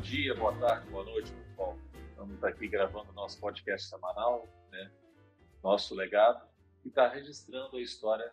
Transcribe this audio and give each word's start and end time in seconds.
dia, 0.00 0.34
boa 0.34 0.56
tarde, 0.58 0.88
boa 0.88 1.04
noite, 1.04 1.30
pessoal. 1.30 1.78
Estamos 2.08 2.42
aqui 2.42 2.68
gravando 2.68 3.12
nosso 3.12 3.38
podcast 3.38 3.86
semanal, 3.86 4.48
né? 4.70 4.90
Nosso 5.62 5.94
legado, 5.94 6.48
e 6.84 6.88
está 6.88 7.06
registrando 7.06 7.76
a 7.76 7.80
história 7.82 8.32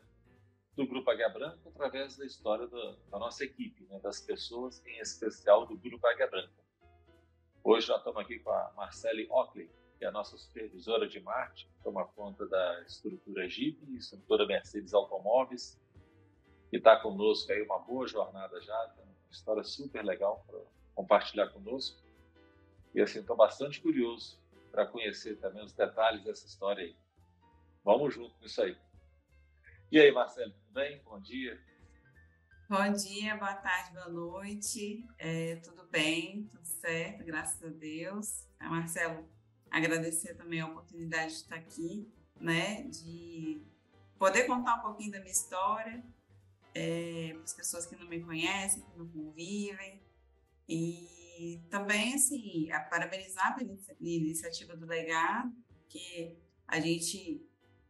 do 0.77 0.88
Grupo 0.88 1.11
Águia 1.11 1.27
Branca 1.27 1.59
através 1.65 2.16
da 2.16 2.25
história 2.25 2.67
da, 2.67 2.95
da 3.11 3.20
nossa 3.20 3.43
equipe, 3.43 3.85
né? 3.89 3.99
das 3.99 4.21
pessoas, 4.21 4.81
em 4.85 4.98
especial 4.99 5.66
do 5.66 5.77
Grupo 5.77 6.07
Águia 6.07 6.27
Branca. 6.27 6.53
Hoje 7.61 7.89
nós 7.89 7.97
estamos 7.97 8.21
aqui 8.21 8.39
com 8.39 8.49
a 8.49 8.71
Marcele 8.77 9.27
Ockley, 9.29 9.70
que 9.99 10.05
é 10.05 10.07
a 10.07 10.11
nossa 10.11 10.38
supervisora 10.38 11.05
de 11.05 11.20
marketing, 11.20 11.70
toma 11.84 12.05
conta 12.07 12.47
da 12.47 12.81
estrutura 12.84 13.47
Jeep, 13.49 13.77
estrutura 13.93 14.45
Mercedes 14.45 14.93
Automóveis, 14.93 15.77
e 16.71 16.77
está 16.77 16.97
conosco 16.97 17.52
aí 17.52 17.61
uma 17.61 17.79
boa 17.79 18.07
jornada 18.07 18.62
já, 18.62 18.95
uma 18.99 19.31
história 19.31 19.63
super 19.63 20.05
legal 20.05 20.45
para 20.48 20.77
compartilhar 20.97 21.47
conosco. 21.49 22.01
E 22.95 22.99
assim, 22.99 23.19
estou 23.19 23.37
bastante 23.37 23.79
curioso 23.79 24.41
para 24.71 24.83
conhecer 24.87 25.35
também 25.35 25.63
os 25.63 25.71
detalhes 25.71 26.23
dessa 26.23 26.47
história 26.47 26.83
aí. 26.83 26.97
Vamos 27.83 28.15
junto 28.15 28.35
nisso 28.41 28.63
aí. 28.63 28.75
E 29.91 29.99
aí, 29.99 30.11
Marcelo, 30.11 30.51
tudo 30.51 30.73
bem? 30.73 30.99
Bom 31.05 31.20
dia. 31.20 31.61
Bom 32.67 32.91
dia, 32.91 33.37
boa 33.37 33.53
tarde, 33.53 33.93
boa 33.93 34.09
noite. 34.09 35.07
É, 35.20 35.57
tudo 35.57 35.83
bem, 35.85 36.47
tudo 36.47 36.65
certo, 36.65 37.23
graças 37.23 37.63
a 37.63 37.70
Deus. 37.70 38.48
Marcelo, 38.59 39.29
agradecer 39.70 40.34
também 40.34 40.61
a 40.61 40.67
oportunidade 40.67 41.27
de 41.27 41.37
estar 41.37 41.57
aqui, 41.57 42.11
né, 42.41 42.81
de 42.84 43.61
poder 44.17 44.45
contar 44.45 44.77
um 44.77 44.81
pouquinho 44.81 45.11
da 45.11 45.20
minha 45.20 45.31
história 45.31 46.03
é, 46.73 47.34
para 47.35 47.43
as 47.43 47.53
pessoas 47.53 47.85
que 47.85 47.95
não 47.95 48.07
me 48.07 48.20
conhecem, 48.20 48.81
que 48.81 48.98
não 48.98 49.07
convivem. 49.07 50.07
E 50.68 51.62
também, 51.70 52.15
assim, 52.15 52.71
a 52.71 52.79
parabenizar 52.79 53.55
pela 53.55 53.77
iniciativa 53.99 54.76
do 54.76 54.85
legado, 54.85 55.54
que 55.87 56.37
a 56.68 56.79
gente 56.79 57.41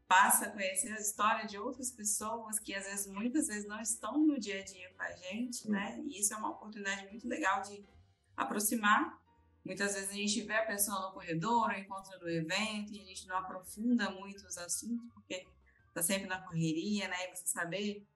passa 0.07 0.45
a 0.45 0.51
conhecer 0.51 0.91
a 0.93 0.99
história 0.99 1.45
de 1.45 1.57
outras 1.57 1.91
pessoas 1.91 2.59
que 2.59 2.73
às 2.73 2.85
vezes, 2.85 3.07
muitas 3.07 3.47
vezes 3.47 3.67
não 3.67 3.81
estão 3.81 4.17
no 4.17 4.39
dia 4.39 4.59
a 4.59 4.63
dia 4.63 4.89
com 4.95 5.03
a 5.03 5.11
gente, 5.11 5.69
né? 5.69 6.01
E 6.05 6.19
isso 6.19 6.33
é 6.33 6.37
uma 6.37 6.51
oportunidade 6.51 7.07
muito 7.09 7.27
legal 7.27 7.61
de 7.61 7.83
aproximar 8.35 9.19
Muitas 9.67 9.95
vezes 9.95 10.11
a 10.11 10.13
gente 10.13 10.41
vê 10.43 10.53
a 10.53 10.65
pessoa 10.65 11.01
no 11.01 11.11
corredor, 11.11 11.69
ou 11.69 11.77
encontra 11.77 12.17
no 12.19 12.29
evento, 12.29 12.93
e 12.93 13.01
a 13.01 13.03
gente 13.03 13.27
não 13.27 13.35
aprofunda 13.35 14.09
muito 14.11 14.47
os 14.47 14.57
assuntos, 14.57 15.05
porque 15.13 15.45
está 15.89 16.01
sempre 16.01 16.25
na 16.25 16.39
correria, 16.39 17.09
né? 17.09 17.17
E 17.25 17.35
você 17.35 17.47
saber 17.47 18.07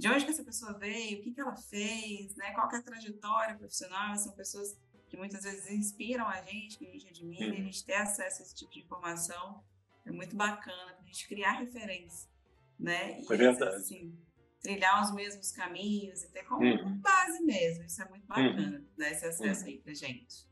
de 0.00 0.08
onde 0.08 0.24
que 0.24 0.30
essa 0.30 0.42
pessoa 0.42 0.72
veio, 0.78 1.18
o 1.18 1.22
que, 1.22 1.30
que 1.30 1.40
ela 1.40 1.54
fez, 1.54 2.34
né? 2.34 2.52
Qual 2.52 2.70
é 2.72 2.76
a 2.76 2.82
trajetória 2.82 3.54
profissional, 3.54 4.16
são 4.16 4.32
pessoas 4.32 4.74
que 5.06 5.16
muitas 5.16 5.44
vezes 5.44 5.70
inspiram 5.70 6.26
a 6.26 6.40
gente, 6.40 6.78
que 6.78 6.86
a 6.86 6.90
gente 6.90 7.06
admira, 7.06 7.48
uhum. 7.48 7.54
e 7.54 7.60
a 7.60 7.64
gente 7.64 7.84
ter 7.84 7.96
acesso 7.96 8.40
a 8.40 8.44
esse 8.46 8.54
tipo 8.54 8.72
de 8.72 8.80
informação 8.80 9.62
é 10.06 10.10
muito 10.10 10.34
bacana, 10.34 10.94
para 10.94 11.02
a 11.02 11.06
gente 11.06 11.28
criar 11.28 11.52
referência, 11.52 12.30
né? 12.78 13.20
E, 13.20 13.30
é 13.30 13.36
verdade. 13.36 13.76
Assim, 13.76 14.18
trilhar 14.62 15.02
os 15.02 15.14
mesmos 15.14 15.52
caminhos 15.52 16.22
e 16.22 16.32
ter 16.32 16.44
como 16.44 16.64
uhum. 16.64 16.96
base 16.98 17.42
mesmo, 17.42 17.84
isso 17.84 18.00
é 18.00 18.08
muito 18.08 18.26
bacana, 18.26 18.78
uhum. 18.78 18.86
dar 18.96 19.10
esse 19.10 19.26
acesso 19.26 19.64
uhum. 19.64 19.68
aí 19.68 19.78
para 19.80 19.92
gente. 19.92 20.48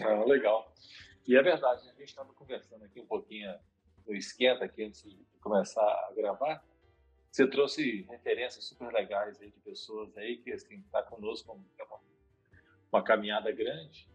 Ah, 0.00 0.24
legal. 0.24 0.74
E 1.28 1.36
é 1.36 1.42
verdade, 1.42 1.88
a 1.88 1.92
gente 1.92 2.08
estava 2.08 2.32
conversando 2.32 2.84
aqui 2.84 3.00
um 3.00 3.06
pouquinho 3.06 3.54
no 4.04 4.16
esquenta 4.16 4.64
aqui 4.64 4.82
antes 4.82 5.00
de 5.04 5.16
começar 5.40 5.80
a 5.80 6.12
gravar. 6.16 6.64
Você 7.30 7.46
trouxe 7.46 8.02
referências 8.02 8.64
super 8.64 8.92
legais 8.92 9.40
aí 9.40 9.50
de 9.50 9.60
pessoas 9.60 10.16
aí 10.16 10.38
que 10.38 10.52
assim 10.52 10.82
tá 10.90 11.02
conosco 11.02 11.52
uma, 11.52 12.00
uma 12.92 13.02
caminhada 13.02 13.52
grande 13.52 14.08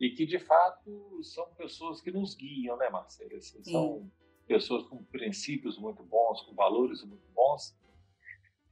e 0.00 0.10
que 0.10 0.26
de 0.26 0.38
fato 0.38 1.22
são 1.22 1.52
pessoas 1.54 2.00
que 2.00 2.10
nos 2.10 2.34
guiam, 2.34 2.76
né, 2.76 2.88
Marcelo? 2.88 3.36
Assim, 3.36 3.62
são 3.62 4.10
pessoas 4.46 4.84
com 4.88 5.04
princípios 5.04 5.78
muito 5.78 6.02
bons, 6.02 6.42
com 6.42 6.54
valores 6.54 7.02
muito 7.04 7.28
bons, 7.32 7.76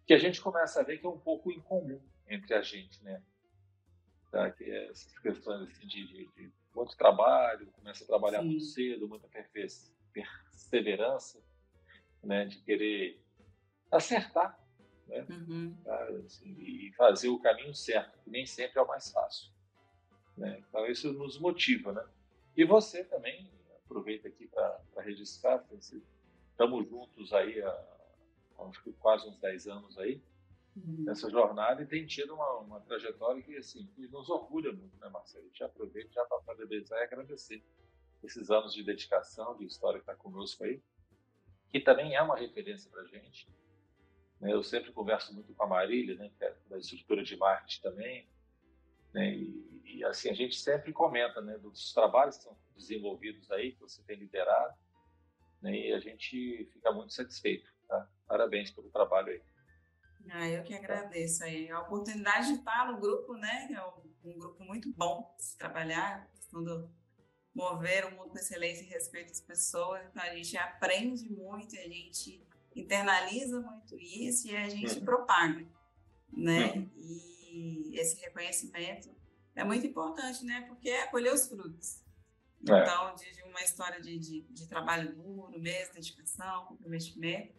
que 0.06 0.14
a 0.14 0.18
gente 0.18 0.40
começa 0.40 0.80
a 0.80 0.84
ver 0.84 0.98
que 0.98 1.06
é 1.06 1.10
um 1.10 1.18
pouco 1.18 1.52
incomum 1.52 2.00
entre 2.28 2.54
a 2.54 2.62
gente, 2.62 3.02
né? 3.04 3.22
tá? 4.30 4.50
que 4.50 4.64
é 4.64 4.90
essas 4.90 5.18
questões 5.18 5.62
assim, 5.62 5.86
de, 5.86 6.06
de, 6.06 6.26
de, 6.34 6.52
muito 6.74 6.96
trabalho, 6.96 7.66
começa 7.72 8.04
a 8.04 8.06
trabalhar 8.06 8.42
Sim. 8.42 8.48
muito 8.48 8.64
cedo, 8.64 9.08
muita 9.08 9.28
perseverança, 9.28 11.42
né? 12.22 12.44
de 12.44 12.60
querer 12.62 13.20
acertar 13.90 14.58
né? 15.06 15.26
Uhum. 15.30 15.76
Assim, 16.24 16.54
e 16.58 16.92
fazer 16.96 17.28
o 17.28 17.38
caminho 17.38 17.74
certo, 17.74 18.18
que 18.22 18.30
nem 18.30 18.44
sempre 18.44 18.78
é 18.78 18.82
o 18.82 18.86
mais 18.86 19.10
fácil. 19.10 19.50
Né? 20.36 20.62
Então 20.68 20.86
isso 20.86 21.12
nos 21.12 21.38
motiva. 21.38 21.92
Né? 21.92 22.04
E 22.56 22.64
você 22.64 23.04
também, 23.04 23.50
aproveita 23.84 24.28
aqui 24.28 24.48
para 24.48 25.02
registrar, 25.02 25.64
estamos 26.50 26.88
juntos 26.88 27.32
aí 27.32 27.62
há, 27.62 27.70
há 28.58 28.70
quase 28.98 29.28
uns 29.28 29.38
10 29.38 29.68
anos 29.68 29.98
aí, 29.98 30.20
uhum. 30.76 31.04
nessa 31.04 31.30
jornada 31.30 31.82
e 31.82 31.86
tem 31.86 32.04
tido 32.04 32.34
uma, 32.34 32.58
uma, 32.58 32.80
trajetória 32.80 33.42
que, 33.42 33.56
assim, 33.56 33.86
que 33.94 34.08
nos 34.08 34.28
orgulha 34.28 34.72
muito, 34.72 34.96
né, 34.98 35.08
Marcelo? 35.08 35.44
A 35.44 35.48
gente 35.48 35.62
aproveita 35.62 36.12
já 36.12 36.24
para 36.24 36.40
parabenizar 36.40 36.98
e 36.98 37.04
agradecer 37.04 37.62
esses 38.24 38.50
anos 38.50 38.74
de 38.74 38.82
dedicação, 38.82 39.56
de 39.56 39.64
história 39.64 40.00
que 40.00 40.10
está 40.10 40.16
conosco 40.16 40.64
aí, 40.64 40.82
que 41.70 41.78
também 41.78 42.14
é 42.14 42.22
uma 42.22 42.36
referência 42.36 42.90
para 42.90 43.02
a 43.02 43.06
gente. 43.06 43.46
Né? 44.40 44.52
Eu 44.52 44.62
sempre 44.62 44.92
converso 44.92 45.34
muito 45.34 45.54
com 45.54 45.62
a 45.62 45.66
Marília, 45.66 46.16
né, 46.16 46.30
que 46.36 46.44
é 46.44 46.54
da 46.68 46.78
estrutura 46.78 47.22
de 47.22 47.36
marketing 47.36 47.82
também, 47.82 48.28
né? 49.12 49.30
E, 49.34 49.82
e, 49.84 50.04
assim 50.04 50.28
a 50.28 50.34
gente 50.34 50.56
sempre 50.56 50.92
comenta, 50.92 51.40
né, 51.40 51.56
dos 51.58 51.92
trabalhos 51.92 52.36
que 52.36 52.44
são 52.44 52.56
desenvolvidos 52.76 53.50
aí, 53.50 53.72
que 53.72 53.80
você 53.80 54.02
tem 54.02 54.18
liderado, 54.18 54.74
né? 55.62 55.74
E 55.74 55.92
a 55.92 56.00
gente 56.00 56.68
fica 56.72 56.92
muito 56.92 57.12
satisfeito. 57.12 57.70
Tá? 57.88 58.08
Parabéns 58.26 58.70
pelo 58.70 58.90
trabalho 58.90 59.28
aí. 59.28 59.42
Ah, 60.30 60.48
eu 60.48 60.62
que 60.64 60.74
agradeço 60.74 61.44
aí. 61.44 61.70
A 61.70 61.80
oportunidade 61.80 62.48
de 62.48 62.58
estar 62.58 62.90
no 62.90 63.00
grupo, 63.00 63.34
né? 63.34 63.68
É 63.72 64.28
um, 64.28 64.38
grupo 64.38 64.62
muito 64.64 64.92
bom 64.92 65.34
de 65.38 65.56
trabalhar, 65.56 66.28
questão 66.32 66.62
do 66.62 66.90
mover 67.54 68.04
o 68.06 68.10
mundo 68.10 68.30
com 68.30 68.38
excelência 68.38 68.82
e 68.82 68.88
respeito 68.88 69.32
às 69.32 69.40
pessoas. 69.40 70.04
Então, 70.10 70.22
a 70.22 70.34
gente 70.34 70.56
aprende 70.58 71.28
muito, 71.30 71.74
a 71.76 71.82
gente 71.82 72.45
internaliza 72.76 73.60
muito 73.60 73.96
isso 73.98 74.48
e 74.48 74.56
a 74.56 74.68
gente 74.68 74.98
uhum. 74.98 75.04
propaga, 75.04 75.66
né? 76.32 76.72
Uhum. 76.72 76.90
E 76.96 77.98
esse 77.98 78.20
reconhecimento 78.20 79.08
é 79.54 79.64
muito 79.64 79.86
importante, 79.86 80.44
né? 80.44 80.64
Porque 80.68 80.88
é 80.88 81.06
colher 81.06 81.32
os 81.32 81.48
frutos. 81.48 82.04
É. 82.68 82.82
Então, 82.82 83.14
de, 83.14 83.32
de, 83.32 83.42
uma 83.42 83.62
história 83.62 84.00
de, 84.00 84.18
de, 84.18 84.40
de 84.42 84.68
trabalho 84.68 85.14
duro 85.14 85.58
mesmo, 85.58 85.94
dedicação, 85.94 86.66
comprometimento, 86.66 87.54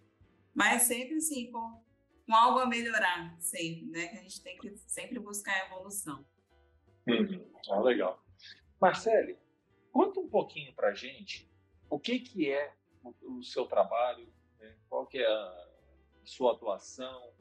mas 0.53 0.83
sempre 0.83 1.15
assim, 1.15 1.51
com 1.51 1.81
com 2.27 2.35
algo 2.35 2.59
a 2.59 2.65
melhorar 2.65 3.33
sempre, 3.39 3.85
né? 3.85 4.07
Que 4.07 4.17
a 4.17 4.21
gente 4.21 4.41
tem 4.41 4.57
que 4.57 4.77
sempre 4.85 5.17
buscar 5.17 5.65
evolução. 5.65 6.25
Uhum. 7.07 7.49
Ah, 7.71 7.79
legal. 7.79 8.21
Marcele, 8.81 9.39
conta 9.93 10.19
um 10.19 10.27
pouquinho 10.27 10.73
para 10.75 10.93
gente 10.93 11.49
o 11.89 11.97
que 11.97 12.19
que 12.19 12.51
é 12.51 12.73
o, 13.01 13.37
o 13.37 13.43
seu 13.43 13.65
trabalho, 13.65 14.27
né? 14.67 14.75
qual 14.89 15.05
que 15.05 15.19
é 15.19 15.27
a 15.27 15.67
sua 16.23 16.53
atuação, 16.53 17.33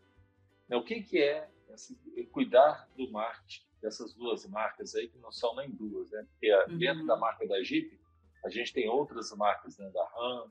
né? 0.68 0.76
o 0.76 0.84
que 0.84 1.02
que 1.02 1.22
é 1.22 1.50
assim, 1.72 1.96
cuidar 2.32 2.88
do 2.96 3.10
marketing 3.10 3.66
dessas 3.80 4.14
duas 4.14 4.46
marcas 4.46 4.94
aí 4.94 5.08
que 5.08 5.18
não 5.18 5.30
são 5.30 5.54
nem 5.56 5.70
duas, 5.70 6.10
né? 6.10 6.26
Porque 6.30 6.54
uhum. 6.54 6.78
dentro 6.78 7.06
da 7.06 7.16
marca 7.16 7.46
da 7.46 7.62
Jeep 7.62 8.00
a 8.44 8.48
gente 8.48 8.72
tem 8.72 8.88
outras 8.88 9.30
marcas, 9.32 9.76
né? 9.78 9.90
Da 9.90 10.04
Ram, 10.04 10.50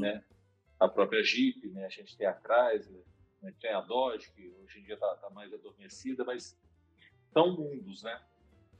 né? 0.00 0.24
A 0.78 0.88
própria 0.88 1.22
Jeep, 1.22 1.68
né? 1.68 1.86
A 1.86 1.88
gente 1.88 2.16
tem 2.16 2.26
a 2.26 2.34
Chrysler, 2.34 3.04
né? 3.42 3.54
Tem 3.60 3.72
a 3.72 3.80
Dodge, 3.80 4.30
que 4.32 4.48
hoje 4.62 4.80
em 4.80 4.82
dia 4.82 4.94
está 4.94 5.14
tá 5.16 5.30
mais 5.30 5.52
adormecida, 5.52 6.24
mas 6.24 6.58
são 7.32 7.56
mundos, 7.56 8.02
né? 8.02 8.20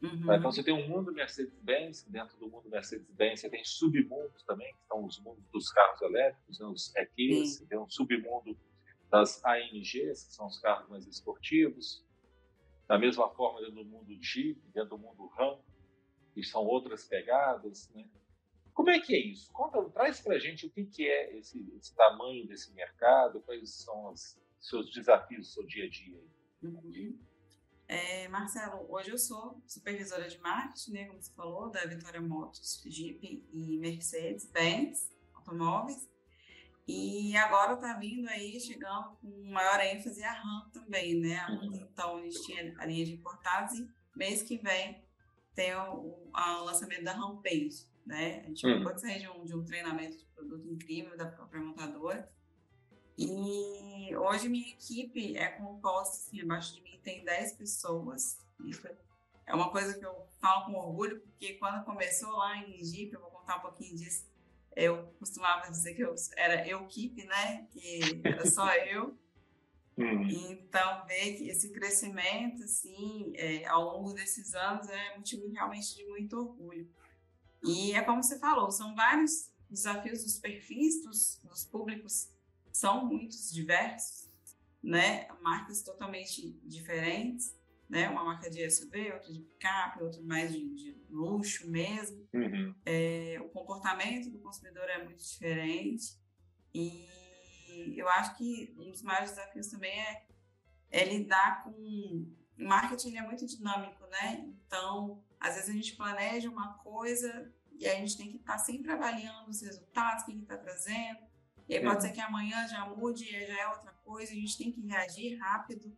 Uhum. 0.02 0.34
Então 0.34 0.50
você 0.50 0.62
tem 0.62 0.72
um 0.72 0.88
mundo 0.88 1.12
Mercedes-Benz, 1.12 2.04
dentro 2.08 2.36
do 2.38 2.48
mundo 2.48 2.68
Mercedes-Benz 2.70 3.40
você 3.40 3.50
tem 3.50 3.64
submundos 3.64 4.42
também, 4.44 4.72
que 4.72 4.86
são 4.86 5.04
os 5.04 5.20
mundos 5.20 5.44
dos 5.52 5.70
carros 5.70 6.00
elétricos, 6.00 6.58
né? 6.58 6.66
os 6.66 6.94
EQs, 6.96 7.58
você 7.58 7.66
tem 7.66 7.78
um 7.78 7.88
submundo 7.88 8.56
das 9.10 9.44
AMGs, 9.44 10.24
que 10.24 10.34
são 10.34 10.46
os 10.46 10.58
carros 10.58 10.88
mais 10.88 11.06
esportivos. 11.06 12.04
Da 12.86 12.98
mesma 12.98 13.28
forma, 13.30 13.60
dentro 13.60 13.76
do 13.76 13.84
mundo 13.84 14.16
Jeep, 14.20 14.60
dentro 14.72 14.90
do 14.90 14.98
mundo 14.98 15.26
Ram, 15.36 15.60
que 16.34 16.42
são 16.42 16.64
outras 16.64 17.06
pegadas, 17.06 17.90
né? 17.94 18.08
Como 18.72 18.88
é 18.88 18.98
que 18.98 19.14
é 19.14 19.18
isso? 19.18 19.52
Conta, 19.52 19.82
traz 19.90 20.20
para 20.20 20.36
a 20.36 20.38
gente 20.38 20.66
o 20.66 20.70
que, 20.70 20.84
que 20.86 21.06
é 21.06 21.36
esse, 21.36 21.58
esse, 21.76 21.94
tamanho 21.94 22.46
desse 22.46 22.72
mercado, 22.72 23.40
quais 23.42 23.70
são 23.70 24.08
as, 24.08 24.40
seus 24.58 24.90
desafios 24.90 25.48
do 25.48 25.52
seu 25.52 25.66
dia 25.66 25.84
a 25.84 25.88
dia? 25.88 26.20
Uhum. 26.62 27.18
É, 27.90 28.28
Marcelo, 28.28 28.86
hoje 28.88 29.10
eu 29.10 29.18
sou 29.18 29.60
supervisora 29.66 30.28
de 30.28 30.38
marketing, 30.38 30.92
né, 30.92 31.04
como 31.06 31.20
você 31.20 31.32
falou, 31.32 31.68
da 31.68 31.84
Vitória 31.86 32.20
Motos, 32.20 32.84
Jeep 32.86 33.44
e 33.52 33.78
Mercedes-Benz 33.78 35.10
Automóveis. 35.34 36.08
E 36.86 37.36
agora 37.36 37.72
está 37.72 37.94
vindo 37.94 38.28
aí, 38.28 38.60
chegando 38.60 39.16
com 39.16 39.50
maior 39.50 39.80
ênfase 39.80 40.22
a 40.22 40.32
RAM 40.32 40.70
também, 40.72 41.16
né? 41.16 41.44
Uhum. 41.48 41.74
Então, 41.74 42.18
a 42.18 42.22
gente 42.22 42.40
tinha 42.46 42.72
a 42.78 42.86
linha 42.86 43.04
de 43.04 43.14
importados 43.14 43.76
e 43.76 43.90
mês 44.14 44.44
que 44.44 44.56
vem 44.58 45.02
tem 45.52 45.74
o, 45.74 46.30
o 46.32 46.64
lançamento 46.64 47.02
da 47.02 47.16
homepage, 47.16 47.88
né? 48.06 48.42
A 48.44 48.46
gente 48.46 48.64
hum. 48.68 48.70
acabou 48.70 48.94
de 48.94 49.00
sair 49.00 49.18
de 49.18 49.28
um, 49.28 49.44
de 49.44 49.56
um 49.56 49.64
treinamento 49.64 50.16
de 50.16 50.24
produto 50.26 50.64
incrível 50.68 51.16
da 51.16 51.26
própria 51.26 51.60
montadora. 51.60 52.32
E 53.22 54.16
hoje 54.16 54.48
minha 54.48 54.66
equipe 54.66 55.36
é 55.36 55.46
composta, 55.48 56.16
assim, 56.16 56.40
abaixo 56.40 56.74
de 56.74 56.80
mim 56.80 56.98
tem 57.02 57.22
10 57.22 57.52
pessoas. 57.52 58.38
Isso 58.64 58.88
é 59.46 59.54
uma 59.54 59.70
coisa 59.70 59.98
que 59.98 60.06
eu 60.06 60.26
falo 60.40 60.64
com 60.64 60.72
orgulho, 60.78 61.20
porque 61.20 61.54
quando 61.54 61.84
começou 61.84 62.30
lá 62.30 62.56
em 62.56 62.82
Jeep, 62.82 63.12
eu 63.12 63.20
vou 63.20 63.30
contar 63.30 63.58
um 63.58 63.60
pouquinho 63.60 63.94
disso, 63.94 64.26
eu 64.74 65.12
costumava 65.18 65.70
dizer 65.70 65.94
que 65.94 66.02
eu 66.02 66.14
era 66.34 66.66
eu 66.66 66.84
equipe, 66.84 67.24
né? 67.24 67.66
Que 67.72 68.22
era 68.24 68.48
só 68.48 68.66
eu. 68.86 69.14
Então, 69.98 71.06
ver 71.06 71.36
que 71.36 71.50
esse 71.50 71.70
crescimento, 71.72 72.62
assim, 72.62 73.32
é, 73.34 73.66
ao 73.66 73.84
longo 73.84 74.14
desses 74.14 74.54
anos 74.54 74.88
é 74.88 75.14
motivo 75.14 75.46
realmente 75.52 75.94
de 75.94 76.06
muito 76.06 76.38
orgulho. 76.38 76.88
E 77.62 77.92
é 77.92 78.00
como 78.00 78.22
você 78.22 78.38
falou, 78.38 78.70
são 78.70 78.94
vários 78.94 79.50
desafios 79.68 80.24
dos 80.24 80.38
perfis 80.38 81.04
dos, 81.04 81.38
dos 81.44 81.66
públicos, 81.66 82.30
são 82.80 83.04
muitos 83.04 83.52
diversos, 83.52 84.30
né? 84.82 85.28
Marcas 85.42 85.82
totalmente 85.82 86.58
diferentes, 86.64 87.54
né? 87.86 88.08
Uma 88.08 88.24
marca 88.24 88.48
de 88.48 88.68
SUV, 88.70 89.12
outra 89.12 89.32
de 89.32 89.40
picape, 89.40 90.02
outra 90.02 90.22
mais 90.22 90.50
de, 90.50 90.74
de 90.74 90.96
luxo 91.10 91.70
mesmo. 91.70 92.26
Uhum. 92.32 92.74
É, 92.86 93.38
o 93.42 93.50
comportamento 93.50 94.30
do 94.30 94.38
consumidor 94.38 94.88
é 94.88 95.04
muito 95.04 95.22
diferente 95.22 96.18
e 96.72 97.06
eu 97.96 98.08
acho 98.08 98.36
que 98.38 98.74
um 98.78 98.90
dos 98.90 99.02
maiores 99.02 99.30
desafios 99.30 99.66
também 99.66 99.92
é, 100.00 100.26
é 100.90 101.04
lidar 101.04 101.62
com 101.62 101.70
o 101.70 102.26
marketing 102.56 103.16
é 103.16 103.22
muito 103.22 103.46
dinâmico, 103.46 104.06
né? 104.06 104.48
Então, 104.66 105.22
às 105.38 105.56
vezes 105.56 105.68
a 105.68 105.74
gente 105.74 105.96
planeja 105.96 106.48
uma 106.48 106.74
coisa 106.78 107.52
e 107.78 107.86
a 107.86 107.94
gente 107.96 108.16
tem 108.16 108.30
que 108.30 108.36
estar 108.38 108.54
tá 108.54 108.58
sempre 108.58 108.90
avaliando 108.90 109.50
os 109.50 109.60
resultados, 109.60 110.22
o 110.22 110.26
que 110.26 110.32
está 110.32 110.56
trazendo. 110.56 111.29
E 111.70 111.76
aí 111.76 111.84
pode 111.84 111.94
uhum. 111.94 112.00
ser 112.00 112.10
que 112.10 112.20
amanhã 112.20 112.66
já 112.66 112.84
mude 112.84 113.24
e 113.24 113.46
já 113.46 113.60
é 113.60 113.68
outra 113.68 113.92
coisa, 114.04 114.32
a 114.32 114.34
gente 114.34 114.58
tem 114.58 114.72
que 114.72 114.84
reagir 114.84 115.38
rápido. 115.38 115.96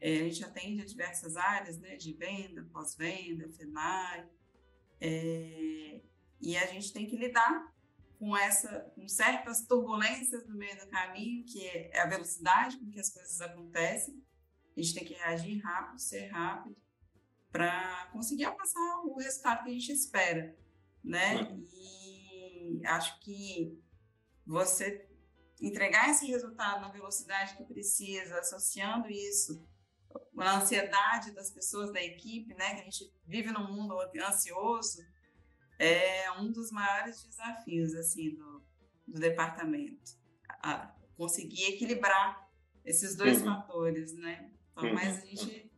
É, 0.00 0.16
a 0.16 0.24
gente 0.24 0.44
atende 0.44 0.82
a 0.82 0.84
diversas 0.84 1.36
áreas, 1.36 1.78
né, 1.78 1.94
de 1.94 2.12
venda, 2.12 2.68
pós-venda, 2.72 3.48
FENAI, 3.50 4.28
é, 5.00 6.00
e 6.40 6.56
a 6.56 6.66
gente 6.66 6.92
tem 6.92 7.06
que 7.06 7.16
lidar 7.16 7.72
com 8.18 8.36
essa, 8.36 8.80
com 8.96 9.06
certas 9.06 9.64
turbulências 9.64 10.44
no 10.48 10.56
meio 10.56 10.76
do 10.80 10.88
caminho, 10.88 11.44
que 11.44 11.68
é 11.68 12.00
a 12.00 12.06
velocidade 12.06 12.76
com 12.78 12.90
que 12.90 12.98
as 12.98 13.10
coisas 13.10 13.40
acontecem. 13.40 14.20
A 14.76 14.80
gente 14.80 14.94
tem 14.94 15.04
que 15.04 15.14
reagir 15.14 15.62
rápido, 15.62 16.00
ser 16.00 16.26
rápido, 16.30 16.76
para 17.52 18.08
conseguir 18.12 18.46
alcançar 18.46 19.02
o 19.04 19.16
resultado 19.18 19.62
que 19.62 19.70
a 19.70 19.72
gente 19.72 19.92
espera, 19.92 20.56
né? 21.04 21.56
E 21.72 22.80
acho 22.84 23.20
que 23.20 23.80
você 24.44 25.11
entregar 25.62 26.10
esse 26.10 26.26
resultado 26.26 26.80
na 26.80 26.88
velocidade 26.88 27.56
que 27.56 27.64
precisa, 27.64 28.38
associando 28.38 29.08
isso 29.08 29.64
a 30.36 30.56
ansiedade 30.56 31.32
das 31.32 31.50
pessoas 31.50 31.92
da 31.92 32.02
equipe, 32.02 32.52
né? 32.54 32.74
Que 32.74 32.80
a 32.80 32.84
gente 32.84 33.14
vive 33.24 33.50
num 33.50 33.72
mundo 33.72 33.96
ansioso, 34.26 34.98
é 35.78 36.30
um 36.32 36.50
dos 36.50 36.70
maiores 36.70 37.22
desafios 37.24 37.94
assim 37.94 38.34
do, 38.34 38.62
do 39.06 39.20
departamento. 39.20 40.12
A 40.62 40.94
conseguir 41.16 41.64
equilibrar 41.64 42.48
esses 42.84 43.16
dois 43.16 43.38
uhum. 43.38 43.44
fatores, 43.44 44.14
né? 44.14 44.50
Então, 44.72 44.84
uhum. 44.84 44.94
mas 44.94 45.22
a 45.22 45.26
gente 45.26 45.70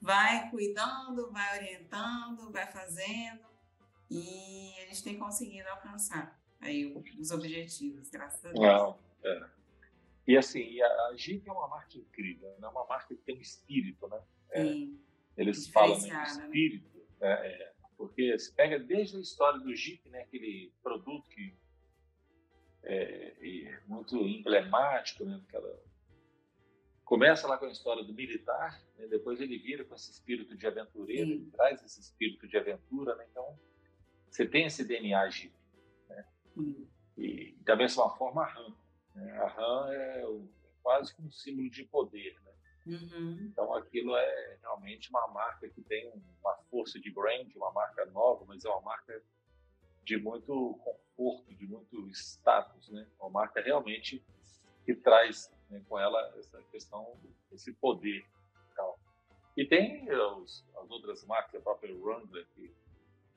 vai 0.00 0.50
cuidando, 0.50 1.30
vai 1.30 1.58
orientando, 1.58 2.50
vai 2.50 2.70
fazendo 2.70 3.46
e 4.10 4.72
a 4.82 4.86
gente 4.86 5.02
tem 5.02 5.18
conseguido 5.18 5.68
alcançar 5.68 6.37
aí 6.60 6.86
os 7.18 7.30
objetivos, 7.30 8.10
graças 8.10 8.44
a 8.44 8.52
Deus. 8.52 8.60
Não, 8.60 8.98
é. 9.24 9.58
E 10.28 10.36
assim, 10.36 10.78
a 10.82 11.14
Jeep 11.16 11.48
é 11.48 11.52
uma 11.52 11.68
marca 11.68 11.96
incrível, 11.96 12.50
é 12.50 12.60
né? 12.60 12.68
uma 12.68 12.84
marca 12.86 13.14
que 13.14 13.22
tem 13.22 13.38
um 13.38 13.40
espírito, 13.40 14.06
né? 14.08 14.20
É, 14.50 14.62
Sim. 14.62 15.00
Eles 15.38 15.68
falam 15.68 15.98
né? 16.00 16.24
espírito, 16.24 16.86
né? 17.18 17.28
É, 17.30 17.72
porque 17.96 18.38
se 18.38 18.52
pega 18.52 18.78
desde 18.78 19.16
a 19.16 19.20
história 19.20 19.58
do 19.58 19.74
Jeep, 19.74 20.06
né? 20.10 20.20
Aquele 20.22 20.70
produto 20.82 21.26
que 21.30 21.56
é, 22.82 23.34
é 23.40 23.80
muito 23.86 24.16
emblemático, 24.16 25.24
né? 25.24 25.40
Aquela... 25.48 25.82
Começa 27.04 27.48
lá 27.48 27.56
com 27.56 27.64
a 27.64 27.70
história 27.70 28.04
do 28.04 28.12
militar, 28.12 28.78
né? 28.98 29.06
depois 29.06 29.40
ele 29.40 29.56
vira 29.58 29.82
com 29.82 29.94
esse 29.94 30.10
espírito 30.10 30.54
de 30.54 30.66
aventureiro, 30.66 31.26
Sim. 31.26 31.32
ele 31.32 31.50
traz 31.52 31.82
esse 31.82 32.00
espírito 32.00 32.46
de 32.46 32.58
aventura, 32.58 33.14
né? 33.14 33.26
Então, 33.30 33.58
você 34.28 34.46
tem 34.46 34.66
esse 34.66 34.84
DNA 34.84 35.30
Jeep, 35.30 35.54
né? 36.62 36.86
E, 37.16 37.56
da 37.62 37.76
mesma 37.76 38.10
forma 38.10 38.42
a 38.42 38.46
RAM. 38.46 38.74
Né? 39.14 39.38
A 39.38 39.48
RAM 39.48 39.92
é 39.92 40.26
o, 40.26 40.48
quase 40.82 41.14
um 41.20 41.30
símbolo 41.30 41.68
de 41.70 41.84
poder. 41.84 42.36
Né? 42.44 42.52
Uhum. 42.86 43.48
Então, 43.50 43.74
aquilo 43.74 44.16
é 44.16 44.58
realmente 44.62 45.10
uma 45.10 45.26
marca 45.28 45.68
que 45.68 45.82
tem 45.82 46.10
uma 46.40 46.54
força 46.70 46.98
de 46.98 47.10
brand, 47.10 47.48
uma 47.54 47.72
marca 47.72 48.06
nova, 48.06 48.44
mas 48.46 48.64
é 48.64 48.68
uma 48.70 48.80
marca 48.80 49.22
de 50.04 50.16
muito 50.16 50.80
conforto, 50.82 51.54
de 51.54 51.66
muito 51.66 52.08
status, 52.08 52.88
né? 52.88 53.06
Uma 53.20 53.28
marca 53.28 53.60
realmente 53.60 54.24
que 54.86 54.94
traz 54.94 55.52
né, 55.68 55.82
com 55.86 55.98
ela 55.98 56.34
essa 56.38 56.62
questão, 56.70 57.14
esse 57.52 57.74
poder. 57.74 58.24
Tal. 58.74 58.98
E 59.54 59.66
tem 59.66 60.10
os, 60.10 60.64
as 60.78 60.90
outras 60.90 61.26
marcas, 61.26 61.60
a 61.60 61.62
própria 61.62 61.94
Wrangler, 61.94 62.46
que, 62.54 62.72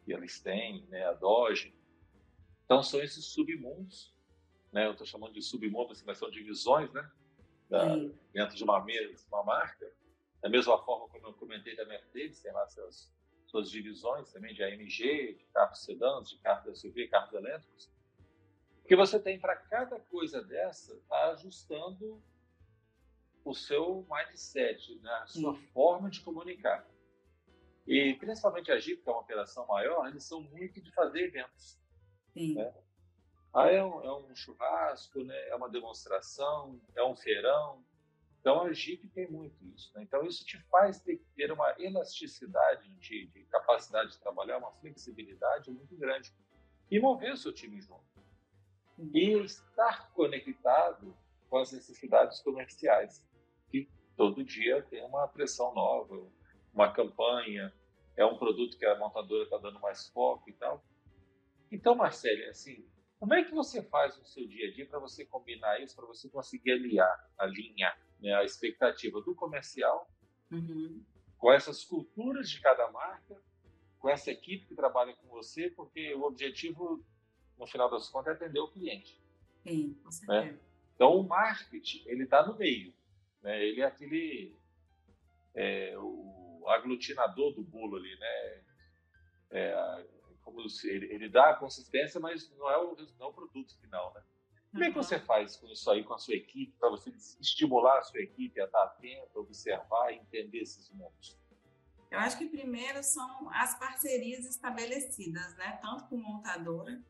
que 0.05 0.13
eles 0.13 0.39
têm, 0.39 0.85
né? 0.87 1.05
a 1.07 1.11
Dodge. 1.11 1.75
Então, 2.71 2.83
são 2.83 3.01
esses 3.01 3.25
submundos 3.25 4.11
né? 4.71 4.85
Eu 4.85 4.91
estou 4.91 5.05
chamando 5.05 5.33
de 5.33 5.41
submundo, 5.41 5.91
assim, 5.91 6.05
mas 6.05 6.17
são 6.17 6.29
divisões, 6.29 6.91
né? 6.93 7.11
Da, 7.69 7.95
dentro 8.33 8.55
de 8.55 8.63
uma 8.63 8.83
mesma 8.83 9.17
uma 9.31 9.43
marca. 9.43 9.91
Da 10.41 10.49
mesma 10.49 10.77
forma 10.83 11.07
como 11.09 11.27
eu 11.27 11.33
comentei 11.33 11.75
da 11.75 11.85
Mercedes, 11.85 12.41
tem 12.41 12.51
lá 12.51 12.65
seus, 12.67 13.11
suas 13.47 13.69
divisões 13.69 14.31
também 14.31 14.53
de 14.53 14.63
AMG, 14.63 15.33
de 15.33 15.45
carros 15.53 15.83
sedãs, 15.83 16.29
de 16.29 16.37
carros 16.39 16.79
SUV, 16.79 17.07
carros 17.07 17.33
elétricos. 17.33 17.89
Que 18.87 18.95
você 18.95 19.19
tem 19.19 19.39
para 19.39 19.55
cada 19.55 19.99
coisa 19.99 20.41
dessa 20.41 20.93
está 20.95 21.31
ajustando 21.31 22.21
o 23.43 23.53
seu 23.53 24.05
mindset, 24.09 24.95
né? 24.99 25.11
a 25.21 25.27
sua 25.27 25.53
Sim. 25.55 25.67
forma 25.73 26.09
de 26.09 26.21
comunicar. 26.21 26.87
E 27.87 28.13
principalmente 28.15 28.71
a 28.71 28.79
Jeep, 28.79 29.01
que 29.01 29.09
é 29.09 29.11
uma 29.11 29.21
operação 29.21 29.65
maior, 29.67 30.07
eles 30.07 30.23
são 30.23 30.41
muito 30.41 30.81
de 30.81 30.91
fazer 30.91 31.25
eventos. 31.25 31.80
Sim. 32.33 32.55
Né? 32.55 32.73
Ah, 33.53 33.69
é 33.69 33.83
um, 33.83 34.01
é 34.01 34.15
um 34.15 34.35
churrasco, 34.35 35.23
né? 35.23 35.35
é 35.49 35.55
uma 35.55 35.69
demonstração, 35.69 36.79
é 36.95 37.03
um 37.03 37.15
feirão. 37.15 37.83
Então, 38.39 38.61
a 38.61 38.73
Jeep 38.73 39.07
tem 39.09 39.29
muito 39.29 39.63
isso. 39.75 39.91
Né? 39.93 40.03
Então, 40.03 40.25
isso 40.25 40.45
te 40.45 40.57
faz 40.69 40.99
ter, 41.01 41.21
ter 41.35 41.51
uma 41.51 41.75
elasticidade 41.77 42.89
de, 42.95 43.27
de, 43.27 43.43
capacidade 43.45 44.11
de 44.11 44.19
trabalhar, 44.19 44.57
uma 44.57 44.71
flexibilidade 44.73 45.69
muito 45.69 45.95
grande. 45.95 46.33
E 46.89 46.99
mover 46.99 47.33
o 47.33 47.37
seu 47.37 47.53
time 47.53 47.79
junto. 47.81 48.01
E 49.13 49.31
estar 49.43 50.11
conectado 50.13 51.15
com 51.49 51.57
as 51.57 51.71
necessidades 51.71 52.41
comerciais, 52.41 53.23
que 53.69 53.89
todo 54.15 54.43
dia 54.43 54.81
tem 54.83 55.03
uma 55.03 55.27
pressão 55.27 55.73
nova, 55.73 56.25
uma 56.73 56.91
campanha, 56.91 57.73
é 58.15 58.25
um 58.25 58.37
produto 58.37 58.77
que 58.77 58.85
a 58.85 58.97
montadora 58.97 59.43
está 59.43 59.57
dando 59.57 59.79
mais 59.79 60.07
foco 60.09 60.49
e 60.49 60.53
tal. 60.53 60.83
Então, 61.71 61.95
Marcelo, 61.95 62.49
assim, 62.49 62.85
como 63.19 63.33
é 63.33 63.43
que 63.43 63.53
você 63.53 63.81
faz 63.81 64.17
no 64.17 64.25
seu 64.25 64.47
dia 64.47 64.67
a 64.67 64.73
dia 64.73 64.85
para 64.85 64.99
você 64.99 65.25
combinar 65.25 65.79
isso, 65.79 65.95
para 65.95 66.05
você 66.05 66.29
conseguir 66.29 66.71
aliar, 66.71 67.31
alinhar 67.37 67.97
né, 68.19 68.33
a 68.35 68.43
expectativa 68.43 69.21
do 69.21 69.33
comercial 69.33 70.11
uhum. 70.51 71.01
com 71.37 71.51
essas 71.51 71.83
culturas 71.85 72.49
de 72.49 72.59
cada 72.59 72.91
marca, 72.91 73.41
com 73.99 74.09
essa 74.09 74.31
equipe 74.31 74.65
que 74.65 74.75
trabalha 74.75 75.15
com 75.15 75.27
você, 75.27 75.69
porque 75.69 76.13
o 76.15 76.23
objetivo, 76.23 77.03
no 77.57 77.67
final 77.67 77.89
das 77.89 78.09
contas, 78.09 78.33
é 78.33 78.35
atender 78.35 78.59
o 78.59 78.71
cliente. 78.71 79.21
Sim, 79.63 79.93
com 79.93 80.05
né? 80.05 80.11
certeza. 80.11 80.41
Né? 80.41 80.59
Então, 80.95 81.15
o 81.15 81.23
marketing, 81.23 82.03
ele 82.07 82.23
está 82.23 82.45
no 82.45 82.57
meio. 82.57 82.93
Né? 83.41 83.63
Ele 83.63 83.81
é 83.81 83.85
aquele 83.85 84.55
é, 85.53 85.95
o 85.97 86.65
aglutinador 86.67 87.53
do 87.53 87.63
bolo 87.63 87.97
ali, 87.97 88.15
né? 88.17 88.61
É, 89.51 90.05
ele, 90.83 91.13
ele 91.13 91.29
dá 91.29 91.51
a 91.51 91.55
consistência, 91.55 92.19
mas 92.19 92.49
não 92.57 92.69
é 92.69 92.77
o, 92.77 92.95
não 93.19 93.27
é 93.27 93.29
o 93.29 93.33
produto 93.33 93.77
final, 93.79 94.13
né? 94.13 94.21
Como 94.71 94.83
é 94.85 94.89
que 94.89 94.95
você 94.95 95.19
faz 95.19 95.57
com 95.57 95.67
isso 95.67 95.89
aí 95.91 96.03
com 96.03 96.13
a 96.13 96.17
sua 96.17 96.33
equipe, 96.33 96.73
para 96.79 96.89
você 96.89 97.09
estimular 97.39 97.99
a 97.99 98.03
sua 98.03 98.21
equipe 98.21 98.59
a 98.61 98.65
estar 98.65 98.83
atenta, 98.83 99.37
observar 99.37 100.11
e 100.11 100.17
entender 100.17 100.59
esses 100.59 100.89
mundos? 100.91 101.37
Eu 102.09 102.19
acho 102.19 102.37
que 102.37 102.47
primeiro 102.47 103.03
são 103.03 103.49
as 103.51 103.77
parcerias 103.77 104.45
estabelecidas, 104.45 105.55
né? 105.55 105.77
Tanto 105.81 106.05
com 106.05 106.17
montadora 106.17 107.01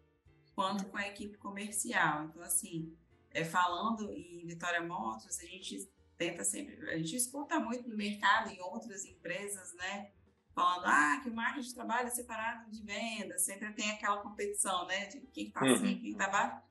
quanto 0.55 0.85
com 0.87 0.97
a 0.97 1.07
equipe 1.07 1.37
comercial. 1.37 2.25
Então, 2.25 2.41
assim, 2.41 2.95
é, 3.31 3.43
falando 3.43 4.11
em 4.11 4.45
Vitória 4.45 4.81
Motors, 4.81 5.39
a 5.39 5.45
gente 5.45 5.87
tenta 6.17 6.43
sempre, 6.43 6.89
a 6.89 6.97
gente 6.97 7.15
escuta 7.15 7.59
muito 7.59 7.89
no 7.89 7.97
mercado, 7.97 8.49
em 8.49 8.61
outras 8.61 9.05
empresas, 9.05 9.73
né? 9.73 10.11
Falando 10.53 10.85
ah, 10.85 11.19
que 11.23 11.29
o 11.29 11.33
marketing 11.33 11.73
trabalha 11.73 12.09
separado 12.09 12.69
de 12.69 12.81
venda, 12.83 13.37
sempre 13.37 13.71
tem 13.73 13.91
aquela 13.91 14.17
competição, 14.17 14.85
né? 14.87 15.05
De 15.05 15.19
quem 15.33 15.47
está 15.47 15.61
assim, 15.61 15.93
uhum. 15.93 15.99
quem 15.99 16.11
está 16.11 16.25
abaixo. 16.25 16.61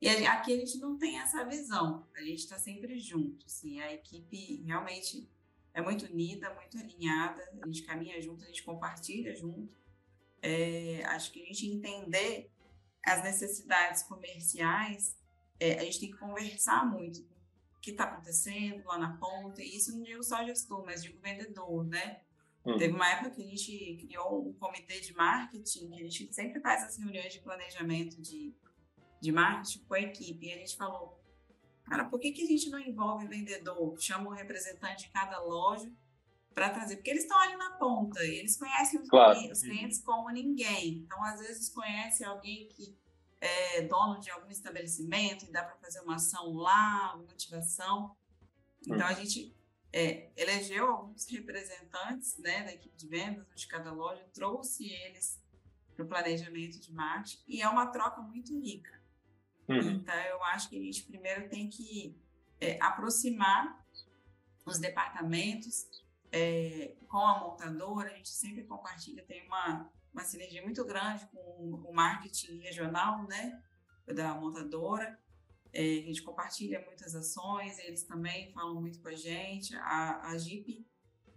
E 0.00 0.08
aqui 0.08 0.54
a 0.54 0.56
gente 0.56 0.78
não 0.78 0.96
tem 0.96 1.18
essa 1.18 1.44
visão, 1.44 2.06
a 2.16 2.20
gente 2.22 2.38
está 2.38 2.58
sempre 2.58 2.98
junto, 2.98 3.44
assim, 3.44 3.80
a 3.82 3.92
equipe 3.92 4.62
realmente 4.64 5.28
é 5.74 5.82
muito 5.82 6.06
unida, 6.06 6.54
muito 6.54 6.78
alinhada, 6.78 7.46
a 7.62 7.66
gente 7.66 7.82
caminha 7.82 8.20
junto, 8.20 8.42
a 8.42 8.46
gente 8.46 8.62
compartilha 8.62 9.36
junto. 9.36 9.78
É, 10.40 11.02
acho 11.04 11.30
que 11.30 11.42
a 11.42 11.44
gente 11.44 11.66
entender 11.66 12.50
as 13.04 13.22
necessidades 13.22 14.02
comerciais, 14.04 15.14
é, 15.58 15.78
a 15.78 15.84
gente 15.84 16.00
tem 16.00 16.10
que 16.10 16.16
conversar 16.16 16.86
muito 16.86 17.20
o 17.76 17.80
que 17.80 17.90
está 17.90 18.04
acontecendo 18.04 18.82
lá 18.86 18.96
na 18.96 19.18
ponta, 19.18 19.62
e 19.62 19.76
isso 19.76 19.94
não 19.94 20.02
digo 20.02 20.22
só 20.24 20.42
gestor, 20.44 20.82
mas 20.84 21.02
digo 21.02 21.20
vendedor, 21.20 21.84
né? 21.84 22.22
Uhum. 22.64 22.76
Teve 22.76 22.92
uma 22.92 23.08
época 23.08 23.30
que 23.30 23.42
a 23.42 23.46
gente 23.46 23.96
criou 24.06 24.48
um 24.48 24.52
comitê 24.54 25.00
de 25.00 25.14
marketing, 25.14 25.88
que 25.88 25.94
a 25.94 26.04
gente 26.04 26.34
sempre 26.34 26.60
faz 26.60 26.84
as 26.84 26.98
reuniões 26.98 27.32
de 27.32 27.40
planejamento 27.40 28.20
de, 28.20 28.54
de 29.20 29.32
marketing 29.32 29.84
com 29.84 29.94
a 29.94 30.00
equipe, 30.00 30.46
e 30.46 30.52
a 30.52 30.58
gente 30.58 30.76
falou, 30.76 31.18
cara, 31.84 32.04
por 32.04 32.20
que, 32.20 32.32
que 32.32 32.42
a 32.42 32.46
gente 32.46 32.68
não 32.68 32.78
envolve 32.78 33.26
vendedor? 33.26 33.98
Chama 33.98 34.28
o 34.28 34.32
um 34.32 34.36
representante 34.36 35.06
de 35.06 35.10
cada 35.10 35.40
loja 35.40 35.90
para 36.54 36.68
trazer, 36.68 36.96
porque 36.96 37.10
eles 37.10 37.22
estão 37.22 37.38
ali 37.38 37.56
na 37.56 37.70
ponta, 37.72 38.22
eles 38.22 38.58
conhecem 38.58 39.00
os, 39.00 39.08
claro. 39.08 39.38
clientes, 39.38 39.58
os 39.58 39.64
clientes 39.64 40.02
como 40.02 40.28
ninguém. 40.30 40.98
Então, 40.98 41.22
às 41.24 41.40
vezes, 41.40 41.70
conhece 41.70 42.24
alguém 42.24 42.68
que 42.68 42.94
é 43.40 43.82
dono 43.82 44.20
de 44.20 44.30
algum 44.30 44.50
estabelecimento 44.50 45.46
e 45.46 45.50
dá 45.50 45.64
para 45.64 45.76
fazer 45.76 46.00
uma 46.00 46.16
ação 46.16 46.52
lá, 46.52 47.14
uma 47.14 47.32
ativação. 47.32 48.14
Então, 48.86 49.06
a 49.06 49.14
gente 49.14 49.54
é, 49.92 50.30
elegeu 50.36 50.88
alguns 50.90 51.26
representantes 51.26 52.38
né, 52.38 52.64
da 52.64 52.72
equipe 52.72 52.96
de 52.96 53.08
vendas 53.08 53.46
de 53.54 53.66
cada 53.66 53.92
loja, 53.92 54.24
trouxe 54.32 54.88
eles 54.88 55.40
para 55.94 56.04
o 56.04 56.08
planejamento 56.08 56.78
de 56.80 56.92
marketing 56.92 57.42
e 57.48 57.60
é 57.60 57.68
uma 57.68 57.86
troca 57.86 58.20
muito 58.22 58.58
rica. 58.58 59.00
Uhum. 59.68 59.90
Então, 59.90 60.14
eu 60.14 60.42
acho 60.44 60.68
que 60.68 60.76
a 60.76 60.82
gente 60.82 61.02
primeiro 61.04 61.48
tem 61.48 61.68
que 61.68 62.16
é, 62.60 62.78
aproximar 62.80 63.84
os 64.64 64.78
departamentos 64.78 65.88
é, 66.32 66.94
com 67.08 67.18
a 67.18 67.40
montadora, 67.40 68.10
a 68.10 68.14
gente 68.14 68.28
sempre 68.28 68.64
compartilha, 68.64 69.24
tem 69.24 69.46
uma, 69.46 69.90
uma 70.12 70.22
sinergia 70.22 70.62
muito 70.62 70.84
grande 70.84 71.26
com 71.26 71.82
o 71.84 71.92
marketing 71.92 72.58
regional 72.60 73.26
né, 73.26 73.60
da 74.06 74.34
montadora. 74.34 75.18
É, 75.72 75.82
a 75.82 76.02
gente 76.02 76.22
compartilha 76.22 76.84
muitas 76.84 77.14
ações, 77.14 77.78
eles 77.78 78.02
também 78.02 78.52
falam 78.52 78.80
muito 78.80 79.00
com 79.00 79.08
a 79.08 79.14
gente. 79.14 79.74
A, 79.76 80.28
a 80.28 80.38
Jeep 80.38 80.84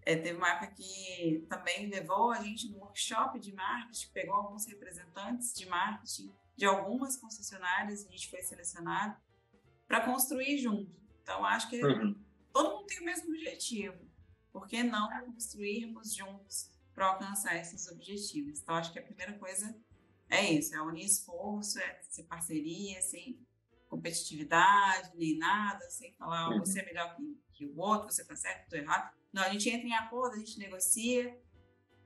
é, 0.05 0.15
teve 0.15 0.37
uma 0.37 0.49
época 0.49 0.67
que 0.67 1.45
também 1.49 1.87
levou 1.87 2.31
a 2.31 2.41
gente 2.41 2.69
no 2.69 2.79
workshop 2.79 3.39
de 3.39 3.53
marketing, 3.53 4.09
pegou 4.11 4.35
alguns 4.35 4.65
representantes 4.65 5.53
de 5.53 5.65
marketing 5.67 6.33
de 6.55 6.65
algumas 6.65 7.17
concessionárias, 7.17 8.05
a 8.05 8.09
gente 8.09 8.29
foi 8.29 8.41
selecionado 8.41 9.17
para 9.87 10.01
construir 10.01 10.57
junto. 10.57 10.91
Então, 11.21 11.43
acho 11.45 11.69
que 11.69 11.83
uhum. 11.83 12.15
todo 12.51 12.75
mundo 12.75 12.85
tem 12.85 12.99
o 12.99 13.05
mesmo 13.05 13.29
objetivo. 13.29 13.97
Por 14.51 14.67
que 14.67 14.83
não 14.83 15.09
construirmos 15.31 16.13
juntos 16.13 16.69
para 16.93 17.07
alcançar 17.07 17.55
esses 17.55 17.87
objetivos? 17.87 18.59
Então, 18.59 18.75
acho 18.75 18.93
que 18.93 18.99
a 18.99 19.03
primeira 19.03 19.33
coisa 19.39 19.75
é 20.29 20.51
isso: 20.51 20.75
é 20.75 20.81
unir 20.81 21.05
esforço, 21.05 21.79
é 21.79 22.01
ser 22.03 22.23
parceria, 22.23 22.99
assim, 22.99 23.39
competitividade, 23.93 25.11
nem 25.15 25.37
nada, 25.37 25.87
sem 25.89 26.11
falar 26.13 26.49
uhum. 26.49 26.59
você 26.59 26.79
é 26.79 26.85
melhor 26.85 27.15
que, 27.15 27.37
que 27.53 27.65
o 27.67 27.77
outro, 27.77 28.11
você 28.11 28.23
está 28.23 28.35
certo, 28.35 28.63
estou 28.63 28.79
errado. 28.79 29.13
Não, 29.31 29.43
a 29.43 29.49
gente 29.49 29.69
entra 29.69 29.87
em 29.87 29.93
acordo, 29.93 30.35
a 30.35 30.39
gente 30.39 30.57
negocia 30.57 31.39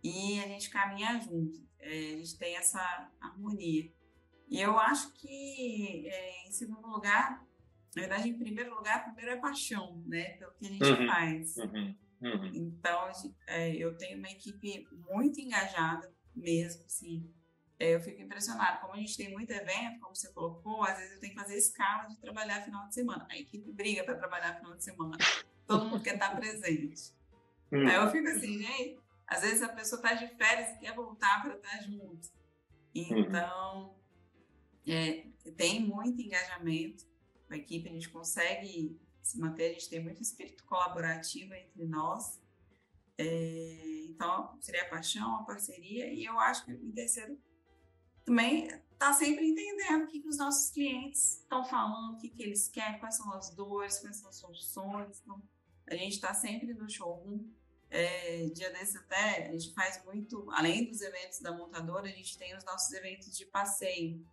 e 0.04 0.40
a 0.40 0.48
gente 0.48 0.70
caminha 0.70 1.18
junto. 1.20 1.66
É, 1.80 1.90
a 1.90 2.18
gente 2.18 2.38
tem 2.38 2.58
essa 2.58 3.10
harmonia. 3.22 3.90
E 4.50 4.62
eu 4.62 4.78
acho 4.78 5.14
que, 5.14 6.08
é, 6.10 6.48
em 6.48 6.52
segundo 6.52 6.88
lugar, 6.88 7.46
na 7.96 8.02
verdade, 8.02 8.30
em 8.30 8.38
primeiro 8.38 8.76
lugar, 8.76 9.06
primeiro 9.06 9.32
é 9.32 9.38
paixão, 9.38 10.04
né, 10.06 10.32
pelo 10.38 10.52
que 10.56 10.66
a 10.66 10.70
gente 10.70 10.84
uhum. 10.84 11.08
faz. 11.08 11.58
Uhum. 11.58 11.96
uhum. 12.22 12.52
Então, 12.54 13.10
é, 13.48 13.76
eu 13.76 13.98
tenho 13.98 14.18
uma 14.18 14.30
equipe 14.30 14.88
muito 15.10 15.40
engajada 15.40 16.14
mesmo, 16.36 16.84
assim, 16.86 17.34
eu 17.80 18.02
fico 18.02 18.22
impressionada. 18.22 18.80
Como 18.80 18.94
a 18.94 18.98
gente 18.98 19.16
tem 19.16 19.32
muito 19.32 19.52
evento, 19.52 20.00
como 20.00 20.16
você 20.16 20.32
colocou, 20.32 20.84
às 20.84 20.98
vezes 20.98 21.14
eu 21.14 21.20
tenho 21.20 21.34
que 21.34 21.40
fazer 21.40 21.58
escala 21.58 22.08
de 22.08 22.18
trabalhar 22.18 22.64
final 22.64 22.88
de 22.88 22.94
semana. 22.94 23.28
A 23.30 23.38
equipe 23.38 23.72
briga 23.72 24.04
para 24.04 24.16
trabalhar 24.16 24.56
final 24.56 24.76
de 24.76 24.84
semana. 24.84 25.18
Todo 25.68 25.86
mundo 25.86 26.04
quer 26.04 26.16
estar 26.16 26.36
presente. 26.36 27.14
Hum. 27.72 27.88
Aí 27.88 27.96
eu 27.96 28.10
fico 28.10 28.28
assim, 28.30 28.60
gente, 28.60 29.00
às 29.28 29.42
vezes 29.42 29.62
a 29.62 29.70
pessoa 29.70 30.02
está 30.02 30.14
de 30.14 30.28
férias 30.36 30.76
e 30.76 30.80
quer 30.80 30.96
voltar 30.96 31.42
para 31.42 31.56
estar 31.56 31.84
junto. 31.84 32.30
Então, 32.96 33.96
é, 34.88 35.28
tem 35.56 35.80
muito 35.82 36.22
engajamento 36.22 37.06
com 37.48 37.54
a 37.54 37.58
equipe, 37.58 37.90
a 37.90 37.92
gente 37.92 38.10
consegue 38.10 39.00
se 39.22 39.40
manter, 39.40 39.72
a 39.72 39.74
gente 39.74 39.90
tem 39.90 40.02
muito 40.02 40.22
espírito 40.22 40.64
colaborativo 40.64 41.54
entre 41.54 41.86
nós. 41.86 42.42
É, 43.18 44.06
então, 44.10 44.58
seria 44.62 44.84
a 44.84 44.90
paixão, 44.90 45.36
a 45.36 45.44
parceria, 45.44 46.12
e 46.12 46.24
eu 46.26 46.40
acho 46.40 46.66
que 46.66 46.72
em 46.72 46.92
terceiro 46.92 47.38
também 48.28 48.68
está 48.92 49.14
sempre 49.14 49.48
entendendo 49.48 50.04
o 50.04 50.08
que, 50.08 50.20
que 50.20 50.28
os 50.28 50.38
nossos 50.38 50.70
clientes 50.72 51.40
estão 51.40 51.64
falando, 51.64 52.16
o 52.16 52.18
que, 52.18 52.30
que 52.30 52.44
eles 52.44 52.68
querem, 52.68 53.00
quais 53.00 53.16
são 53.16 53.32
as 53.32 53.56
dores, 53.56 54.00
quais 54.00 54.18
são 54.18 54.30
as 54.30 54.36
soluções. 54.36 55.22
Então, 55.22 55.42
a 55.90 55.96
gente 55.96 56.16
está 56.16 56.34
sempre 56.34 56.74
no 56.74 56.90
showroom. 56.90 57.48
É, 57.90 58.48
dia 58.50 58.70
desse 58.74 58.98
até, 58.98 59.48
a 59.48 59.52
gente 59.54 59.74
faz 59.74 60.04
muito, 60.04 60.46
além 60.52 60.90
dos 60.90 61.00
eventos 61.00 61.40
da 61.40 61.54
montadora, 61.54 62.06
a 62.06 62.12
gente 62.12 62.38
tem 62.38 62.54
os 62.58 62.66
nossos 62.66 62.92
eventos 62.92 63.38
de 63.38 63.46
passeio, 63.46 64.28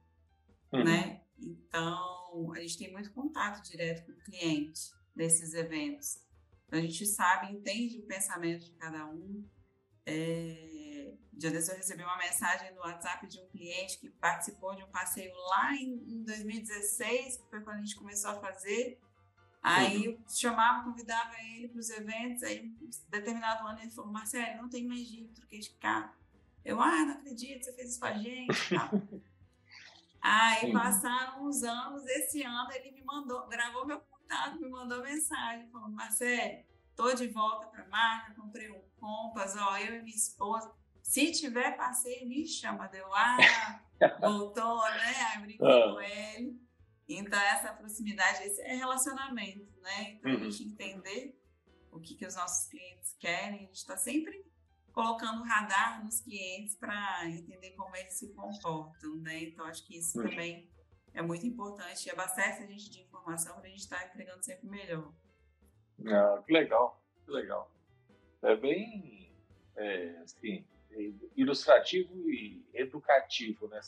uhum. 0.73 0.83
né? 0.83 1.23
Então, 1.39 2.53
a 2.53 2.59
gente 2.59 2.77
tem 2.77 2.91
muito 2.91 3.13
contato 3.13 3.63
direto 3.63 4.05
com 4.05 4.11
o 4.11 4.25
cliente 4.25 4.91
desses 5.15 5.55
eventos. 5.55 6.19
Então, 6.67 6.81
a 6.81 6.83
gente 6.83 7.07
sabe, 7.07 7.53
entende 7.53 8.01
o 8.01 8.07
pensamento 8.07 8.65
de 8.65 8.73
cada 8.73 9.07
um. 9.07 9.49
É, 10.05 10.84
dia 11.33 11.50
desse 11.50 11.71
eu 11.71 11.76
recebi 11.76 12.02
uma 12.02 12.16
mensagem 12.16 12.73
no 12.75 12.80
WhatsApp 12.80 13.26
de 13.26 13.40
um 13.40 13.47
cliente 13.49 13.99
que 13.99 14.09
participou 14.11 14.75
de 14.75 14.83
um 14.83 14.88
passeio 14.88 15.33
lá 15.50 15.75
em, 15.75 15.92
em 16.06 16.23
2016, 16.23 17.37
que 17.37 17.50
foi 17.50 17.61
quando 17.61 17.78
a 17.78 17.80
gente 17.80 17.97
começou 17.97 18.30
a 18.30 18.40
fazer. 18.40 19.00
Aí 19.62 20.04
eu 20.04 20.18
chamava, 20.28 20.85
convidava 20.85 21.35
ele 21.40 21.68
para 21.68 21.80
os 21.80 21.88
eventos, 21.88 22.42
aí 22.42 22.59
em 22.59 22.90
determinado 23.09 23.66
ano 23.66 23.80
ele 23.80 23.90
falou, 23.90 24.12
Marcelo, 24.12 24.62
não 24.62 24.68
tem 24.68 24.87
mais 24.87 25.06
jeito, 25.09 25.33
troquei 25.35 25.59
de 25.59 25.71
carro. 25.71 26.12
Eu, 26.64 26.80
ah, 26.80 27.04
não 27.04 27.14
acredito, 27.14 27.64
você 27.64 27.73
fez 27.73 27.90
isso 27.90 28.00
com 28.00 28.06
a 28.06 28.14
gente. 28.14 28.49
Aí 30.21 30.73
passaram 30.73 31.44
uns 31.44 31.62
anos, 31.62 32.06
esse 32.06 32.42
ano 32.42 32.73
ele 32.73 32.92
me 32.92 33.04
mandou, 33.04 33.47
gravou 33.47 33.85
meu 33.85 34.00
contato, 34.00 34.59
me 34.59 34.71
mandou 34.71 35.02
mensagem, 35.02 35.68
falou, 35.71 35.90
Marcelo, 35.90 36.64
tô 36.97 37.12
de 37.12 37.28
volta 37.28 37.66
para 37.66 37.85
a 37.85 37.88
marca, 37.88 38.35
comprei 38.35 38.71
um 38.71 38.83
Compass, 38.99 39.54
ó, 39.59 39.76
eu 39.76 39.97
e 39.97 40.02
minha 40.02 40.16
esposa, 40.16 40.73
se 41.05 41.31
tiver 41.31 41.77
passeio, 41.77 42.27
me 42.27 42.47
chama. 42.47 42.89
Deu, 42.89 43.07
ah, 43.15 43.37
voltou, 44.23 44.83
né? 44.85 45.15
Aí 45.31 45.43
brinquei 45.43 45.83
ah. 45.83 45.93
com 45.93 46.01
ele. 46.01 46.59
Então, 47.07 47.39
essa 47.39 47.75
proximidade, 47.75 48.43
esse 48.45 48.63
é 48.63 48.75
relacionamento, 48.75 49.71
né? 49.83 50.13
Então, 50.13 50.33
uhum. 50.33 50.39
a 50.39 50.51
gente 50.51 50.65
entender 50.65 51.39
o 51.93 52.01
que, 52.01 52.15
que 52.15 52.27
os 52.27 52.35
nossos 52.35 52.69
clientes 52.69 53.15
querem, 53.21 53.57
a 53.57 53.67
gente 53.67 53.75
está 53.75 53.99
sempre 53.99 54.43
colocando 54.93 55.43
radar 55.43 56.03
nos 56.03 56.21
clientes 56.21 56.75
para 56.77 57.29
entender 57.29 57.73
como 57.73 57.95
eles 57.95 58.15
se 58.15 58.33
comportam, 58.33 59.17
né? 59.17 59.45
Então, 59.45 59.67
acho 59.67 59.87
que 59.87 59.99
isso 59.99 60.19
uhum. 60.19 60.27
também 60.27 60.71
é 61.13 61.21
muito 61.21 61.47
importante 61.47 62.07
e 62.07 62.11
abastece 62.11 62.63
a 62.63 62.67
gente 62.67 62.91
de 62.91 63.03
informação 63.03 63.57
para 63.57 63.67
a 63.67 63.69
gente 63.69 63.81
estar 63.81 63.99
tá 63.99 64.07
entregando 64.07 64.43
sempre 64.43 64.67
melhor. 64.67 65.13
Ah, 66.07 66.43
que 66.47 66.51
legal, 66.51 66.99
que 67.27 67.31
legal. 67.31 67.71
É 68.41 68.57
bem, 68.57 69.31
é, 69.77 70.17
assim, 70.25 70.65
ilustrativo 71.37 72.31
e 72.31 72.65
educativo 72.73 73.69
né, 73.69 73.81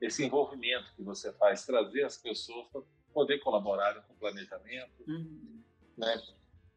esse 0.00 0.24
envolvimento 0.24 0.94
que 0.94 1.02
você 1.02 1.32
faz, 1.34 1.64
trazer 1.64 2.04
as 2.04 2.16
pessoas 2.16 2.66
para 2.68 2.82
poder 3.12 3.38
colaborar 3.40 3.94
com 4.06 4.14
o 4.14 4.16
planejamento. 4.16 5.04
Uhum. 5.06 5.62
Né? 5.96 6.22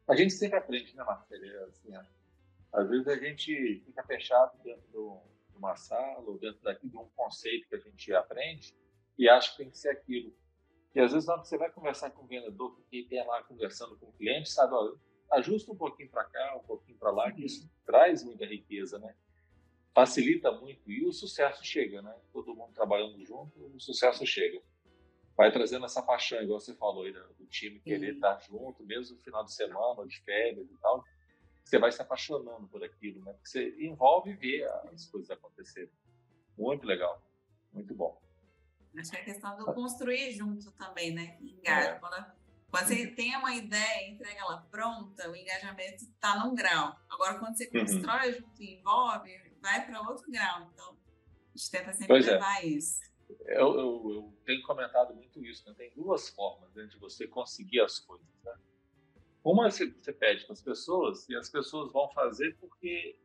A 0.08 0.16
gente 0.16 0.34
sempre 0.34 0.58
aprende, 0.58 0.96
né, 0.96 1.04
Marcelo? 1.04 1.66
Assim, 1.66 1.94
às 2.72 2.90
vezes 2.90 3.08
a 3.08 3.16
gente 3.16 3.82
fica 3.86 4.04
fechado 4.04 4.58
dentro 4.64 4.84
de 4.92 5.58
uma 5.58 5.76
sala 5.76 6.24
ou 6.26 6.38
dentro 6.38 6.62
daqui 6.62 6.90
de 6.90 6.98
um 6.98 7.08
conceito 7.16 7.70
que 7.70 7.76
a 7.76 7.80
gente 7.80 8.14
aprende 8.14 8.76
e 9.18 9.30
acha 9.30 9.52
que 9.52 9.58
tem 9.58 9.70
que 9.70 9.78
ser 9.78 9.90
aquilo. 9.90 10.36
E 10.96 11.00
às 11.00 11.12
vezes, 11.12 11.28
na 11.28 11.34
hora 11.34 11.42
que 11.42 11.48
você 11.48 11.58
vai 11.58 11.72
conversar 11.72 12.12
com 12.12 12.24
o 12.24 12.28
vendedor, 12.28 12.78
que 12.90 13.08
está 13.10 13.26
lá 13.26 13.44
conversando 13.44 13.98
com 13.98 14.08
o 14.08 14.14
cliente, 14.14 14.50
sabe, 14.50 14.74
ó, 14.74 14.96
ajusta 15.32 15.72
um 15.72 15.76
pouquinho 15.76 16.10
para 16.10 16.26
cá, 16.26 16.58
um 16.58 16.66
pouquinho 16.68 16.98
para 16.98 17.12
lá, 17.12 17.32
que 17.32 17.46
isso 17.46 17.70
traz 17.86 18.24
muita 18.24 18.46
riqueza, 18.46 19.00
né? 19.00 19.16
Facilita 19.94 20.52
muito 20.52 20.92
e 20.92 21.06
o 21.06 21.14
sucesso 21.14 21.64
chega, 21.64 22.02
né? 22.02 22.16
Todo 22.32 22.56
mundo 22.56 22.74
trabalhando 22.74 23.24
junto, 23.24 23.54
o 23.76 23.80
sucesso 23.80 24.26
chega. 24.26 24.62
Vai 25.36 25.52
trazendo 25.52 25.86
essa 25.86 26.02
paixão, 26.02 26.42
igual 26.42 26.60
você 26.60 26.76
falou 26.76 27.04
aí, 27.04 27.12
né? 27.12 27.24
do 27.40 27.46
time 27.48 27.80
querer 27.80 28.16
estar 28.16 28.40
junto, 28.40 28.84
mesmo 28.84 29.16
no 29.16 29.22
final 29.22 29.44
de 29.44 29.54
semana, 29.54 30.06
de 30.06 30.20
férias 30.22 30.70
e 30.70 30.78
tal. 30.78 31.04
você 31.64 31.80
vai 31.80 31.92
se 31.92 32.02
apaixonando 32.02 32.68
por 32.68 32.84
aquilo, 32.84 33.24
né? 33.24 33.34
Porque 33.34 33.50
você 33.50 33.76
envolve 33.80 34.34
ver 34.34 34.68
as 34.94 35.06
coisas 35.08 35.32
acontecerem. 35.32 35.92
Muito 36.58 36.86
legal, 36.86 37.22
muito 37.72 37.96
bom. 37.96 38.22
Acho 38.96 39.10
que 39.10 39.18
é 39.18 39.22
a 39.22 39.24
questão 39.24 39.58
do 39.58 39.66
construir 39.74 40.32
junto 40.34 40.72
também, 40.74 41.12
né? 41.14 41.38
Engaja. 41.42 41.90
É. 41.90 42.00
Quando, 42.00 42.26
você 42.72 43.08
tem 43.08 43.36
uma 43.36 43.54
ideia, 43.54 44.10
entrega 44.10 44.42
ela 44.42 44.58
pronta, 44.72 45.30
o 45.30 45.36
engajamento 45.36 46.04
está 46.04 46.44
num 46.44 46.56
grau. 46.56 46.96
Agora, 47.08 47.38
quando 47.38 47.56
você 47.56 47.66
uhum. 47.66 47.82
constrói 47.82 48.30
uhum. 48.30 48.40
junto 48.40 48.64
e 48.64 48.74
envolve, 48.76 49.43
vai 49.64 49.86
para 49.86 50.02
outro 50.02 50.30
grau. 50.30 50.70
Então, 50.74 50.92
a 50.92 51.58
gente 51.58 51.72
tenta 51.72 51.94
sempre 51.94 52.08
pois 52.08 52.28
é. 52.28 52.32
levar 52.34 52.64
é. 52.64 52.68
isso. 52.68 53.02
Eu, 53.46 53.80
eu, 53.80 54.12
eu, 54.12 54.34
tenho 54.46 54.62
comentado 54.64 55.16
muito 55.16 55.44
isso, 55.44 55.68
né? 55.68 55.74
Tem 55.76 55.92
duas 55.96 56.30
formas 56.30 56.72
né, 56.76 56.86
de 56.86 57.00
você 57.00 57.26
conseguir 57.26 57.80
as 57.80 57.98
coisas, 57.98 58.28
né? 58.44 58.54
Uma 59.44 59.72
você, 59.72 59.90
você 59.90 60.14
pede 60.14 60.46
para 60.46 60.54
as 60.54 60.62
pessoas 60.62 61.28
e 61.28 61.36
as 61.36 61.50
pessoas 61.50 61.92
vão 61.92 62.10
fazer 62.12 62.56
porque 62.60 63.18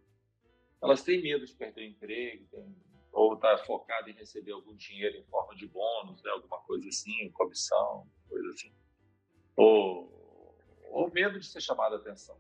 elas 0.81 1.03
têm 1.03 1.21
medo 1.21 1.45
de 1.45 1.55
perder 1.55 1.83
o 1.83 1.85
emprego, 1.85 2.75
ou 3.13 3.35
está 3.35 3.59
focado 3.59 4.09
em 4.09 4.15
receber 4.15 4.53
algum 4.53 4.75
dinheiro 4.75 5.17
em 5.17 5.25
forma 5.25 5.55
de 5.55 5.67
bônus, 5.67 6.23
né? 6.23 6.31
alguma 6.31 6.61
coisa 6.61 6.89
assim, 6.89 7.31
comissão, 7.33 8.09
coisa 8.29 8.49
assim. 8.51 8.73
Ou, 9.57 10.57
ou 10.91 11.11
medo 11.13 11.39
de 11.39 11.47
ser 11.47 11.61
chamado 11.61 11.97
a 11.97 11.99
atenção. 11.99 12.39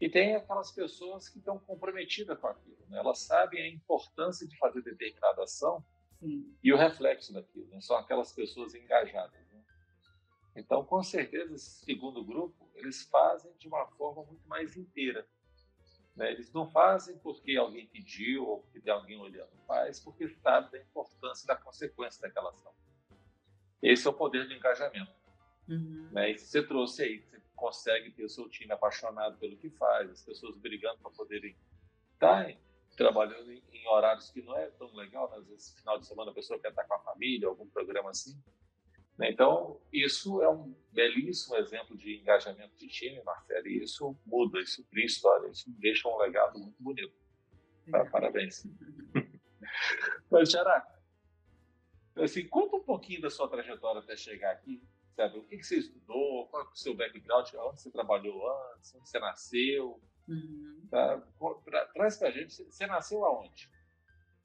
E 0.00 0.08
tem 0.08 0.34
aquelas 0.34 0.72
pessoas 0.72 1.28
que 1.28 1.38
estão 1.38 1.58
comprometidas 1.58 2.38
com 2.38 2.46
aquilo. 2.46 2.78
Né? 2.88 2.98
Elas 2.98 3.18
sabem 3.18 3.62
a 3.62 3.68
importância 3.68 4.48
de 4.48 4.56
fazer 4.56 4.82
determinada 4.82 5.42
ação 5.42 5.84
Sim. 6.18 6.56
e 6.62 6.72
o 6.72 6.76
reflexo 6.76 7.34
daquilo. 7.34 7.68
Né? 7.68 7.80
São 7.80 7.96
aquelas 7.96 8.32
pessoas 8.32 8.74
engajadas. 8.74 9.38
Né? 9.52 9.62
Então, 10.56 10.84
com 10.84 11.02
certeza, 11.02 11.54
esse 11.54 11.84
segundo 11.84 12.24
grupo, 12.24 12.70
eles 12.74 13.04
fazem 13.04 13.52
de 13.58 13.68
uma 13.68 13.86
forma 13.88 14.24
muito 14.24 14.48
mais 14.48 14.74
inteira. 14.74 15.26
Né? 16.16 16.32
Eles 16.32 16.50
não 16.50 16.70
fazem 16.70 17.18
porque 17.18 17.56
alguém 17.56 17.86
pediu 17.86 18.46
ou 18.46 18.60
porque 18.62 18.80
tem 18.80 18.92
alguém 18.92 19.18
olhando. 19.18 19.50
Faz 19.66 20.00
porque 20.00 20.28
sabe 20.28 20.72
da 20.72 20.78
importância 20.78 21.46
da 21.46 21.56
consequência 21.56 22.22
daquela 22.22 22.50
ação. 22.50 22.72
Esse 23.82 24.06
é 24.06 24.10
o 24.10 24.14
poder 24.14 24.48
do 24.48 24.54
engajamento. 24.54 25.12
Uhum. 25.68 26.08
Né? 26.10 26.32
E 26.32 26.38
você 26.38 26.62
trouxe 26.62 27.02
aí, 27.02 27.20
você 27.20 27.39
consegue 27.60 28.10
ter 28.10 28.24
o 28.24 28.28
seu 28.28 28.48
time 28.48 28.72
apaixonado 28.72 29.36
pelo 29.38 29.56
que 29.56 29.68
faz, 29.70 30.10
as 30.10 30.22
pessoas 30.22 30.56
brigando 30.56 30.98
para 30.98 31.10
poderem 31.10 31.54
estar 32.14 32.56
trabalhando 32.96 33.52
em, 33.52 33.62
em, 33.72 33.86
horários 33.86 34.30
que 34.30 34.42
não 34.42 34.56
é 34.56 34.66
tão 34.70 34.92
legal, 34.94 35.30
né? 35.30 35.36
às 35.36 35.46
vezes 35.46 35.74
final 35.78 35.98
de 35.98 36.06
semana 36.06 36.30
a 36.30 36.34
pessoa 36.34 36.58
quer 36.58 36.70
estar 36.70 36.84
com 36.84 36.94
a 36.94 36.98
família, 37.00 37.46
algum 37.46 37.66
programa 37.68 38.10
assim. 38.10 38.36
Né? 39.16 39.30
Então, 39.30 39.78
isso 39.92 40.42
é 40.42 40.48
um 40.48 40.74
belíssimo 40.90 41.56
exemplo 41.56 41.96
de 41.96 42.18
engajamento 42.18 42.74
de 42.76 42.88
time, 42.88 43.22
Marcelo, 43.22 43.68
e 43.68 43.82
isso 43.82 44.16
muda, 44.24 44.58
isso 44.60 44.82
cria 44.86 45.04
história, 45.04 45.48
isso 45.48 45.70
deixa 45.78 46.08
um 46.08 46.16
legado 46.16 46.58
muito 46.58 46.82
bonito. 46.82 47.14
Tá? 47.90 48.04
Parabéns. 48.06 48.66
Mas, 50.30 50.48
Tiara, 50.48 50.84
assim, 52.16 52.48
conta 52.48 52.76
um 52.76 52.82
pouquinho 52.82 53.20
da 53.20 53.30
sua 53.30 53.48
trajetória 53.48 54.00
até 54.00 54.16
chegar 54.16 54.52
aqui, 54.52 54.82
sabe? 55.14 55.38
O 55.38 55.44
que, 55.44 55.56
que 55.56 55.64
você 55.64 55.78
estudou? 55.78 56.46
Qual 56.48 56.62
é 56.62 56.66
o 56.66 56.74
seu 56.74 56.96
background? 56.96 57.48
Onde 57.54 57.80
você 57.80 57.90
trabalhou 57.90 58.50
antes? 58.74 58.94
Onde 58.94 59.08
você 59.08 59.18
nasceu? 59.18 60.00
Uhum. 60.28 60.86
Tá? 60.90 61.22
Pra, 61.64 61.86
traz 61.86 62.16
pra 62.16 62.30
gente. 62.30 62.64
Você 62.64 62.86
nasceu 62.86 63.24
aonde? 63.24 63.70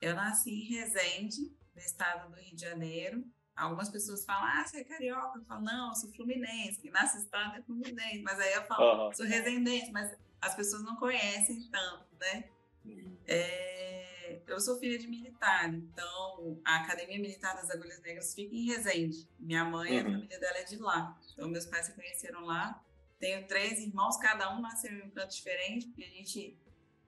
Eu 0.01 0.15
nasci 0.15 0.51
em 0.51 0.75
Resende, 0.75 1.51
no 1.73 1.81
estado 1.81 2.29
do 2.29 2.39
Rio 2.39 2.55
de 2.55 2.61
Janeiro. 2.61 3.23
Algumas 3.55 3.89
pessoas 3.89 4.25
falam, 4.25 4.43
ah, 4.43 4.65
você 4.65 4.79
é 4.79 4.83
carioca. 4.83 5.39
Eu 5.39 5.45
falo, 5.45 5.61
não, 5.63 5.89
eu 5.89 5.95
sou 5.95 6.11
fluminense. 6.11 6.81
Quem 6.81 6.91
nasce 6.91 7.17
no 7.17 7.23
estado 7.23 7.57
é 7.57 7.61
fluminense. 7.61 8.21
Mas 8.21 8.39
aí 8.39 8.53
eu 8.53 8.63
falo, 8.63 9.07
uhum. 9.07 9.13
sou 9.13 9.25
resendense. 9.25 9.91
Mas 9.91 10.15
as 10.41 10.55
pessoas 10.55 10.83
não 10.83 10.95
conhecem 10.97 11.69
tanto, 11.71 12.15
né? 12.19 12.49
Uhum. 12.83 13.17
É 13.25 14.04
eu 14.47 14.59
sou 14.59 14.79
filha 14.79 14.97
de 14.97 15.07
militar, 15.07 15.73
então 15.73 16.59
a 16.63 16.77
Academia 16.77 17.19
Militar 17.19 17.55
das 17.55 17.69
Agulhas 17.69 18.01
Negras 18.01 18.33
fica 18.33 18.55
em 18.55 18.65
Resende. 18.65 19.27
Minha 19.39 19.65
mãe, 19.65 19.93
uhum. 19.93 19.99
a 19.99 20.11
família 20.11 20.39
dela 20.39 20.57
é 20.57 20.63
de 20.63 20.77
lá. 20.77 21.19
Então 21.33 21.47
meus 21.47 21.65
pais 21.65 21.87
se 21.87 21.93
conheceram 21.93 22.45
lá. 22.45 22.83
Tenho 23.19 23.47
três 23.47 23.79
irmãos, 23.79 24.17
cada 24.17 24.55
um 24.55 24.61
nasceu 24.61 24.91
em 24.91 25.03
um 25.03 25.09
canto 25.09 25.33
diferente, 25.33 25.87
porque 25.87 26.03
a 26.03 26.09
gente 26.09 26.57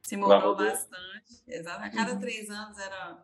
se 0.01 0.17
mudou 0.17 0.55
bastante. 0.55 1.43
Exato. 1.47 1.83
A 1.83 1.89
cada 1.89 2.13
uhum. 2.13 2.19
três 2.19 2.49
anos 2.49 2.77
era 2.77 3.23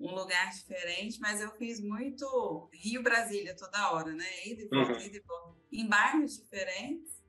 um 0.00 0.14
lugar 0.14 0.50
diferente, 0.50 1.20
mas 1.20 1.40
eu 1.40 1.50
fiz 1.52 1.80
muito 1.80 2.68
Rio-Brasília 2.72 3.54
toda 3.56 3.92
hora, 3.92 4.12
né? 4.12 4.46
Ida 4.46 4.62
e 4.62 4.68
volta, 4.68 4.92
uhum. 4.92 5.00
ida 5.00 5.16
e 5.16 5.20
volta. 5.20 5.58
Em 5.72 5.86
bairros 5.86 6.38
diferentes. 6.38 7.22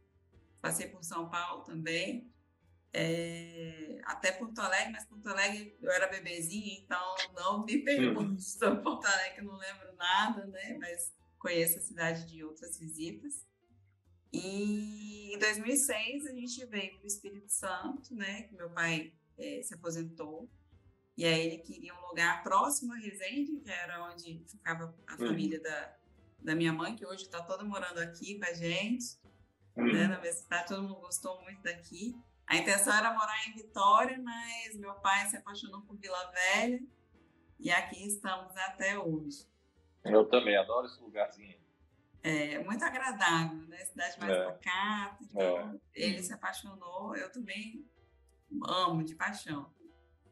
Passei 0.62 0.88
por 0.88 1.04
São 1.04 1.30
Paulo 1.30 1.63
também 1.63 2.34
é, 2.97 3.99
até 4.05 4.31
Porto 4.31 4.60
Alegre, 4.60 4.93
mas 4.93 5.05
Porto 5.05 5.27
Alegre 5.27 5.77
eu 5.81 5.91
era 5.91 6.08
bebezinha, 6.08 6.79
então 6.79 7.15
não 7.36 7.65
me 7.65 7.79
pergunte 7.79 8.41
sobre 8.41 8.81
Porto 8.81 9.05
Alegre, 9.05 9.43
não 9.43 9.58
lembro 9.58 9.93
nada, 9.97 10.45
né? 10.45 10.77
Mas 10.79 11.13
conheço 11.38 11.77
a 11.77 11.81
cidade 11.81 12.25
de 12.25 12.41
outras 12.41 12.79
visitas. 12.79 13.45
E 14.31 15.34
em 15.34 15.38
2006 15.39 16.25
a 16.25 16.31
gente 16.31 16.65
veio 16.67 16.95
para 16.95 17.03
o 17.03 17.08
Espírito 17.08 17.51
Santo, 17.51 18.15
né? 18.15 18.43
Que 18.43 18.55
meu 18.55 18.69
pai 18.69 19.13
é, 19.38 19.62
se 19.62 19.73
aposentou. 19.73 20.49
E 21.17 21.25
aí 21.25 21.47
ele 21.47 21.58
queria 21.58 21.93
um 21.93 22.08
lugar 22.08 22.43
próximo 22.43 22.93
a 22.93 22.97
Resende, 22.97 23.58
que 23.58 23.69
era 23.69 24.05
onde 24.05 24.41
ficava 24.47 24.95
a 25.05 25.13
uhum. 25.13 25.27
família 25.27 25.60
da, 25.60 25.97
da 26.41 26.55
minha 26.55 26.71
mãe, 26.71 26.95
que 26.95 27.05
hoje 27.05 27.23
está 27.23 27.41
toda 27.41 27.63
morando 27.65 27.99
aqui 27.99 28.39
com 28.39 28.45
a 28.45 28.53
gente, 28.53 29.17
uhum. 29.75 29.91
né? 29.91 30.08
Na 30.08 30.19
mesma 30.21 30.41
cidade, 30.43 30.69
todo 30.69 30.84
mundo 30.84 30.95
gostou 30.95 31.41
muito 31.43 31.62
daqui. 31.62 32.15
A 32.47 32.58
intenção 32.58 32.93
era 32.93 33.13
morar 33.13 33.47
em 33.47 33.53
Vitória, 33.53 34.17
mas 34.19 34.75
meu 34.77 34.93
pai 34.95 35.27
se 35.27 35.38
apaixonou 35.38 35.81
por 35.81 35.97
Vila 35.97 36.31
Velha 36.31 36.81
e 37.60 37.71
aqui 37.71 38.08
estamos 38.08 38.55
até 38.55 38.97
hoje. 38.99 39.47
Eu 40.03 40.25
também 40.29 40.55
adoro 40.55 40.86
esse 40.86 41.01
lugarzinho. 41.01 41.58
É 42.21 42.60
muito 42.63 42.84
agradável, 42.84 43.67
né? 43.67 43.77
Cidade 43.86 44.19
mais 44.19 44.31
é. 44.31 44.45
pacata. 44.45 45.23
Então, 45.23 45.41
é. 45.43 45.79
ele 45.93 46.21
se 46.21 46.34
apaixonou, 46.34 47.15
eu 47.15 47.31
também 47.31 47.86
amo 48.63 49.03
de 49.03 49.15
paixão. 49.15 49.71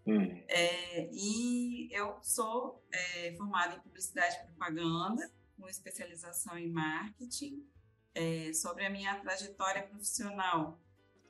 Hum. 0.06 0.44
É, 0.48 1.10
e 1.14 1.90
eu 1.92 2.20
sou 2.22 2.84
é, 2.92 3.34
formada 3.36 3.76
em 3.76 3.80
publicidade 3.80 4.36
e 4.36 4.46
propaganda, 4.48 5.32
com 5.56 5.68
especialização 5.68 6.58
em 6.58 6.70
marketing. 6.70 7.66
É, 8.16 8.54
sobre 8.54 8.86
a 8.86 8.92
minha 8.92 9.20
trajetória 9.22 9.88
profissional, 9.88 10.80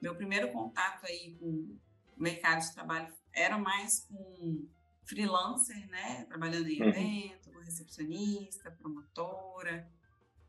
meu 0.04 0.16
primeiro 0.16 0.52
contato 0.52 1.06
aí 1.06 1.36
com 1.40 1.46
o 1.46 2.22
mercado 2.22 2.60
de 2.60 2.74
trabalho 2.74 3.08
era 3.34 3.58
mais 3.58 4.02
com 4.02 4.68
freelancer, 5.06 5.90
né? 5.90 6.26
Trabalhando 6.28 6.68
em 6.68 6.82
uhum. 6.82 6.90
evento, 6.90 7.50
como 7.50 7.64
recepcionista, 7.64 8.70
promotora. 8.72 9.90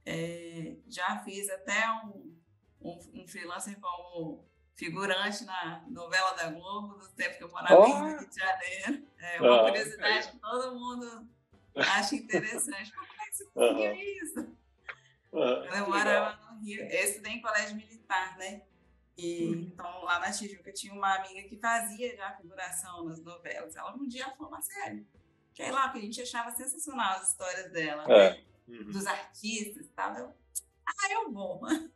É, 0.04 0.74
já 0.88 1.20
fiz 1.20 1.48
até 1.48 1.88
um, 2.04 2.36
um, 2.82 3.22
um, 3.22 3.28
freelancer 3.28 3.78
como 3.80 4.44
figurante 4.74 5.44
na 5.44 5.84
novela 5.88 6.32
da 6.32 6.50
Globo, 6.50 6.98
do 6.98 7.08
tempo 7.10 7.38
que 7.38 7.44
eu 7.44 7.50
morava 7.50 7.80
oh. 7.80 7.86
em 7.86 8.18
Rio 8.18 8.28
de 8.28 8.36
Janeiro. 8.36 9.06
É 9.18 9.40
uma 9.40 9.60
ah, 9.60 9.64
curiosidade 9.64 10.32
que 10.32 10.38
todo 10.38 10.74
mundo 10.74 11.28
acha 11.76 12.16
interessante. 12.16 12.92
Como 12.92 13.06
é 13.06 13.26
que 13.26 13.36
você 13.36 13.44
conseguiu 13.46 13.90
uhum. 13.92 14.00
isso? 14.00 14.40
Uhum. 15.32 15.64
Eu 15.64 15.88
morava 15.88 16.52
no 16.52 16.60
Rio, 16.60 16.82
eu 16.82 17.04
estudei 17.04 17.32
em 17.34 17.40
colégio 17.40 17.76
militar, 17.76 18.36
né? 18.36 18.62
E, 19.16 19.44
uhum. 19.44 19.60
então, 19.72 20.04
lá 20.04 20.18
na 20.18 20.32
Tijuca, 20.32 20.72
tinha 20.72 20.92
uma 20.92 21.14
amiga 21.14 21.48
que 21.48 21.56
fazia 21.56 22.16
já 22.16 22.32
figuração 22.32 23.04
nas 23.04 23.22
novelas. 23.22 23.76
Ela 23.76 23.94
um 23.94 24.08
dia 24.08 24.28
falou, 24.36 24.60
sério, 24.60 25.06
quer 25.54 25.68
ir 25.68 25.72
lá? 25.72 25.88
Porque 25.88 25.98
a 25.98 26.02
gente 26.02 26.22
achava 26.22 26.50
sensacional 26.50 27.18
as 27.18 27.30
histórias 27.30 27.70
dela, 27.70 28.04
é. 28.04 28.30
né? 28.30 28.44
uhum. 28.68 28.90
dos 28.90 29.06
artistas 29.06 29.86
e 29.86 29.90
tal. 29.90 30.14
Eu, 30.16 30.34
ah, 30.86 31.12
eu 31.12 31.32
vou. 31.32 31.60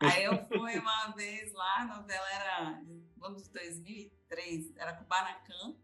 Aí 0.00 0.24
eu 0.24 0.44
fui 0.46 0.78
uma 0.78 1.12
vez 1.12 1.52
lá, 1.52 1.82
a 1.82 1.84
novela 1.84 2.28
era 2.32 2.82
vamos 3.16 3.46
2003, 3.48 4.76
era 4.76 4.94
Kubanacan. 4.94 5.76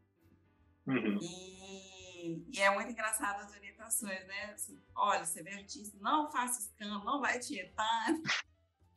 Uhum. 0.86 1.18
E, 1.20 2.44
e, 2.52 2.60
é 2.60 2.70
muito 2.70 2.90
engraçado 2.90 3.44
as 3.44 3.52
orientações, 3.54 4.26
né? 4.26 4.52
Assim, 4.54 4.82
olha, 4.96 5.24
você 5.24 5.42
vê 5.42 5.50
artista, 5.50 5.96
não 6.00 6.30
faça 6.32 6.62
escândalo, 6.62 7.04
não 7.04 7.20
vai 7.20 7.38
tietar. 7.38 8.08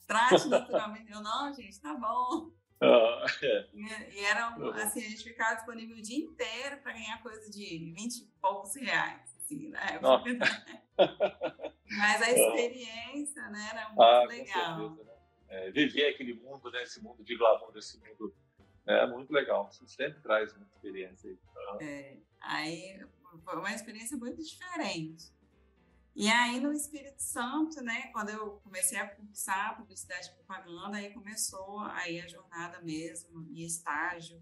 Trate 0.08 0.48
naturalmente. 0.48 1.12
Eu, 1.12 1.22
não, 1.22 1.54
gente, 1.54 1.80
tá 1.80 1.94
bom. 1.94 2.52
Ah, 2.84 3.26
é. 3.44 3.68
e, 3.76 4.16
e, 4.16 4.26
era, 4.26 4.48
assim, 4.84 5.06
a 5.06 5.10
gente 5.10 5.24
ficava 5.24 5.54
disponível 5.54 5.96
o 5.98 6.02
dia 6.02 6.18
inteiro 6.18 6.78
para 6.78 6.94
ganhar 6.94 7.22
coisa 7.22 7.48
de 7.48 7.94
20 7.96 8.18
e 8.18 8.28
poucos 8.42 8.76
reais. 8.76 9.38
Assim, 9.38 9.70
né? 9.70 10.00
Mas 11.96 12.22
a 12.24 12.32
experiência 12.32 13.50
né, 13.50 13.70
era 13.72 13.90
muito 13.90 14.02
ah, 14.02 14.24
legal. 14.24 14.80
Certeza, 14.80 15.04
né? 15.04 15.12
é, 15.52 15.70
viver 15.70 16.08
aquele 16.08 16.34
mundo, 16.34 16.72
né, 16.72 16.82
esse 16.82 17.04
mundo 17.04 17.24
de 17.24 17.38
glamour, 17.38 17.72
esse 17.78 18.00
mundo 18.00 18.34
é 18.88 19.06
muito 19.06 19.32
legal. 19.32 19.70
Isso 19.72 19.86
sempre 19.88 20.22
traz 20.22 20.56
muita 20.56 20.74
experiência. 20.74 21.30
Aí. 21.30 21.88
É, 21.88 22.18
aí 22.42 23.06
foi 23.44 23.58
uma 23.58 23.74
experiência 23.74 24.18
muito 24.18 24.42
diferente. 24.42 25.26
E 26.14 26.28
aí, 26.28 26.60
no 26.60 26.74
Espírito 26.74 27.22
Santo, 27.22 27.82
né, 27.82 28.08
quando 28.12 28.30
eu 28.30 28.60
comecei 28.64 28.98
a 28.98 29.08
cursar 29.08 29.78
publicidade 29.78 30.28
e 30.28 30.34
propaganda, 30.34 30.98
aí 30.98 31.14
começou 31.14 31.80
aí 31.80 32.20
a 32.20 32.28
jornada 32.28 32.82
mesmo, 32.82 33.48
e 33.50 33.66
estágio. 33.66 34.42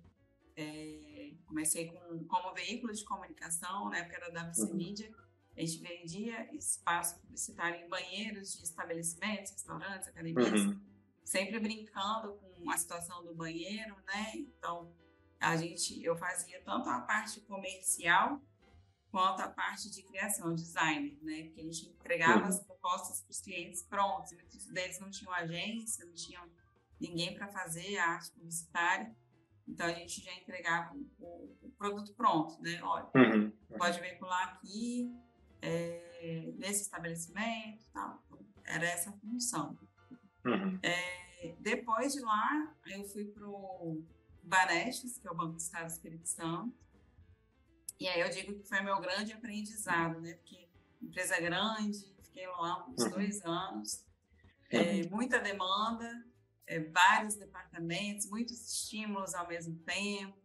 É, 0.55 1.31
comecei 1.45 1.87
com, 1.87 2.25
como 2.25 2.53
veículo 2.53 2.91
de 2.91 3.05
comunicação, 3.05 3.89
na 3.89 3.99
época 3.99 4.17
era 4.17 4.31
da 4.31 4.49
WC 4.49 4.63
uhum. 4.63 4.75
Mídia. 4.75 5.15
A 5.55 5.61
gente 5.61 5.79
vendia 5.79 6.55
espaço 6.55 7.19
publicitário 7.21 7.85
em 7.85 7.89
banheiros 7.89 8.57
de 8.57 8.63
estabelecimentos, 8.63 9.51
restaurantes, 9.51 10.07
academias, 10.07 10.61
uhum. 10.61 10.79
sempre 11.23 11.59
brincando 11.59 12.33
com 12.33 12.69
a 12.69 12.77
situação 12.77 13.23
do 13.23 13.33
banheiro, 13.35 13.95
né? 14.07 14.33
Então, 14.35 14.91
a 15.39 15.55
gente, 15.55 16.03
eu 16.03 16.17
fazia 16.17 16.61
tanto 16.61 16.89
a 16.89 17.01
parte 17.01 17.39
comercial 17.41 18.41
quanto 19.11 19.41
a 19.41 19.47
parte 19.47 19.89
de 19.89 20.03
criação, 20.03 20.53
design, 20.53 21.17
né? 21.21 21.43
Porque 21.43 21.61
a 21.61 21.63
gente 21.63 21.89
entregava 21.89 22.45
as 22.45 22.63
propostas 22.63 23.21
para 23.21 23.31
os 23.31 23.41
clientes 23.41 23.83
prontos. 23.83 24.31
Muitos 24.33 24.65
deles 24.67 24.99
não 24.99 25.09
tinham 25.09 25.33
agência, 25.33 26.05
não 26.05 26.13
tinham 26.13 26.47
ninguém 26.99 27.33
para 27.35 27.47
fazer 27.47 27.97
a 27.97 28.11
arte 28.11 28.31
publicitária. 28.31 29.15
Então 29.67 29.85
a 29.85 29.93
gente 29.93 30.21
já 30.21 30.33
entregava 30.33 30.95
o, 31.19 31.55
o 31.61 31.71
produto 31.77 32.13
pronto, 32.13 32.61
né? 32.61 32.81
Olha, 32.83 33.07
uhum. 33.15 33.51
pode 33.77 33.99
veicular 33.99 34.49
aqui, 34.49 35.11
é, 35.61 36.51
nesse 36.57 36.83
estabelecimento, 36.83 37.83
tal. 37.91 38.21
Então, 38.27 38.63
era 38.65 38.85
essa 38.85 39.09
a 39.09 39.13
função. 39.13 39.77
Uhum. 40.45 40.79
É, 40.83 41.55
depois 41.59 42.13
de 42.13 42.21
lá, 42.21 42.75
eu 42.87 43.03
fui 43.05 43.25
para 43.25 43.47
o 43.47 44.03
Banestes, 44.43 45.17
que 45.17 45.27
é 45.27 45.31
o 45.31 45.35
Banco 45.35 45.53
do 45.53 45.59
Estado 45.59 45.85
do 45.85 45.91
Espírito 45.91 46.27
Santo 46.27 46.88
e 47.99 48.07
aí 48.07 48.21
eu 48.21 48.29
digo 48.29 48.53
que 48.53 48.67
foi 48.67 48.81
meu 48.81 48.99
grande 48.99 49.33
aprendizado, 49.33 50.21
né? 50.21 50.33
Porque 50.35 50.69
empresa 51.01 51.39
grande, 51.39 52.15
fiquei 52.23 52.47
lá 52.47 52.87
uns 52.87 53.03
uhum. 53.03 53.09
dois 53.09 53.43
anos, 53.43 54.05
é, 54.69 55.07
muita 55.09 55.39
demanda, 55.39 56.25
é, 56.65 56.79
vários 56.79 57.35
departamentos, 57.35 58.29
muitos 58.29 58.73
estímulos 58.73 59.33
ao 59.33 59.47
mesmo 59.47 59.75
tempo. 59.79 60.37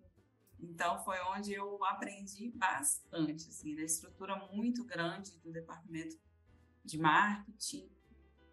Então 0.59 0.99
foi 1.05 1.21
onde 1.37 1.53
eu 1.53 1.85
aprendi 1.85 2.51
bastante, 2.51 3.49
assim, 3.49 3.75
na 3.75 3.81
né? 3.81 3.85
estrutura 3.85 4.35
muito 4.53 4.85
grande 4.85 5.37
do 5.39 5.53
departamento 5.53 6.17
de 6.85 6.99
marketing. 6.99 7.89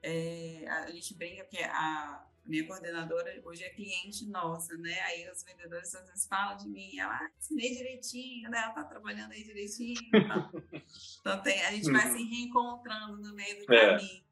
É, 0.03 0.67
a 0.67 0.91
gente 0.91 1.13
brinca 1.15 1.45
que 1.45 1.63
a 1.63 2.27
minha 2.45 2.65
coordenadora 2.65 3.39
hoje 3.45 3.63
é 3.63 3.69
cliente 3.69 4.25
nossa, 4.27 4.75
né? 4.77 4.99
Aí 5.01 5.29
os 5.29 5.43
vendedores 5.43 5.93
às 5.93 6.07
vezes 6.07 6.27
falam 6.27 6.57
de 6.57 6.67
mim, 6.67 6.97
ela 6.97 7.15
ah, 7.15 7.29
ensinei 7.37 7.75
direitinho, 7.75 8.49
né? 8.49 8.57
Ela 8.57 8.71
tá 8.71 8.83
trabalhando 8.83 9.31
aí 9.31 9.43
direitinho. 9.43 10.01
Então, 10.13 10.51
então 11.21 11.41
tem, 11.43 11.61
a 11.63 11.71
gente 11.71 11.91
vai 11.91 12.07
uhum. 12.07 12.17
se 12.17 12.23
reencontrando 12.23 13.17
no 13.17 13.35
meio 13.35 13.65
do 13.65 13.73
é. 13.73 13.97
caminho, 13.97 14.23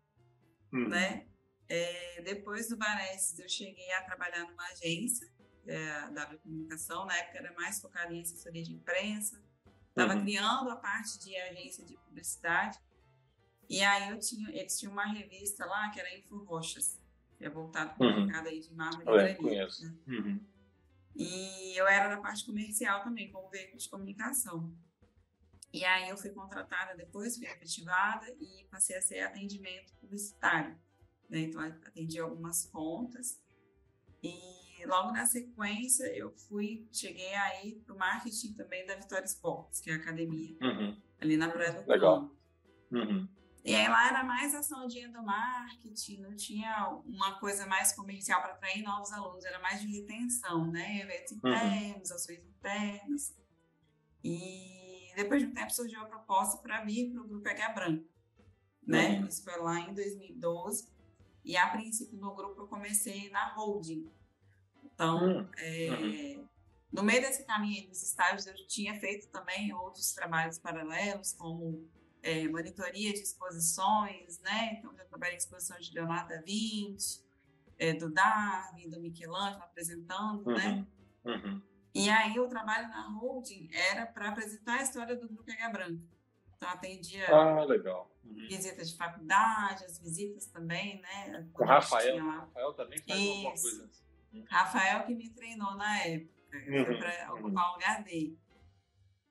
uhum. 0.73 0.89
né? 0.89 1.27
É, 1.67 2.21
depois 2.23 2.67
do 2.67 2.77
Banestes, 2.77 3.37
eu 3.37 3.47
cheguei 3.47 3.91
a 3.93 4.03
trabalhar 4.03 4.43
numa 4.45 4.65
agência, 4.69 5.31
é, 5.67 5.91
a 5.91 6.09
W 6.09 6.39
Comunicação, 6.39 7.05
na 7.05 7.15
época 7.15 7.37
era 7.37 7.53
mais 7.53 7.79
focada 7.79 8.11
em 8.11 8.21
assessoria 8.21 8.63
de 8.63 8.73
imprensa. 8.73 9.39
Estava 9.89 10.15
uhum. 10.15 10.23
criando 10.23 10.69
a 10.71 10.75
parte 10.75 11.19
de 11.19 11.35
agência 11.35 11.85
de 11.85 11.95
publicidade. 11.97 12.79
E 13.69 13.83
aí 13.83 14.09
eu 14.09 14.19
tinha, 14.19 14.49
eles 14.49 14.79
tinham 14.79 14.91
uma 14.91 15.05
revista 15.05 15.63
lá 15.65 15.89
que 15.91 15.99
era 15.99 16.17
Info 16.17 16.37
Roxas 16.43 16.99
é 17.39 17.49
voltado 17.49 17.95
para 17.95 18.07
o 18.07 18.09
uhum. 18.09 18.25
mercado 18.25 18.47
aí 18.47 18.59
de 18.59 18.73
mármore 18.73 19.03
e 19.03 19.11
granito. 19.11 19.41
conheço. 19.41 19.85
Né? 19.85 19.93
Uhum. 20.07 20.39
E 21.15 21.79
eu 21.79 21.87
era 21.87 22.07
da 22.07 22.21
parte 22.21 22.45
comercial 22.45 23.03
também, 23.03 23.31
como 23.31 23.49
veículo 23.49 23.77
de 23.77 23.89
comunicação. 23.89 24.73
E 25.71 25.85
aí 25.85 26.09
eu 26.09 26.17
fui 26.17 26.31
contratada 26.31 26.95
depois, 26.95 27.37
fui 27.37 27.45
efetivada 27.45 28.27
e 28.39 28.65
passei 28.71 28.97
a 28.97 29.01
ser 29.01 29.19
atendimento 29.19 29.93
publicitário. 30.01 30.77
Né? 31.29 31.41
Então, 31.41 31.61
atendi 31.61 32.19
algumas 32.19 32.65
contas. 32.65 33.39
E 34.23 34.85
logo 34.85 35.11
na 35.11 35.25
sequência, 35.25 36.05
eu 36.15 36.31
fui, 36.31 36.87
cheguei 36.91 37.33
aí 37.35 37.75
para 37.85 37.95
o 37.95 37.97
marketing 37.97 38.53
também 38.53 38.85
da 38.85 38.95
Vitória 38.95 39.25
Esportes, 39.25 39.79
que 39.79 39.89
é 39.89 39.93
a 39.93 39.97
academia, 39.97 40.57
uhum. 40.61 40.97
ali 41.19 41.37
na 41.37 41.49
Praia 41.49 41.73
do 41.73 41.89
Legal. 41.89 42.29
Uhum. 42.91 43.27
E 43.63 43.75
aí 43.75 43.87
lá 43.87 44.07
era 44.07 44.23
mais 44.23 44.55
ação 44.55 44.87
de 44.87 44.99
endomarketing, 44.99 46.21
não 46.21 46.35
tinha 46.35 46.89
uma 47.05 47.39
coisa 47.39 47.65
mais 47.65 47.91
comercial 47.91 48.41
para 48.41 48.53
atrair 48.53 48.81
novos 48.83 49.11
alunos, 49.11 49.43
era 49.43 49.59
mais 49.59 49.81
de 49.81 49.87
retenção, 49.87 50.71
né? 50.71 51.01
Eventos 51.01 51.31
uhum. 51.33 51.37
internos, 51.37 52.09
uhum. 52.09 52.15
ações 52.15 52.39
internas. 52.39 53.35
E 54.23 55.11
depois 55.15 55.41
de 55.41 55.47
um 55.47 55.53
tempo 55.53 55.71
surgiu 55.71 55.99
a 56.01 56.05
proposta 56.05 56.57
para 56.61 56.83
vir 56.83 57.11
para 57.11 57.21
o 57.21 57.27
Grupo 57.27 57.47
H 57.47 57.69
Branco, 57.69 58.05
né? 58.85 59.19
Uhum. 59.19 59.27
Isso 59.27 59.43
foi 59.43 59.57
lá 59.57 59.79
em 59.81 59.93
2012. 59.93 60.87
E 61.43 61.57
a 61.57 61.67
princípio 61.67 62.17
no 62.17 62.33
grupo 62.33 62.61
eu 62.61 62.67
comecei 62.67 63.29
na 63.29 63.53
holding. 63.53 64.09
Então, 64.83 65.39
uhum. 65.39 65.49
É, 65.57 66.39
no 66.91 67.03
meio 67.03 67.21
desse 67.21 67.45
caminho 67.45 67.87
dos 67.87 68.01
estágios, 68.01 68.47
eu 68.47 68.55
tinha 68.67 68.99
feito 68.99 69.27
também 69.27 69.73
outros 69.73 70.11
trabalhos 70.13 70.57
paralelos, 70.57 71.33
como 71.33 71.87
é, 72.21 72.47
monitoria 72.47 73.13
de 73.13 73.19
exposições, 73.19 74.39
né? 74.41 74.73
Então, 74.77 74.93
já 74.95 75.05
trabalhei 75.05 75.35
em 75.35 75.37
exposições 75.37 75.85
de 75.85 75.93
Leonardo 75.93 76.29
da 76.29 76.41
Vinci, 76.41 77.23
é, 77.77 77.93
do 77.93 78.09
Darwin, 78.09 78.89
do 78.89 78.99
Michelangelo 78.99 79.63
apresentando, 79.63 80.45
né? 80.45 80.85
uhum, 81.23 81.31
né? 81.31 81.41
Uhum. 81.43 81.61
E 81.93 82.09
aí 82.09 82.39
o 82.39 82.47
trabalho 82.47 82.87
na 82.89 83.07
holding 83.07 83.69
era 83.71 84.05
para 84.05 84.29
apresentar 84.29 84.79
a 84.79 84.83
história 84.83 85.15
do 85.15 85.27
Grupo 85.27 85.49
H 85.49 85.69
Branca. 85.69 86.03
Então, 86.55 86.69
atendia 86.69 87.25
ah, 87.33 87.63
legal. 87.63 88.11
Uhum. 88.23 88.47
visitas 88.47 88.91
de 88.91 88.97
faculdade, 88.97 89.85
as 89.85 89.97
visitas 89.97 90.45
também, 90.47 91.01
né? 91.01 91.47
O 91.57 91.63
Rafael. 91.63 92.19
Rafael 92.19 92.73
também 92.73 92.99
faz 92.99 93.19
Isso. 93.19 93.29
alguma 93.29 93.51
coisa 93.51 93.85
assim. 93.85 94.45
Rafael 94.47 95.05
que 95.05 95.15
me 95.15 95.29
treinou 95.29 95.73
na 95.75 95.99
época, 96.05 96.33
uhum. 96.53 96.99
para 96.99 97.33
ocupar 97.33 97.69
o 97.69 97.73
lugar 97.73 98.03
dele. 98.03 98.37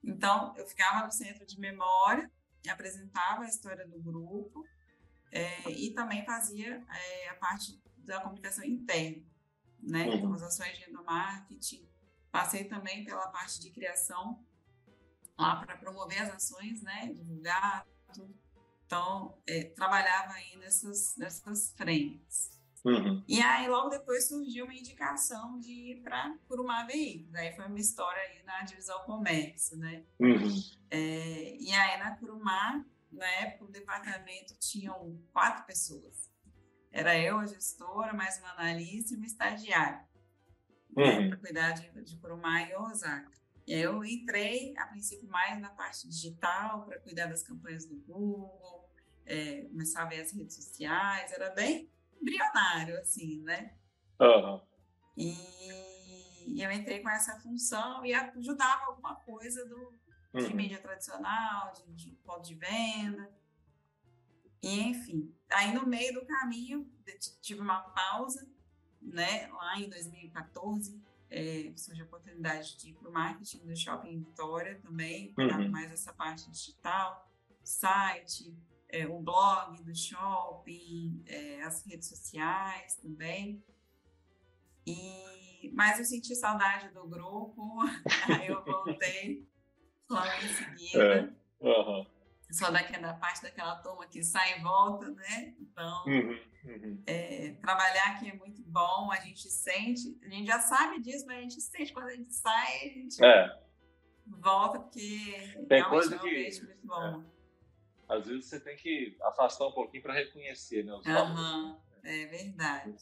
Então, 0.03 0.55
eu 0.57 0.66
ficava 0.66 1.05
no 1.05 1.12
centro 1.12 1.46
de 1.46 1.61
memória 1.61 2.31
apresentava 2.68 3.42
a 3.42 3.49
história 3.49 3.87
do 3.87 4.01
grupo 4.01 4.66
é, 5.31 5.71
e 5.71 5.92
também 5.92 6.25
fazia 6.25 6.85
é, 6.90 7.29
a 7.29 7.35
parte 7.35 7.81
da 7.99 8.21
comunicação 8.21 8.64
interna, 8.64 9.23
né? 9.83 10.07
Uhum. 10.07 10.14
Então, 10.14 10.33
as 10.35 10.42
ações 10.42 10.79
de 10.79 10.88
endomarketing. 10.88 11.87
Passei 12.31 12.64
também 12.64 13.05
pela 13.05 13.29
parte 13.29 13.61
de 13.61 13.71
criação 13.71 14.44
lá 15.38 15.64
para 15.64 15.77
promover 15.77 16.21
as 16.23 16.31
ações, 16.31 16.83
né? 16.83 17.12
Divulgar 17.14 17.87
tudo. 18.12 18.35
Então, 18.87 19.38
é, 19.47 19.64
trabalhava 19.64 20.33
aí 20.33 20.57
nessas, 20.57 21.14
nessas 21.16 21.73
frentes. 21.77 22.58
Uhum. 22.88 23.22
E 23.29 23.40
aí, 23.42 23.68
logo 23.68 23.90
depois, 23.90 24.29
surgiu 24.29 24.64
uma 24.64 24.74
indicação 24.74 25.59
de 25.59 25.70
ir 25.70 26.03
para 26.03 26.35
Curumá 26.48 26.85
Veículos. 26.85 27.35
Aí 27.35 27.55
foi 27.55 27.66
uma 27.66 27.79
história 27.79 28.20
aí 28.22 28.42
na 28.44 28.62
divisão 28.62 28.98
comércio, 29.05 29.77
né? 29.77 30.05
Uhum. 30.18 30.48
É, 30.90 31.57
e 31.59 31.70
aí, 31.72 31.98
na 31.98 32.16
Curumá, 32.16 32.83
na 33.12 33.27
época, 33.27 33.66
o 33.66 33.68
departamento 33.70 34.55
tinham 34.59 35.20
quatro 35.33 35.66
pessoas. 35.66 36.31
Era 36.90 37.18
eu, 37.18 37.38
a 37.38 37.46
gestora, 37.46 38.14
mais 38.14 38.38
uma 38.38 38.53
analista 38.53 39.12
e 39.12 39.16
uma 39.18 39.27
estagiária. 39.27 40.09
Né, 40.96 41.18
uhum. 41.18 41.29
Para 41.29 41.38
cuidar 41.38 41.72
de, 41.72 42.03
de 42.03 42.16
Curumá 42.16 42.62
e 42.62 42.74
Osaka. 42.74 43.31
E 43.66 43.74
aí 43.74 43.83
eu 43.83 44.03
entrei, 44.03 44.72
a 44.79 44.87
princípio, 44.87 45.29
mais 45.29 45.61
na 45.61 45.68
parte 45.68 46.09
digital, 46.09 46.87
para 46.87 46.98
cuidar 47.01 47.27
das 47.27 47.42
campanhas 47.42 47.85
do 47.85 47.96
Google, 47.96 48.88
é, 49.27 49.61
começar 49.64 50.05
a 50.05 50.07
ver 50.07 50.22
as 50.22 50.33
redes 50.33 50.57
sociais. 50.57 51.31
Era 51.33 51.51
bem 51.51 51.90
embrionário, 52.20 52.98
assim, 53.00 53.42
né? 53.42 53.72
Uhum. 54.20 54.61
E 55.16 56.62
eu 56.62 56.70
entrei 56.72 57.00
com 57.00 57.11
essa 57.11 57.38
função 57.40 58.04
e 58.04 58.14
ajudava 58.14 58.87
alguma 58.87 59.16
coisa 59.16 59.64
do, 59.66 59.92
de 60.35 60.44
uhum. 60.46 60.54
mídia 60.54 60.81
tradicional, 60.81 61.72
de, 61.72 61.92
de 61.94 62.11
ponto 62.24 62.42
de 62.42 62.54
venda. 62.54 63.31
E, 64.62 64.81
enfim, 64.81 65.33
aí 65.50 65.72
no 65.72 65.87
meio 65.87 66.14
do 66.14 66.26
caminho 66.26 66.90
tive 67.40 67.61
uma 67.61 67.81
pausa, 67.81 68.48
né? 69.00 69.46
Lá 69.48 69.78
em 69.78 69.88
2014, 69.88 71.00
é, 71.31 71.72
surgiu 71.76 72.04
a 72.04 72.09
oportunidade 72.09 72.76
de 72.78 72.90
ir 72.90 72.94
para 72.94 73.09
o 73.09 73.12
marketing 73.12 73.66
do 73.66 73.76
Shopping 73.76 74.18
Vitória 74.18 74.81
também, 74.81 75.35
uhum. 75.38 75.70
mais 75.70 75.92
essa 75.92 76.12
parte 76.12 76.50
digital, 76.50 77.31
site, 77.62 78.57
é, 78.88 79.07
o 79.07 79.20
blog 79.20 79.83
do 79.83 79.94
shopping, 79.94 81.22
é, 81.27 81.62
as 81.62 81.85
redes 81.87 82.09
sociais 82.09 82.96
também. 82.96 83.62
E, 84.87 85.70
mas 85.74 85.98
eu 85.98 86.05
senti 86.05 86.35
saudade 86.35 86.88
do 86.94 87.07
grupo, 87.07 87.81
aí 88.29 88.46
eu 88.48 88.64
voltei 88.64 89.46
logo 90.09 90.27
em 90.27 90.48
seguida. 90.48 91.35
É. 91.61 91.66
Uhum. 91.66 92.07
Só 92.51 92.70
daquela 92.70 93.12
parte 93.14 93.42
daquela 93.42 93.77
turma 93.77 94.07
que 94.07 94.22
sai 94.22 94.59
e 94.59 94.62
volta, 94.62 95.11
né? 95.11 95.55
Então, 95.61 96.05
uhum, 96.07 96.40
uhum. 96.64 97.03
É, 97.07 97.51
trabalhar 97.61 98.14
aqui 98.14 98.31
é 98.31 98.35
muito 98.35 98.62
bom, 98.62 99.12
a 99.12 99.16
gente 99.16 99.51
sente, 99.51 100.18
a 100.24 100.29
gente 100.31 100.46
já 100.46 100.59
sabe 100.59 101.03
disso, 101.03 101.27
mas 101.27 101.37
a 101.37 101.40
gente 101.42 101.61
sente 101.61 101.92
quando 101.92 102.09
a 102.09 102.16
gente 102.16 102.33
sai, 102.33 102.77
a 102.77 102.88
gente 102.88 103.22
é. 103.22 103.62
volta, 104.27 104.81
porque 104.81 105.66
Tem 105.68 105.85
coisa 105.85 106.18
que, 106.18 106.27
muito 106.27 106.87
bom. 106.87 107.38
Às 108.09 108.27
vezes 108.27 108.47
você 108.47 108.59
tem 108.59 108.77
que 108.77 109.16
afastar 109.23 109.66
um 109.66 109.73
pouquinho 109.73 110.03
para 110.03 110.14
reconhecer, 110.14 110.85
né? 110.85 110.94
Os 110.94 111.07
uhum, 111.07 111.79
é 112.03 112.27
verdade. 112.27 112.97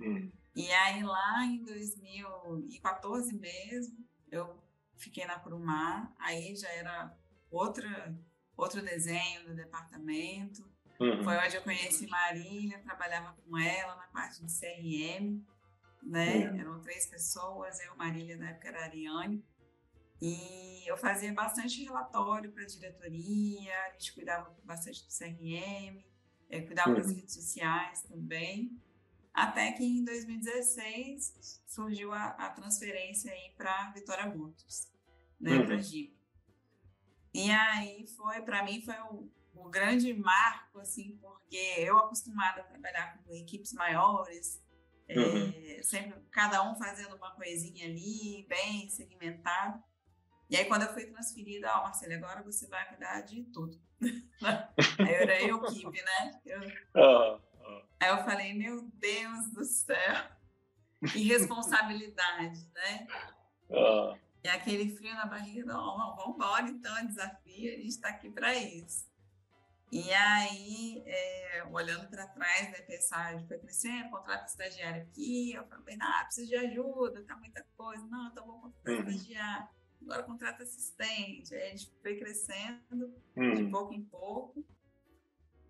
Hum. 0.00 0.30
E 0.54 0.70
aí 0.72 1.02
lá 1.04 1.44
em 1.44 1.62
2014 1.64 3.38
mesmo, 3.38 4.04
eu 4.30 4.60
fiquei 4.96 5.24
na 5.24 5.38
Curumá, 5.38 6.12
aí 6.18 6.56
já 6.56 6.68
era 6.70 7.16
outra, 7.50 8.14
outro 8.56 8.82
desenho 8.82 9.46
do 9.46 9.54
departamento. 9.54 10.68
Uhum. 10.98 11.22
Foi 11.22 11.36
onde 11.36 11.56
eu 11.56 11.62
conheci 11.62 12.08
Marília, 12.08 12.80
trabalhava 12.80 13.36
com 13.44 13.56
ela 13.56 13.94
na 13.94 14.08
parte 14.08 14.44
de 14.44 14.52
CRM, 14.52 15.40
né? 16.02 16.50
Uhum. 16.50 16.60
Eram 16.60 16.80
três 16.80 17.06
pessoas, 17.06 17.78
eu, 17.80 17.94
Marília, 17.94 18.36
na 18.36 18.50
época 18.50 18.68
era 18.68 18.84
Ariane. 18.84 19.44
E 20.20 20.88
eu 20.88 20.96
fazia 20.96 21.32
bastante 21.32 21.84
relatório 21.84 22.50
para 22.50 22.64
a 22.64 22.66
diretoria, 22.66 23.74
a 23.86 23.92
gente 23.92 24.14
cuidava 24.14 24.56
bastante 24.64 25.04
do 25.04 25.10
CRM, 25.10 26.02
cuidava 26.66 26.90
uhum. 26.90 26.96
das 26.96 27.12
redes 27.12 27.34
sociais 27.34 28.02
também. 28.02 28.80
Até 29.32 29.70
que 29.72 29.84
em 29.84 30.04
2016 30.04 31.62
surgiu 31.66 32.12
a, 32.12 32.30
a 32.30 32.50
transferência 32.50 33.32
aí 33.32 33.52
para 33.56 33.92
Vitória 33.92 34.26
Motors, 34.26 34.92
né, 35.40 35.52
uhum. 35.58 35.66
para 35.66 35.78
Jeep. 35.78 36.18
E 37.32 37.50
aí 37.50 38.06
foi, 38.16 38.42
para 38.42 38.64
mim, 38.64 38.82
foi 38.82 38.96
o, 39.10 39.30
o, 39.54 39.68
grande 39.68 40.12
marco, 40.12 40.80
assim, 40.80 41.16
porque 41.20 41.56
eu 41.78 41.96
acostumada 41.98 42.62
a 42.62 42.64
trabalhar 42.64 43.22
com 43.22 43.32
equipes 43.32 43.72
maiores, 43.74 44.60
é, 45.06 45.18
uhum. 45.20 45.52
é, 45.54 45.82
sempre 45.84 46.20
cada 46.32 46.68
um 46.68 46.74
fazendo 46.76 47.14
uma 47.14 47.30
coisinha 47.36 47.86
ali, 47.86 48.44
bem 48.48 48.88
segmentado. 48.88 49.80
E 50.50 50.56
aí, 50.56 50.64
quando 50.64 50.82
eu 50.82 50.92
fui 50.94 51.06
transferida, 51.06 51.70
ó, 51.70 51.80
oh, 51.80 51.82
Marcelo, 51.84 52.14
agora 52.14 52.42
você 52.42 52.66
vai 52.68 52.88
cuidar 52.88 53.20
de 53.20 53.44
tudo. 53.44 53.78
aí 54.00 54.98
eu 54.98 55.06
era 55.06 55.42
eu, 55.42 55.64
equipe, 55.66 56.02
né? 56.02 56.40
Eu. 56.46 57.42
Aí 58.00 58.08
eu 58.08 58.24
falei, 58.24 58.54
meu 58.54 58.82
Deus 58.94 59.50
do 59.50 59.64
céu, 59.64 60.24
que 61.12 61.22
responsabilidade, 61.24 62.66
né? 62.74 63.06
E 64.42 64.48
aquele 64.48 64.96
frio 64.96 65.14
na 65.14 65.26
barriga, 65.26 65.66
não, 65.66 66.16
vamos 66.16 66.36
embora 66.36 66.68
então, 66.68 66.96
é 66.96 67.04
desafio, 67.04 67.72
a 67.72 67.76
gente 67.76 67.88
está 67.88 68.08
aqui 68.08 68.30
para 68.30 68.54
isso. 68.54 69.06
E 69.90 70.12
aí, 70.12 71.02
é, 71.06 71.64
olhando 71.70 72.08
para 72.08 72.26
trás, 72.26 72.70
né, 72.70 72.80
pensar, 72.82 73.42
foi 73.46 73.58
crescendo, 73.58 74.10
contrato 74.10 74.46
estagiário 74.46 75.02
aqui, 75.02 75.54
eu 75.54 75.66
falei, 75.66 75.96
ah, 76.00 76.24
preciso 76.24 76.48
de 76.48 76.56
ajuda, 76.56 77.24
tá 77.24 77.36
muita 77.36 77.66
coisa, 77.76 78.06
não, 78.06 78.28
então 78.28 78.46
vou 78.46 78.60
contratar 78.60 78.94
uhum. 78.94 79.10
estagiário, 79.10 79.68
agora 80.02 80.22
contrato 80.22 80.62
assistente, 80.62 81.54
aí 81.54 81.68
a 81.68 81.70
gente 81.70 81.90
foi 82.00 82.16
crescendo 82.16 83.14
uhum. 83.36 83.54
de 83.54 83.70
pouco 83.70 83.94
em 83.94 84.04
pouco. 84.04 84.64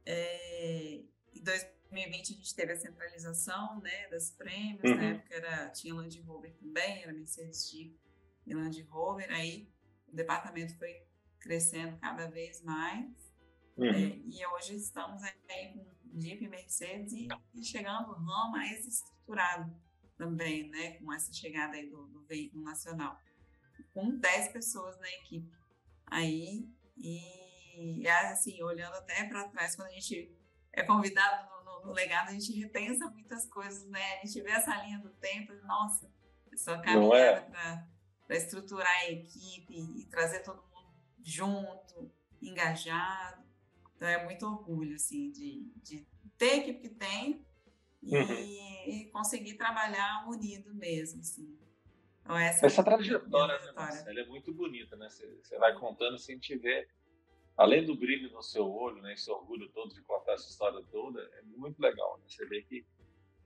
É, 0.05 1.03
e 1.33 1.41
dois, 1.41 1.67
2020 1.91 2.33
a 2.33 2.37
gente 2.37 2.55
teve 2.55 2.73
a 2.73 2.77
centralização 2.77 3.81
né, 3.81 4.09
das 4.09 4.31
prêmios, 4.31 4.85
uhum. 4.85 4.97
na 4.97 5.03
época 5.05 5.35
era, 5.35 5.71
tinha 5.71 5.95
Land 5.95 6.21
Rover 6.21 6.55
também, 6.55 7.03
era 7.03 7.13
Mercedes 7.13 7.69
Jeep 7.71 7.99
e 8.47 8.55
Land 8.55 8.81
Rover, 8.83 9.31
aí 9.31 9.69
o 10.07 10.15
departamento 10.15 10.77
foi 10.77 11.03
crescendo 11.41 11.99
cada 11.99 12.27
vez 12.29 12.63
mais 12.63 13.07
uhum. 13.77 13.87
é, 13.87 14.21
e 14.27 14.47
hoje 14.47 14.77
estamos 14.77 15.23
aí 15.23 15.73
com 15.73 16.21
Jeep 16.21 16.45
e 16.45 16.49
Mercedes 16.49 17.13
e, 17.13 17.29
e 17.55 17.65
chegando 17.65 18.19
no 18.19 18.51
mais 18.51 18.87
estruturado 18.87 19.75
também, 20.17 20.69
né, 20.69 20.93
com 20.99 21.13
essa 21.13 21.33
chegada 21.33 21.77
aí 21.77 21.89
do, 21.89 22.07
do 22.09 22.23
veículo 22.25 22.63
nacional, 22.63 23.19
com 23.93 24.17
10 24.17 24.53
pessoas 24.53 24.99
na 24.99 25.09
equipe 25.11 25.57
aí 26.07 26.69
e 26.97 28.09
assim, 28.09 28.61
olhando 28.63 28.95
até 28.95 29.25
para 29.25 29.49
trás, 29.49 29.77
quando 29.77 29.89
a 29.89 29.93
gente 29.93 30.35
é 30.73 30.83
convidado 30.83 31.49
no 31.85 31.93
legado, 31.93 32.29
a 32.29 32.33
gente 32.33 32.53
repensa 32.59 33.09
muitas 33.11 33.47
coisas, 33.47 33.87
né? 33.89 34.21
A 34.21 34.27
gente 34.27 34.41
vê 34.43 34.51
essa 34.51 34.75
linha 34.83 34.99
do 34.99 35.11
tempo 35.11 35.53
e, 35.53 35.61
nossa, 35.63 36.11
essa 36.53 36.79
caminhada 36.79 37.41
é? 37.41 37.87
para 38.27 38.37
estruturar 38.37 38.93
a 39.03 39.11
equipe 39.11 39.75
e 39.75 40.05
trazer 40.07 40.41
todo 40.41 40.63
mundo 40.63 40.93
junto, 41.23 42.11
engajado. 42.43 43.43
Então, 43.97 44.09
é 44.09 44.25
muito 44.25 44.47
orgulho, 44.47 44.95
assim, 44.95 45.31
de, 45.31 45.73
de 45.83 46.07
ter 46.37 46.51
a 46.51 46.57
equipe 46.57 46.81
que 46.81 46.95
tem 46.95 47.47
e, 48.03 48.17
uhum. 48.17 49.11
conseguir 49.13 49.55
trabalhar 49.55 50.27
unido 50.29 50.75
mesmo, 50.75 51.21
assim. 51.21 51.59
Então, 52.29 52.37
essa, 52.37 52.67
essa 52.67 52.83
é 52.83 52.85
trajetória, 52.85 53.59
né, 53.59 54.05
ela 54.07 54.21
é 54.21 54.27
muito 54.27 54.53
bonita, 54.53 54.95
né? 54.97 55.09
Você, 55.09 55.59
vai 55.59 55.73
contando 55.79 56.19
sem 56.19 56.39
te 56.39 56.59
ver 56.59 56.87
além 57.57 57.87
do 57.87 57.97
brilho 57.97 58.31
no 58.31 58.43
seu 58.43 58.71
olho, 58.71 59.01
né, 59.01 59.15
esse 59.15 59.31
orgulho 59.31 59.67
todo 59.71 59.95
de 59.95 60.03
contar 60.03 60.35
essa 60.35 60.47
história 60.47 60.85
toda, 60.93 61.23
é 61.23 61.43
muito 61.57 61.81
legal. 61.81 62.19
Né? 62.19 62.25
Você 62.29 62.45
vê 62.45 62.61
que 62.61 62.85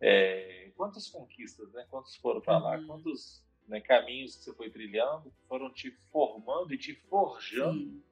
é, 0.00 0.72
quantas 0.76 1.08
conquistas, 1.08 1.72
né, 1.72 1.86
quantos 1.88 2.16
foram 2.16 2.40
para 2.40 2.58
lá, 2.58 2.76
uhum. 2.76 2.86
quantos 2.88 3.40
né, 3.68 3.80
caminhos 3.80 4.34
que 4.34 4.42
você 4.42 4.52
foi 4.52 4.68
trilhando 4.68 5.32
foram 5.48 5.72
te 5.72 5.92
formando 6.10 6.74
e 6.74 6.76
te 6.76 6.92
forjando 7.08 8.02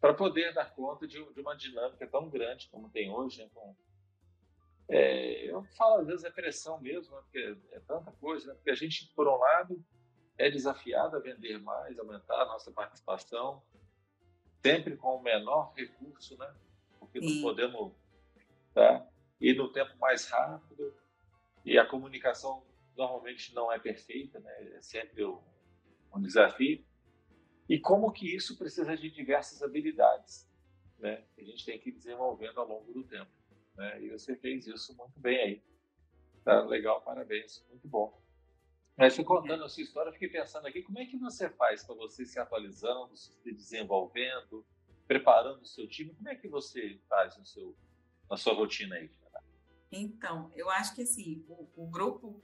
para 0.00 0.12
poder 0.12 0.52
dar 0.54 0.74
conta 0.74 1.06
de, 1.06 1.24
de, 1.32 1.40
uma 1.40 1.54
dinâmica 1.54 2.04
tão 2.04 2.28
grande 2.28 2.68
como 2.68 2.90
tem 2.90 3.10
hoje. 3.10 3.38
Né, 3.38 3.48
com, 3.54 3.76
é, 4.88 5.50
eu 5.50 5.62
falo 5.76 6.00
às 6.00 6.06
vezes 6.06 6.24
é 6.24 6.30
pressão 6.30 6.80
mesmo, 6.80 7.14
né, 7.14 7.22
porque 7.22 7.56
é 7.72 7.80
tanta 7.80 8.10
coisa, 8.12 8.48
né, 8.48 8.54
porque 8.54 8.70
a 8.70 8.74
gente, 8.74 9.12
por 9.14 9.28
um 9.28 9.36
lado, 9.36 9.84
é 10.38 10.48
desafiado 10.48 11.16
a 11.16 11.20
vender 11.20 11.58
mais, 11.58 11.98
aumentar 11.98 12.42
a 12.42 12.46
nossa 12.46 12.70
participação, 12.70 13.62
sempre 14.62 14.96
com 14.96 15.16
o 15.16 15.22
menor 15.22 15.72
recurso, 15.74 16.38
né? 16.38 16.54
Porque 16.98 17.20
não 17.20 17.42
podemos 17.42 17.92
tá? 18.72 19.06
ir 19.40 19.56
no 19.56 19.72
tempo 19.72 19.96
mais 19.98 20.28
rápido 20.28 20.94
e 21.64 21.78
a 21.78 21.86
comunicação 21.86 22.64
normalmente 22.96 23.54
não 23.54 23.72
é 23.72 23.78
perfeita, 23.78 24.38
né? 24.38 24.72
É 24.74 24.80
sempre 24.80 25.24
um, 25.24 25.40
um 26.14 26.20
desafio. 26.20 26.84
E 27.68 27.78
como 27.78 28.12
que 28.12 28.34
isso 28.34 28.56
precisa 28.56 28.96
de 28.96 29.10
diversas 29.10 29.60
habilidades, 29.62 30.48
né? 30.98 31.24
Que 31.34 31.42
a 31.42 31.44
gente 31.44 31.64
tem 31.64 31.78
que 31.78 31.90
ir 31.90 31.92
desenvolvendo 31.92 32.60
ao 32.60 32.68
longo 32.68 32.92
do 32.92 33.04
tempo, 33.04 33.30
né? 33.78 34.02
E 34.02 34.10
você 34.10 34.36
fez 34.36 34.66
isso 34.66 34.94
muito 34.96 35.18
bem 35.18 35.38
aí. 35.38 35.62
Tá 36.44 36.60
legal, 36.62 37.00
parabéns, 37.00 37.64
muito 37.70 37.86
bom. 37.88 38.20
Mas 38.96 39.14
você 39.14 39.22
contando 39.22 39.64
a 39.64 39.68
sua 39.68 39.84
história, 39.84 40.08
eu 40.08 40.12
fiquei 40.12 40.28
pensando 40.28 40.66
aqui, 40.66 40.82
como 40.82 40.98
é 40.98 41.06
que 41.06 41.16
você 41.16 41.48
faz 41.48 41.84
para 41.84 41.94
você 41.94 42.26
se 42.26 42.38
atualizando, 42.38 43.16
se 43.16 43.32
desenvolvendo, 43.44 44.66
preparando 45.06 45.62
o 45.62 45.66
seu 45.66 45.88
time? 45.88 46.12
Como 46.14 46.28
é 46.28 46.34
que 46.34 46.48
você 46.48 47.00
faz 47.08 47.38
no 47.38 47.46
seu, 47.46 47.76
na 48.28 48.36
sua 48.36 48.54
rotina 48.54 48.96
aí? 48.96 49.08
Então, 49.90 50.50
eu 50.54 50.68
acho 50.68 50.94
que 50.94 51.02
assim, 51.02 51.44
o, 51.48 51.68
o 51.76 51.86
grupo 51.86 52.42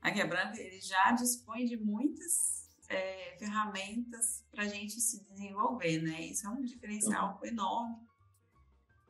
Águia 0.00 0.26
Branca, 0.26 0.58
ele 0.60 0.80
já 0.80 1.10
dispõe 1.10 1.64
de 1.64 1.76
muitas 1.76 2.70
é, 2.88 3.36
ferramentas 3.36 4.46
para 4.50 4.62
a 4.62 4.68
gente 4.68 5.00
se 5.00 5.24
desenvolver, 5.24 6.00
né? 6.00 6.20
Isso 6.20 6.46
é 6.46 6.50
um 6.50 6.62
diferencial 6.62 7.38
uhum. 7.42 7.48
enorme 7.48 8.05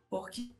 porque 0.08 0.54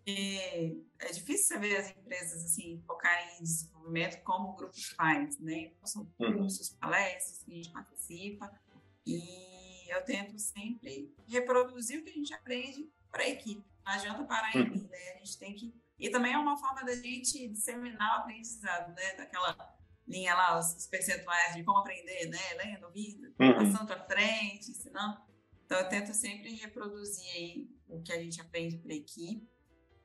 é 0.99 1.13
difícil 1.13 1.47
você 1.47 1.59
ver 1.59 1.77
as 1.77 1.91
empresas 1.91 2.45
assim 2.45 2.83
focarem 2.87 3.39
em 3.39 3.43
desenvolvimento 3.43 4.23
como 4.23 4.51
o 4.51 4.57
grupo 4.57 4.75
faz, 4.97 5.39
né? 5.39 5.73
São 5.85 6.11
uhum. 6.19 6.39
cursos, 6.39 6.71
palestras 6.71 7.43
que 7.43 7.53
a 7.53 7.55
gente 7.55 7.71
participa 7.71 8.53
e 9.07 9.89
eu 9.89 10.05
tento 10.05 10.39
sempre 10.39 11.15
reproduzir 11.29 12.01
o 12.01 12.05
que 12.05 12.11
a 12.11 12.15
gente 12.15 12.35
aprende 12.35 12.91
para 13.11 13.23
a 13.23 13.29
equipe. 13.29 13.65
Não 13.85 13.93
adianta 13.93 14.25
parar 14.25 14.55
em 14.57 14.69
mim, 14.69 14.89
né? 14.89 15.13
A 15.15 15.19
gente 15.19 15.39
tem 15.39 15.55
que 15.55 15.73
e 15.99 16.11
também 16.11 16.33
é 16.33 16.39
uma 16.39 16.57
forma 16.59 16.85
da 16.85 16.95
gente 16.95 17.49
disseminar 17.49 18.19
o 18.19 18.21
aprendizado, 18.23 18.95
né? 18.95 19.15
Daquela 19.15 19.57
linha 20.07 20.35
lá, 20.35 20.59
os 20.59 20.87
percentuais 20.87 21.55
de 21.55 21.65
como 21.65 21.79
aprender, 21.79 22.27
né? 22.29 22.55
Lendo, 22.59 22.87
ouvindo, 22.87 23.35
uhum. 23.41 23.55
passando 23.55 23.87
para 23.87 24.05
frente, 24.05 24.71
ensinando. 24.71 25.21
Então, 25.65 25.79
eu 25.79 25.89
tento 25.89 26.13
sempre 26.15 26.55
reproduzir 26.55 27.29
aí 27.35 27.76
o 27.89 28.03
que 28.03 28.13
a 28.13 28.23
gente 28.23 28.41
aprende 28.41 28.79
para 28.79 28.93
a 28.93 28.97
equipe. 28.97 29.49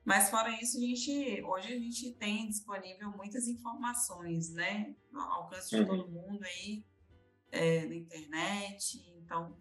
Mas 0.04 0.30
fora 0.30 0.50
isso, 0.62 0.78
a 0.78 0.82
gente, 0.82 1.44
hoje 1.44 1.74
a 1.74 1.80
gente 1.80 2.14
tem 2.14 2.48
disponível 2.48 3.12
muitas 3.12 3.48
informações, 3.48 4.52
né? 4.52 4.96
Ao 5.14 5.44
alcance 5.44 5.70
de 5.70 5.82
uhum. 5.82 5.88
todo 5.88 6.12
mundo 6.12 6.44
aí, 6.44 6.84
é, 7.52 7.86
na 7.86 7.96
internet. 7.96 9.00
Então, 9.18 9.56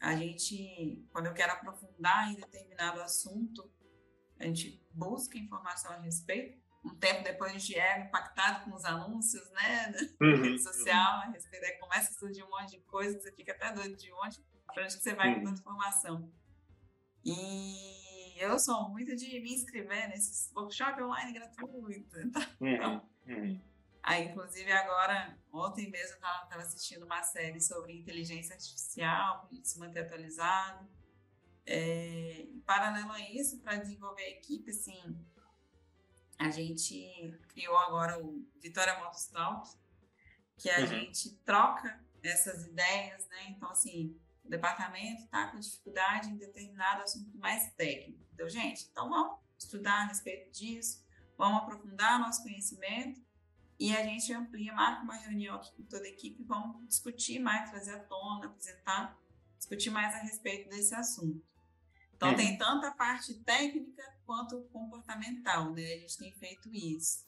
a 0.00 0.16
gente, 0.16 1.06
quando 1.12 1.26
eu 1.26 1.34
quero 1.34 1.52
aprofundar 1.52 2.32
em 2.32 2.36
determinado 2.36 3.00
assunto, 3.00 3.70
a 4.40 4.44
gente 4.44 4.82
busca 4.92 5.38
informação 5.38 5.92
a 5.92 5.98
respeito. 5.98 6.58
Um 6.82 6.94
tempo 6.96 7.22
depois 7.22 7.52
a 7.52 7.58
gente 7.58 7.78
é 7.78 8.06
impactado 8.06 8.64
com 8.64 8.74
os 8.74 8.84
anúncios, 8.84 9.48
né? 9.50 9.92
Na 10.18 10.26
uhum. 10.26 10.42
rede 10.42 10.62
social, 10.62 11.20
a 11.20 11.26
respeito, 11.26 11.64
aí 11.66 11.72
começa 11.78 12.10
a 12.10 12.14
surgir 12.14 12.42
um 12.42 12.48
monte 12.48 12.70
de 12.70 12.80
coisa, 12.80 13.16
que 13.16 13.22
você 13.22 13.32
fica 13.32 13.52
até 13.52 13.70
doido 13.72 13.94
de 13.96 14.10
onde, 14.14 14.42
para 14.66 14.84
onde 14.84 14.94
você 14.94 15.14
vai 15.14 15.34
com 15.34 15.44
tanta 15.44 15.60
informação. 15.60 16.32
E 17.24 18.36
eu 18.38 18.58
sou 18.58 18.88
muito 18.88 19.14
de 19.14 19.40
me 19.40 19.54
inscrever 19.54 20.08
nesses 20.08 20.50
workshops 20.54 21.02
online 21.02 21.32
gratuitos. 21.32 22.20
Então, 22.60 23.06
uhum, 23.26 23.34
uhum. 23.34 23.60
Aí, 24.02 24.28
inclusive, 24.28 24.72
agora, 24.72 25.36
ontem 25.52 25.90
mesmo, 25.90 26.16
eu 26.16 26.42
estava 26.44 26.62
assistindo 26.62 27.04
uma 27.04 27.22
série 27.22 27.60
sobre 27.60 27.92
inteligência 27.92 28.54
artificial, 28.54 29.46
para 29.46 29.62
se 29.62 29.78
manter 29.78 30.00
atualizado. 30.00 30.88
É, 31.66 32.46
em 32.48 32.60
paralelo 32.60 33.12
a 33.12 33.20
isso, 33.20 33.60
para 33.60 33.76
desenvolver 33.76 34.22
a 34.22 34.30
equipe, 34.30 34.70
assim, 34.70 35.16
a 36.38 36.50
gente 36.50 37.38
criou 37.48 37.76
agora 37.76 38.18
o 38.18 38.42
Vitória 38.58 38.98
Motos 38.98 39.26
Talk, 39.26 39.70
que 40.56 40.70
a 40.70 40.80
uhum. 40.80 40.86
gente 40.86 41.36
troca 41.44 42.02
essas 42.22 42.66
ideias, 42.66 43.28
né? 43.28 43.50
Então, 43.50 43.70
assim, 43.70 44.18
o 44.50 44.56
departamento 44.58 45.22
está 45.22 45.46
com 45.46 45.60
dificuldade 45.60 46.28
em 46.28 46.36
determinado 46.36 47.02
assunto 47.02 47.38
mais 47.38 47.72
técnico. 47.74 48.18
Então, 48.34 48.48
gente, 48.48 48.88
então 48.90 49.08
vamos 49.08 49.38
estudar 49.56 50.02
a 50.02 50.06
respeito 50.06 50.50
disso, 50.50 51.06
vamos 51.38 51.62
aprofundar 51.62 52.18
nosso 52.18 52.42
conhecimento 52.42 53.22
e 53.78 53.94
a 53.94 54.02
gente 54.02 54.32
amplia, 54.32 54.74
marca 54.74 55.04
uma 55.04 55.14
reunião 55.14 55.54
aqui 55.54 55.70
com 55.76 55.84
toda 55.84 56.04
a 56.04 56.08
equipe, 56.08 56.42
vamos 56.42 56.84
discutir 56.88 57.38
mais, 57.38 57.70
trazer 57.70 57.94
à 57.94 58.00
tona, 58.00 58.46
apresentar, 58.46 59.16
discutir 59.56 59.90
mais 59.90 60.12
a 60.16 60.18
respeito 60.18 60.68
desse 60.68 60.96
assunto. 60.96 61.40
Então, 62.16 62.34
tem 62.34 62.58
tanto 62.58 62.84
a 62.86 62.90
parte 62.90 63.32
técnica 63.44 64.02
quanto 64.26 64.62
comportamental, 64.72 65.70
né? 65.70 65.94
A 65.94 65.98
gente 65.98 66.18
tem 66.18 66.32
feito 66.32 66.68
isso. 66.74 67.24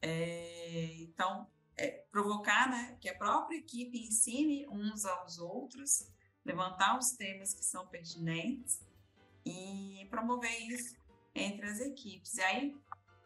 É, 0.00 1.02
então, 1.02 1.46
é, 1.76 2.04
provocar 2.10 2.70
né, 2.70 2.96
que 3.00 3.08
a 3.08 3.14
própria 3.14 3.58
equipe 3.58 3.98
ensine 3.98 4.66
uns 4.68 5.04
aos 5.04 5.38
outros, 5.38 6.10
levantar 6.46 6.96
os 6.98 7.10
temas 7.10 7.52
que 7.52 7.64
são 7.64 7.86
pertinentes 7.86 8.80
e 9.44 10.06
promover 10.10 10.50
isso 10.70 10.96
entre 11.34 11.66
as 11.66 11.80
equipes. 11.80 12.34
E 12.36 12.42
aí, 12.42 12.76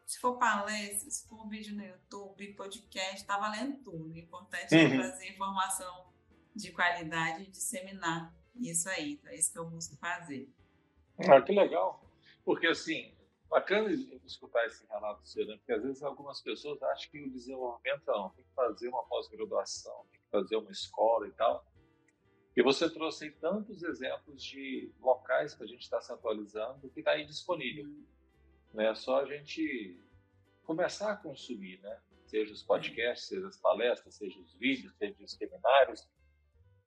se 0.06 0.18
for 0.18 0.38
palestra, 0.38 1.10
se 1.10 1.28
for 1.28 1.46
vídeo 1.48 1.76
no 1.76 1.84
YouTube, 1.84 2.54
podcast, 2.54 3.16
está 3.16 3.38
valendo 3.38 3.76
tudo. 3.84 4.12
O 4.12 4.16
importante 4.16 4.74
é 4.74 4.78
uhum. 4.78 4.94
é 4.94 4.98
trazer 4.98 5.28
informação 5.28 6.06
de 6.54 6.72
qualidade 6.72 7.44
e 7.44 7.46
disseminar 7.46 8.34
isso 8.56 8.88
aí. 8.88 9.12
Então, 9.12 9.30
é 9.30 9.36
isso 9.36 9.52
que 9.52 9.58
eu 9.58 9.68
busco 9.68 9.96
fazer. 9.96 10.48
Ah, 11.18 11.40
que 11.40 11.52
legal. 11.52 12.02
Porque, 12.44 12.66
assim, 12.66 13.14
bacana 13.48 13.90
escutar 14.24 14.64
esse 14.66 14.86
relato 14.86 15.26
seu, 15.28 15.46
né? 15.46 15.56
Porque 15.58 15.72
às 15.72 15.82
vezes 15.82 16.02
algumas 16.02 16.40
pessoas 16.40 16.82
acham 16.82 17.10
que 17.10 17.22
o 17.22 17.30
desenvolvimento 17.30 18.02
não, 18.06 18.30
tem 18.30 18.44
que 18.44 18.54
fazer 18.54 18.88
uma 18.88 19.04
pós-graduação, 19.04 20.06
tem 20.10 20.20
que 20.20 20.30
fazer 20.30 20.56
uma 20.56 20.70
escola 20.70 21.28
e 21.28 21.32
tal. 21.32 21.64
E 22.56 22.62
você 22.62 22.90
trouxe 22.90 23.24
aí 23.24 23.30
tantos 23.30 23.82
exemplos 23.82 24.42
de 24.42 24.92
locais 25.00 25.54
que 25.54 25.62
a 25.62 25.66
gente 25.66 25.82
está 25.82 26.00
se 26.00 26.12
atualizando 26.12 26.90
que 26.90 27.00
está 27.00 27.12
aí 27.12 27.24
disponível. 27.24 27.86
Né? 28.74 28.86
É 28.88 28.94
só 28.94 29.20
a 29.20 29.26
gente 29.26 29.98
começar 30.64 31.12
a 31.12 31.16
consumir, 31.16 31.80
né? 31.80 32.00
Seja 32.26 32.52
os 32.52 32.62
podcasts, 32.62 33.26
seja 33.26 33.48
as 33.48 33.56
palestras, 33.56 34.14
seja 34.14 34.38
os 34.38 34.54
vídeos, 34.54 34.94
seja 34.96 35.16
os 35.20 35.32
seminários, 35.32 36.08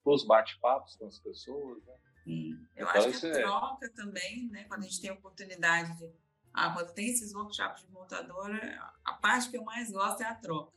os 0.06 0.26
bate-papos 0.26 0.96
com 0.96 1.08
as 1.08 1.20
pessoas, 1.20 1.84
né? 1.86 1.94
Sim. 2.24 2.52
Eu 2.76 2.88
então, 2.88 3.08
acho 3.08 3.20
que 3.20 3.26
a 3.26 3.30
é... 3.30 3.42
troca 3.42 3.90
também, 3.90 4.48
né? 4.50 4.64
Quando 4.66 4.82
a 4.82 4.84
gente 4.84 5.02
tem 5.02 5.10
a 5.10 5.14
oportunidade 5.14 5.98
de. 5.98 6.10
Ah, 6.54 6.72
quando 6.72 6.94
tem 6.94 7.10
esses 7.10 7.34
workshops 7.34 7.82
de 7.82 7.92
montadora, 7.92 8.80
a 9.04 9.14
parte 9.14 9.50
que 9.50 9.58
eu 9.58 9.64
mais 9.64 9.92
gosto 9.92 10.22
é 10.22 10.26
a 10.26 10.36
troca. 10.36 10.72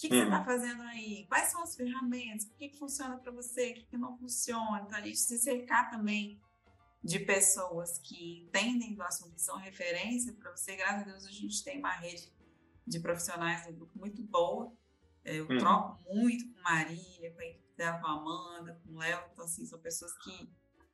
O 0.00 0.02
que, 0.02 0.08
que 0.08 0.14
uhum. 0.14 0.20
você 0.20 0.28
está 0.28 0.44
fazendo 0.44 0.82
aí? 0.84 1.26
Quais 1.28 1.50
são 1.50 1.62
as 1.62 1.76
ferramentas? 1.76 2.46
O 2.46 2.54
que, 2.54 2.70
que 2.70 2.78
funciona 2.78 3.18
para 3.18 3.30
você? 3.30 3.72
O 3.72 3.74
que, 3.74 3.84
que 3.84 3.98
não 3.98 4.16
funciona? 4.16 4.80
Então, 4.80 4.96
a 4.96 5.02
gente 5.02 5.18
se 5.18 5.38
cercar 5.38 5.90
também 5.90 6.40
de 7.04 7.18
pessoas 7.18 7.98
que 7.98 8.44
entendem 8.44 8.94
do 8.94 9.02
assunto, 9.02 9.34
que 9.34 9.42
são 9.42 9.58
referência 9.58 10.32
para 10.32 10.56
você. 10.56 10.74
Graças 10.74 11.02
a 11.02 11.04
Deus, 11.04 11.26
a 11.26 11.30
gente 11.30 11.62
tem 11.62 11.78
uma 11.78 11.92
rede 11.92 12.32
de 12.86 12.98
profissionais 12.98 13.66
do 13.66 13.74
grupo 13.74 13.98
muito 13.98 14.22
boa. 14.22 14.72
Eu 15.22 15.46
uhum. 15.46 15.58
troco 15.58 16.02
muito 16.14 16.50
com 16.50 16.62
Marília, 16.62 17.34
com 17.34 17.40
a 17.42 17.44
equipe 17.44 17.76
dela, 17.76 17.98
com 17.98 18.06
a 18.06 18.12
Amanda, 18.12 18.80
com 18.82 18.94
o 18.94 18.98
Léo. 18.98 19.22
Então, 19.34 19.44
assim, 19.44 19.66
são 19.66 19.78
pessoas 19.78 20.16
que 20.24 20.50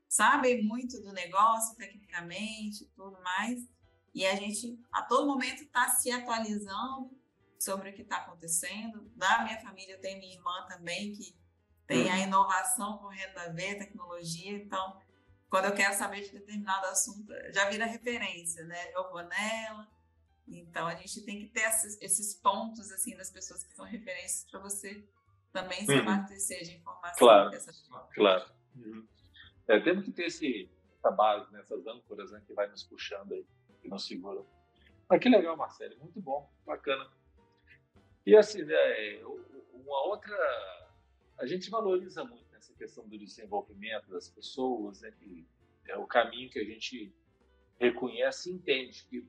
sabem 0.08 0.64
muito 0.64 1.00
do 1.00 1.12
negócio, 1.12 1.76
tecnicamente 1.76 2.84
tudo 2.96 3.22
mais. 3.22 3.68
E 4.12 4.26
a 4.26 4.34
gente, 4.34 4.76
a 4.92 5.02
todo 5.02 5.28
momento, 5.28 5.62
está 5.62 5.90
se 5.90 6.10
atualizando 6.10 7.16
sobre 7.58 7.90
o 7.90 7.94
que 7.94 8.02
está 8.02 8.18
acontecendo. 8.18 9.10
Da 9.16 9.44
minha 9.44 9.60
família, 9.60 9.98
tenho 9.98 10.18
minha 10.18 10.34
irmã 10.34 10.66
também, 10.68 11.12
que 11.12 11.36
tem 11.86 12.10
a 12.10 12.14
uhum. 12.14 12.22
inovação 12.22 12.98
correndo 12.98 13.38
a 13.38 13.48
ver, 13.48 13.78
tecnologia. 13.78 14.52
Então, 14.52 15.00
quando 15.48 15.66
eu 15.66 15.74
quero 15.74 15.94
saber 15.94 16.22
de 16.22 16.30
determinado 16.30 16.86
assunto, 16.86 17.32
já 17.52 17.68
vira 17.70 17.86
referência, 17.86 18.64
né? 18.64 18.92
Eu 18.92 19.10
vou 19.10 19.22
nela. 19.22 19.88
Então, 20.48 20.86
a 20.86 20.94
gente 20.94 21.22
tem 21.22 21.40
que 21.40 21.48
ter 21.48 21.62
esses, 21.62 22.00
esses 22.00 22.34
pontos, 22.34 22.90
assim, 22.92 23.16
das 23.16 23.30
pessoas 23.30 23.64
que 23.64 23.74
são 23.74 23.84
referências 23.84 24.44
para 24.50 24.60
você 24.60 25.04
também 25.52 25.84
se 25.84 25.92
uhum. 25.92 26.00
abastecer 26.00 26.64
de 26.64 26.74
informação. 26.74 27.18
Claro, 27.18 27.50
claro. 28.14 28.50
Uhum. 28.76 29.06
É, 29.68 29.80
temos 29.80 30.04
que 30.04 30.12
ter 30.12 30.26
esse, 30.26 30.70
essa 30.98 31.10
base, 31.10 31.50
né, 31.52 31.60
essas 31.60 31.86
âncoras 31.86 32.30
né, 32.30 32.42
que 32.46 32.52
vai 32.52 32.68
nos 32.68 32.84
puxando 32.84 33.32
aí, 33.32 33.44
que 33.80 33.88
nos 33.88 34.06
seguram. 34.06 34.46
Mas 35.08 35.20
que 35.20 35.28
legal, 35.28 35.56
Marcelo, 35.56 35.96
muito 35.98 36.20
bom, 36.20 36.50
bacana. 36.64 37.08
E 38.26 38.36
assim, 38.36 38.64
né, 38.64 39.22
uma 39.72 40.04
outra. 40.06 40.36
A 41.38 41.46
gente 41.46 41.70
valoriza 41.70 42.24
muito 42.24 42.54
essa 42.56 42.74
questão 42.74 43.06
do 43.06 43.16
desenvolvimento 43.16 44.10
das 44.10 44.28
pessoas, 44.28 45.00
né, 45.00 45.12
que 45.12 45.46
é 45.86 45.96
o 45.96 46.06
caminho 46.06 46.50
que 46.50 46.58
a 46.58 46.64
gente 46.64 47.14
reconhece 47.78 48.50
e 48.50 48.54
entende 48.54 49.04
que 49.04 49.28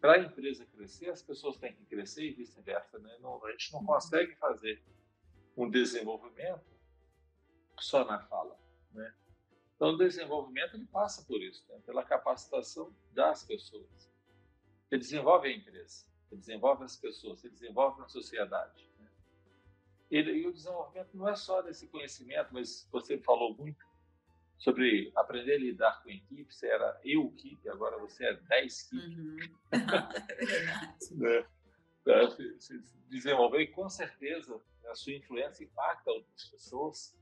para 0.00 0.14
a 0.14 0.18
empresa 0.18 0.66
crescer, 0.66 1.10
as 1.10 1.22
pessoas 1.22 1.56
têm 1.56 1.74
que 1.74 1.84
crescer 1.86 2.24
e 2.24 2.32
vice-versa. 2.32 2.98
Né? 2.98 3.16
Não, 3.20 3.44
a 3.44 3.50
gente 3.52 3.72
não 3.72 3.80
uhum. 3.80 3.86
consegue 3.86 4.34
fazer 4.36 4.82
um 5.56 5.68
desenvolvimento 5.68 6.64
só 7.80 8.04
na 8.04 8.20
fala. 8.20 8.58
Né? 8.92 9.14
Então, 9.74 9.94
o 9.94 9.96
desenvolvimento 9.96 10.76
ele 10.76 10.86
passa 10.86 11.24
por 11.24 11.42
isso, 11.42 11.64
né? 11.70 11.80
pela 11.86 12.04
capacitação 12.04 12.94
das 13.12 13.44
pessoas. 13.44 14.10
Você 14.88 14.98
desenvolve 14.98 15.48
a 15.48 15.52
empresa, 15.52 16.06
você 16.34 16.36
desenvolve 16.36 16.84
as 16.84 16.96
pessoas, 16.96 17.40
você 17.40 17.48
desenvolve 17.48 18.02
a 18.02 18.08
sociedade. 18.08 18.88
Né? 18.98 19.08
E, 20.10 20.20
e, 20.20 20.46
o 20.46 20.52
desenvolvimento 20.52 21.10
não 21.14 21.28
é 21.28 21.36
só 21.36 21.62
desse 21.62 21.86
conhecimento, 21.88 22.48
mas 22.52 22.88
você 22.90 23.18
falou 23.18 23.56
muito 23.56 23.84
sobre 24.58 25.12
aprender 25.14 25.54
a 25.54 25.58
lidar 25.58 26.02
com 26.02 26.10
equipes. 26.10 26.56
Você 26.56 26.68
era 26.68 27.00
eu 27.04 27.26
equipe, 27.26 27.68
agora 27.68 27.98
você 27.98 28.26
é 28.26 28.34
10 28.34 28.92
equipes. 28.92 29.16
Uhum. 29.16 29.38
é 31.26 31.40
né? 31.40 31.46
Você 32.58 32.80
desenvolveu 33.08 33.60
e 33.60 33.68
com 33.68 33.88
certeza 33.88 34.60
a 34.86 34.94
sua 34.94 35.14
influência 35.14 35.64
impacta 35.64 36.10
outras 36.10 36.44
pessoas 36.48 37.16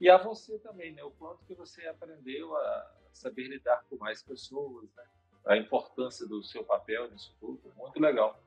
e 0.00 0.08
a 0.08 0.16
você 0.16 0.58
também, 0.60 0.92
né? 0.92 1.02
O 1.02 1.10
quanto 1.10 1.44
que 1.44 1.54
você 1.54 1.86
aprendeu 1.86 2.56
a 2.56 2.94
saber 3.12 3.48
lidar 3.48 3.84
com 3.88 3.96
mais 3.96 4.22
pessoas, 4.22 4.88
né? 4.94 5.04
A 5.48 5.56
importância 5.56 6.26
do 6.28 6.42
seu 6.42 6.62
papel 6.62 7.10
nisso 7.10 7.34
tudo, 7.40 7.72
muito 7.74 7.98
legal. 7.98 8.40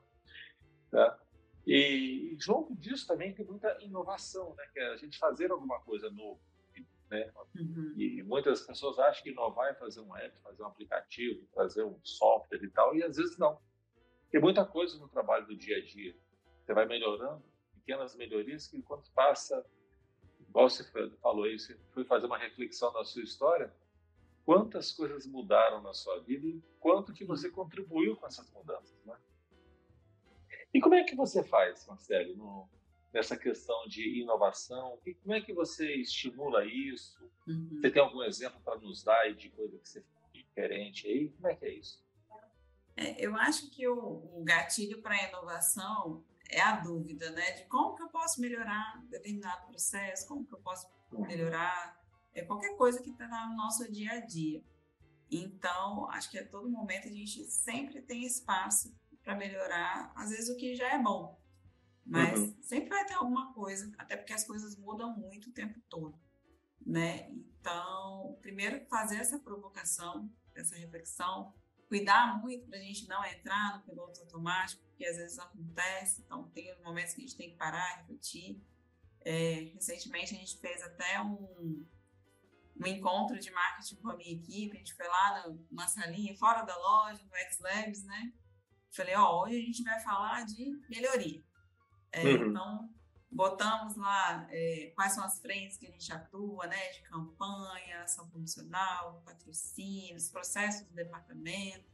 Tá? 0.90 1.18
E, 1.66 2.34
junto 2.38 2.74
disso 2.74 3.06
também 3.06 3.34
tem 3.34 3.44
muita 3.44 3.76
inovação, 3.82 4.54
né? 4.54 4.64
Que 4.72 4.80
é 4.80 4.92
a 4.92 4.96
gente 4.96 5.18
fazer 5.18 5.50
alguma 5.50 5.80
coisa 5.80 6.10
nova, 6.10 6.40
né? 7.10 7.30
Uhum. 7.54 7.92
E 7.96 8.22
muitas 8.22 8.62
pessoas 8.62 8.98
acham 8.98 9.22
que 9.22 9.30
inovar 9.30 9.70
é 9.70 9.74
fazer 9.74 10.00
um 10.00 10.16
app, 10.16 10.36
fazer 10.42 10.62
um 10.62 10.66
aplicativo, 10.66 11.46
fazer 11.54 11.84
um 11.84 11.98
software 12.02 12.62
e 12.62 12.70
tal, 12.70 12.94
e 12.96 13.02
às 13.02 13.16
vezes 13.16 13.36
não. 13.36 13.60
Tem 14.30 14.40
muita 14.40 14.64
coisa 14.64 14.96
no 14.98 15.08
trabalho 15.08 15.46
do 15.46 15.54
dia 15.54 15.76
a 15.76 15.84
dia. 15.84 16.16
Você 16.64 16.72
vai 16.72 16.86
melhorando, 16.86 17.42
pequenas 17.74 18.16
melhorias 18.16 18.66
que 18.66 18.80
quando 18.82 19.10
passa 19.10 19.64
igual 20.48 20.68
você 20.68 20.84
falou 21.22 21.44
aí, 21.44 21.58
você 21.58 21.78
foi 21.92 22.04
fazer 22.04 22.26
uma 22.26 22.38
reflexão 22.38 22.92
na 22.92 23.04
sua 23.04 23.22
história, 23.22 23.72
quantas 24.44 24.92
coisas 24.92 25.26
mudaram 25.26 25.82
na 25.82 25.92
sua 25.92 26.20
vida 26.20 26.46
e 26.46 26.62
quanto 26.80 27.12
que 27.12 27.24
você 27.24 27.50
contribuiu 27.50 28.16
com 28.16 28.26
essas 28.26 28.50
mudanças, 28.50 28.96
né? 29.04 29.16
E 30.74 30.80
como 30.80 30.94
é 30.94 31.04
que 31.04 31.14
você 31.14 31.44
faz, 31.44 31.86
Marcelo, 31.86 32.34
no, 32.36 32.68
nessa 33.12 33.36
questão 33.36 33.86
de 33.86 34.20
inovação? 34.20 34.98
E 35.04 35.14
como 35.14 35.34
é 35.34 35.40
que 35.40 35.52
você 35.52 35.94
estimula 35.96 36.64
isso? 36.64 37.30
Uhum. 37.46 37.78
Você 37.80 37.90
tem 37.90 38.02
algum 38.02 38.22
exemplo 38.22 38.60
para 38.62 38.78
nos 38.78 39.02
dar 39.04 39.32
de 39.34 39.50
coisa 39.50 39.78
que 39.78 39.88
você 39.88 40.00
fez 40.00 40.44
diferente 40.46 41.06
aí? 41.06 41.28
Como 41.28 41.48
é 41.48 41.54
que 41.54 41.64
é 41.66 41.74
isso? 41.74 42.02
É, 42.96 43.24
eu 43.24 43.36
acho 43.36 43.70
que 43.70 43.86
o, 43.86 43.96
o 44.34 44.42
gatilho 44.44 45.00
para 45.02 45.14
a 45.14 45.28
inovação 45.28 46.24
é 46.48 46.60
a 46.60 46.80
dúvida, 46.80 47.30
né? 47.30 47.52
De 47.52 47.64
como 47.64 47.94
que 47.94 48.02
eu 48.02 48.08
posso 48.08 48.40
melhorar 48.40 49.02
determinado 49.08 49.66
processo, 49.66 50.26
como 50.26 50.46
que 50.46 50.54
eu 50.54 50.58
posso 50.58 50.86
melhorar 51.10 52.01
é, 52.34 52.42
qualquer 52.42 52.76
coisa 52.76 53.02
que 53.02 53.10
está 53.10 53.46
no 53.46 53.56
nosso 53.56 53.90
dia 53.90 54.12
a 54.12 54.20
dia. 54.20 54.62
Então, 55.30 56.10
acho 56.10 56.30
que 56.30 56.38
a 56.38 56.46
todo 56.46 56.68
momento 56.68 57.08
a 57.08 57.12
gente 57.12 57.44
sempre 57.44 58.02
tem 58.02 58.24
espaço 58.24 58.94
para 59.22 59.34
melhorar, 59.34 60.12
às 60.14 60.30
vezes 60.30 60.50
o 60.50 60.56
que 60.56 60.74
já 60.74 60.92
é 60.92 60.98
bom, 60.98 61.40
mas 62.04 62.38
uhum. 62.38 62.56
sempre 62.60 62.88
vai 62.88 63.06
ter 63.06 63.14
alguma 63.14 63.52
coisa, 63.54 63.90
até 63.96 64.16
porque 64.16 64.32
as 64.32 64.44
coisas 64.44 64.76
mudam 64.76 65.16
muito 65.16 65.48
o 65.48 65.52
tempo 65.52 65.80
todo, 65.88 66.18
né? 66.84 67.30
Então, 67.30 68.36
primeiro 68.42 68.84
fazer 68.86 69.16
essa 69.16 69.38
provocação, 69.38 70.28
essa 70.54 70.74
reflexão, 70.74 71.54
cuidar 71.88 72.40
muito 72.40 72.66
para 72.66 72.78
a 72.78 72.80
gente 72.80 73.06
não 73.08 73.24
entrar 73.24 73.76
no 73.76 73.84
piloto 73.84 74.20
automático, 74.20 74.82
porque 74.88 75.06
às 75.06 75.16
vezes 75.16 75.38
acontece, 75.38 76.22
então 76.22 76.48
tem 76.50 76.74
momentos 76.82 77.14
que 77.14 77.20
a 77.20 77.24
gente 77.24 77.36
tem 77.36 77.50
que 77.50 77.56
parar, 77.56 77.98
refletir. 77.98 78.60
É, 79.24 79.70
recentemente 79.74 80.34
a 80.34 80.38
gente 80.38 80.58
fez 80.58 80.82
até 80.82 81.20
um, 81.20 81.86
um 82.82 82.86
encontro 82.86 83.38
de 83.38 83.50
marketing 83.50 83.96
com 83.96 84.10
a 84.10 84.16
minha 84.16 84.32
equipe, 84.32 84.76
a 84.76 84.78
gente 84.78 84.94
foi 84.94 85.06
lá 85.06 85.48
numa 85.70 85.86
salinha 85.86 86.36
fora 86.36 86.62
da 86.62 86.76
loja, 86.76 87.22
no 87.24 87.36
X-Labs, 87.36 88.02
né? 88.04 88.32
Falei, 88.90 89.14
ó, 89.14 89.42
hoje 89.42 89.56
a 89.56 89.60
gente 89.60 89.82
vai 89.82 90.00
falar 90.00 90.44
de 90.44 90.78
melhoria. 90.90 91.42
É, 92.10 92.24
uhum. 92.24 92.48
Então, 92.48 92.90
botamos 93.30 93.96
lá 93.96 94.46
é, 94.50 94.92
quais 94.94 95.12
são 95.12 95.24
as 95.24 95.40
frentes 95.40 95.78
que 95.78 95.86
a 95.86 95.90
gente 95.90 96.12
atua, 96.12 96.66
né? 96.66 96.90
De 96.90 97.02
campanha, 97.02 98.02
ação 98.02 98.28
promocional, 98.28 99.22
patrocínios, 99.24 100.28
processos 100.28 100.86
do 100.88 100.94
departamento. 100.94 101.90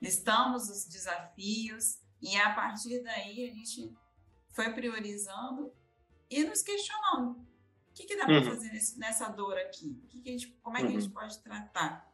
Listamos 0.00 0.68
os 0.68 0.84
desafios 0.84 1.98
e 2.22 2.36
a 2.36 2.54
partir 2.54 3.02
daí 3.02 3.50
a 3.50 3.54
gente 3.54 3.92
foi 4.50 4.72
priorizando 4.72 5.72
e 6.30 6.44
nos 6.44 6.62
questionando. 6.62 7.47
O 7.98 8.00
que, 8.00 8.06
que 8.06 8.16
dá 8.16 8.26
para 8.26 8.38
uhum. 8.38 8.44
fazer 8.44 8.70
nesse, 8.70 8.96
nessa 8.96 9.28
dor 9.28 9.58
aqui? 9.58 10.00
Que 10.08 10.20
que 10.20 10.30
gente, 10.30 10.46
como 10.62 10.76
é 10.76 10.80
que 10.80 10.86
uhum. 10.86 10.96
a 10.96 11.00
gente 11.00 11.08
uhum. 11.08 11.14
pode 11.14 11.38
tratar? 11.40 12.08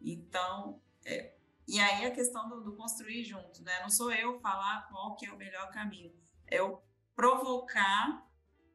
Então, 0.00 0.80
é, 1.04 1.34
e 1.68 1.78
aí 1.78 2.06
a 2.06 2.10
questão 2.10 2.48
do, 2.48 2.62
do, 2.62 2.72
construir 2.74 3.22
junto, 3.22 3.62
né? 3.62 3.82
Não 3.82 3.90
sou 3.90 4.10
eu 4.10 4.40
falar 4.40 4.88
qual 4.88 5.14
que 5.14 5.26
é 5.26 5.32
o 5.32 5.36
melhor 5.36 5.70
caminho. 5.70 6.10
É 6.46 6.58
eu 6.58 6.82
provocar, 7.14 8.26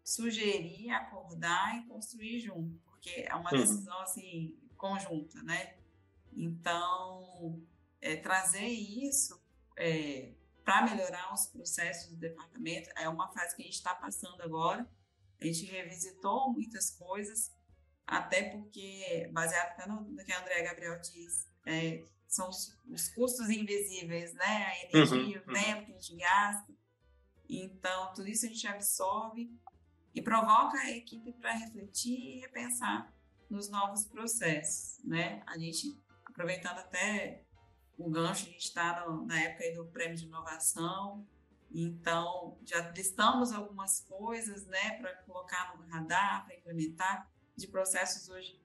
sugerir, 0.03 0.91
acordar 0.91 1.79
e 1.79 1.87
construir 1.87 2.39
junto. 2.39 2.79
Porque 2.85 3.25
é 3.27 3.33
uma 3.33 3.51
uhum. 3.51 3.59
decisão, 3.59 3.99
assim, 4.01 4.55
conjunta, 4.77 5.41
né? 5.41 5.77
Então, 6.31 7.59
é, 7.99 8.17
trazer 8.17 8.67
isso 8.67 9.41
é, 9.75 10.31
para 10.63 10.83
melhorar 10.83 11.33
os 11.33 11.47
processos 11.47 12.11
do 12.11 12.17
departamento. 12.17 12.87
É 12.95 13.09
uma 13.09 13.29
fase 13.29 13.55
que 13.55 13.63
a 13.63 13.65
gente 13.65 13.73
está 13.73 13.95
passando 13.95 14.39
agora. 14.43 14.87
A 15.41 15.45
gente 15.45 15.65
revisitou 15.65 16.53
muitas 16.53 16.91
coisas, 16.91 17.51
até 18.05 18.43
porque, 18.51 19.29
baseado 19.33 19.71
até 19.71 19.87
no, 19.87 20.01
no 20.01 20.23
que 20.23 20.31
a 20.31 20.39
André 20.39 20.61
Gabriel 20.61 20.99
diz, 20.99 21.49
é, 21.65 22.03
são 22.27 22.47
os, 22.47 22.77
os, 22.87 23.09
custos 23.09 23.49
invisíveis, 23.49 24.33
né? 24.33 24.65
A 24.65 24.83
energia, 24.85 25.43
uhum, 25.45 25.51
o 25.51 25.53
tempo 25.53 25.85
que 25.85 25.91
a 25.91 25.95
gente 25.95 26.15
gasta. 26.15 26.73
Então, 27.49 28.13
tudo 28.13 28.27
isso 28.27 28.45
a 28.45 28.49
gente 28.49 28.67
absorve 28.67 29.51
e 30.13 30.21
provoca 30.21 30.77
a 30.77 30.91
equipe 30.91 31.33
para 31.33 31.53
refletir 31.53 32.37
e 32.37 32.39
repensar 32.41 33.11
nos 33.49 33.69
novos 33.69 34.05
processos, 34.05 35.03
né? 35.03 35.41
A 35.47 35.57
gente, 35.57 35.99
aproveitando 36.25 36.77
até 36.77 37.43
o 37.97 38.09
gancho, 38.09 38.47
a 38.47 38.51
gente 38.51 38.65
está 38.65 39.05
na 39.25 39.41
época 39.41 39.73
do 39.73 39.85
prêmio 39.87 40.15
de 40.15 40.25
inovação, 40.25 41.27
então 41.73 42.57
já 42.63 42.89
listamos 42.91 43.51
algumas 43.51 44.01
coisas 44.01 44.65
né, 44.67 44.97
para 44.99 45.15
colocar 45.23 45.75
no 45.77 45.87
radar, 45.87 46.45
para 46.45 46.55
implementar, 46.55 47.29
de 47.55 47.67
processos 47.67 48.29
hoje 48.29 48.59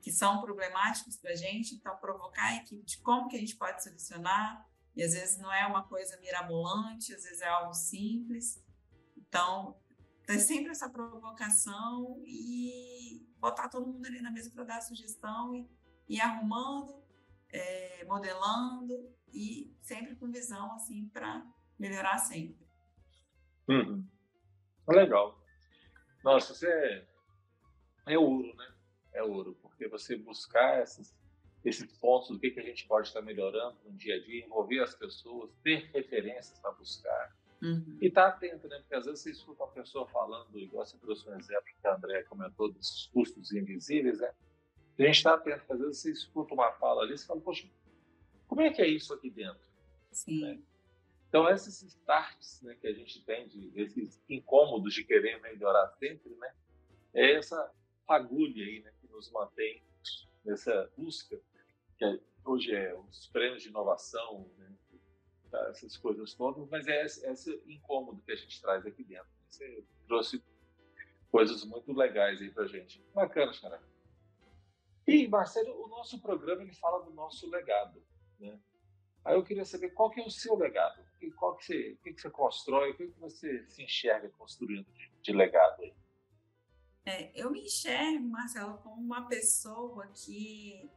que 0.00 0.10
são 0.10 0.40
problemáticos 0.40 1.16
para 1.16 1.32
a 1.32 1.36
gente, 1.36 1.74
então 1.74 1.94
provocar 1.96 2.44
a 2.44 2.56
equipe 2.56 2.82
de 2.82 2.98
como 2.98 3.28
que 3.28 3.36
a 3.36 3.38
gente 3.38 3.56
pode 3.56 3.82
solucionar, 3.82 4.66
e 4.96 5.02
às 5.02 5.12
vezes 5.12 5.38
não 5.38 5.52
é 5.52 5.66
uma 5.66 5.86
coisa 5.86 6.18
mirabolante, 6.20 7.14
às 7.14 7.22
vezes 7.22 7.40
é 7.42 7.48
algo 7.48 7.74
simples, 7.74 8.62
então 9.16 9.78
tem 10.26 10.38
sempre 10.38 10.70
essa 10.70 10.88
provocação 10.88 12.22
e 12.24 13.26
botar 13.38 13.68
todo 13.68 13.86
mundo 13.86 14.06
ali 14.06 14.20
na 14.22 14.30
mesa 14.30 14.50
para 14.50 14.64
dar 14.64 14.80
sugestão 14.80 15.54
e 15.54 15.68
ir 16.08 16.20
arrumando 16.20 17.00
é, 17.52 18.04
modelando 18.04 19.12
e 19.32 19.74
sempre 19.82 20.16
com 20.16 20.30
visão 20.30 20.72
assim 20.74 21.08
para 21.08 21.44
melhorar 21.80 22.18
sempre. 22.18 22.56
Uhum. 23.66 24.04
Legal. 24.86 25.40
Nossa, 26.22 26.54
você 26.54 26.68
é, 26.68 27.06
é 28.06 28.18
ouro, 28.18 28.54
né? 28.54 28.72
É 29.14 29.22
ouro, 29.22 29.56
porque 29.62 29.88
você 29.88 30.16
buscar 30.16 30.82
esses, 30.82 31.16
esses 31.64 31.90
pontos 31.98 32.28
do 32.28 32.38
que, 32.38 32.50
que 32.50 32.60
a 32.60 32.64
gente 32.64 32.86
pode 32.86 33.08
estar 33.08 33.22
melhorando 33.22 33.78
no 33.84 33.92
dia 33.92 34.16
a 34.16 34.20
dia, 34.20 34.44
envolver 34.44 34.80
as 34.80 34.94
pessoas, 34.94 35.50
ter 35.64 35.90
referências 35.92 36.58
para 36.58 36.70
buscar. 36.72 37.36
Uhum. 37.62 37.98
E 38.00 38.06
estar 38.06 38.30
tá 38.30 38.36
atento, 38.36 38.68
né? 38.68 38.78
Porque 38.80 38.94
às 38.94 39.06
vezes 39.06 39.20
você 39.20 39.30
escuta 39.30 39.64
uma 39.64 39.72
pessoa 39.72 40.06
falando, 40.08 40.58
igual 40.58 40.84
você 40.84 40.98
trouxe 40.98 41.28
um 41.28 41.38
exemplo 41.38 41.64
que 41.64 41.86
a 41.86 41.94
André 41.94 42.22
comentou 42.24 42.70
dos 42.70 43.10
custos 43.12 43.52
invisíveis, 43.52 44.20
né? 44.20 44.32
a 44.98 45.02
gente 45.02 45.16
está 45.16 45.32
atento, 45.32 45.72
às 45.72 45.78
vezes 45.80 45.98
você 45.98 46.10
escuta 46.10 46.52
uma 46.52 46.72
fala 46.72 47.02
ali 47.02 47.14
e 47.14 47.18
fala, 47.18 47.40
poxa, 47.40 47.66
como 48.46 48.60
é 48.60 48.70
que 48.70 48.82
é 48.82 48.86
isso 48.86 49.14
aqui 49.14 49.30
dentro? 49.30 49.62
Sim. 50.12 50.42
Né? 50.42 50.58
Então, 51.30 51.48
esses 51.48 51.80
starts 51.82 52.60
né, 52.60 52.74
que 52.80 52.88
a 52.88 52.92
gente 52.92 53.24
tem, 53.24 53.46
de, 53.46 53.70
esses 53.80 54.20
incômodos 54.28 54.92
de 54.92 55.04
querer 55.04 55.40
melhorar 55.40 55.88
sempre, 55.90 56.34
né, 56.34 56.52
é 57.14 57.34
essa 57.36 57.72
fagulha 58.04 58.66
aí 58.66 58.80
né, 58.80 58.92
que 59.00 59.06
nos 59.06 59.30
mantém 59.30 59.80
nessa 60.44 60.90
busca, 60.96 61.40
que 61.96 62.04
é, 62.04 62.18
hoje 62.44 62.74
é 62.74 62.92
os 62.96 63.28
prêmios 63.28 63.62
de 63.62 63.68
inovação, 63.68 64.50
né, 64.58 64.74
tá, 65.52 65.68
essas 65.68 65.96
coisas 65.96 66.34
todas, 66.34 66.68
mas 66.68 66.88
é 66.88 67.04
esse, 67.04 67.24
esse, 67.24 67.62
incômodo 67.68 68.20
que 68.22 68.32
a 68.32 68.36
gente 68.36 68.60
traz 68.60 68.84
aqui 68.84 69.04
dentro. 69.04 69.28
Você 69.48 69.84
trouxe 70.08 70.42
coisas 71.30 71.64
muito 71.64 71.92
legais 71.92 72.42
aí 72.42 72.50
para 72.50 72.66
gente. 72.66 73.00
Bacana, 73.14 73.52
cara. 73.60 73.80
E, 75.06 75.28
Marcelo, 75.28 75.80
o 75.84 75.86
nosso 75.86 76.20
programa 76.20 76.62
ele 76.62 76.74
fala 76.74 77.04
do 77.04 77.12
nosso 77.12 77.48
legado. 77.48 78.02
Né? 78.40 78.58
Aí 79.24 79.36
eu 79.36 79.44
queria 79.44 79.64
saber 79.64 79.90
qual 79.90 80.10
que 80.10 80.20
é 80.20 80.24
o 80.24 80.30
seu 80.30 80.56
legado, 80.56 81.04
e 81.20 81.30
qual 81.30 81.56
que 81.56 81.64
você, 81.66 81.92
o 81.92 82.02
que, 82.02 82.12
que 82.12 82.20
você 82.20 82.30
constrói, 82.30 82.90
o 82.90 82.96
que, 82.96 83.06
que 83.08 83.20
você 83.20 83.64
se 83.68 83.82
enxerga 83.82 84.28
construindo 84.30 84.86
de, 84.92 85.10
de 85.22 85.32
legado 85.32 85.82
aí. 85.82 85.94
É, 87.04 87.30
eu 87.34 87.50
me 87.50 87.64
enxergo, 87.64 88.28
Marcelo, 88.28 88.78
como 88.78 89.00
uma 89.00 89.26
pessoa 89.26 90.06
que 90.08 90.88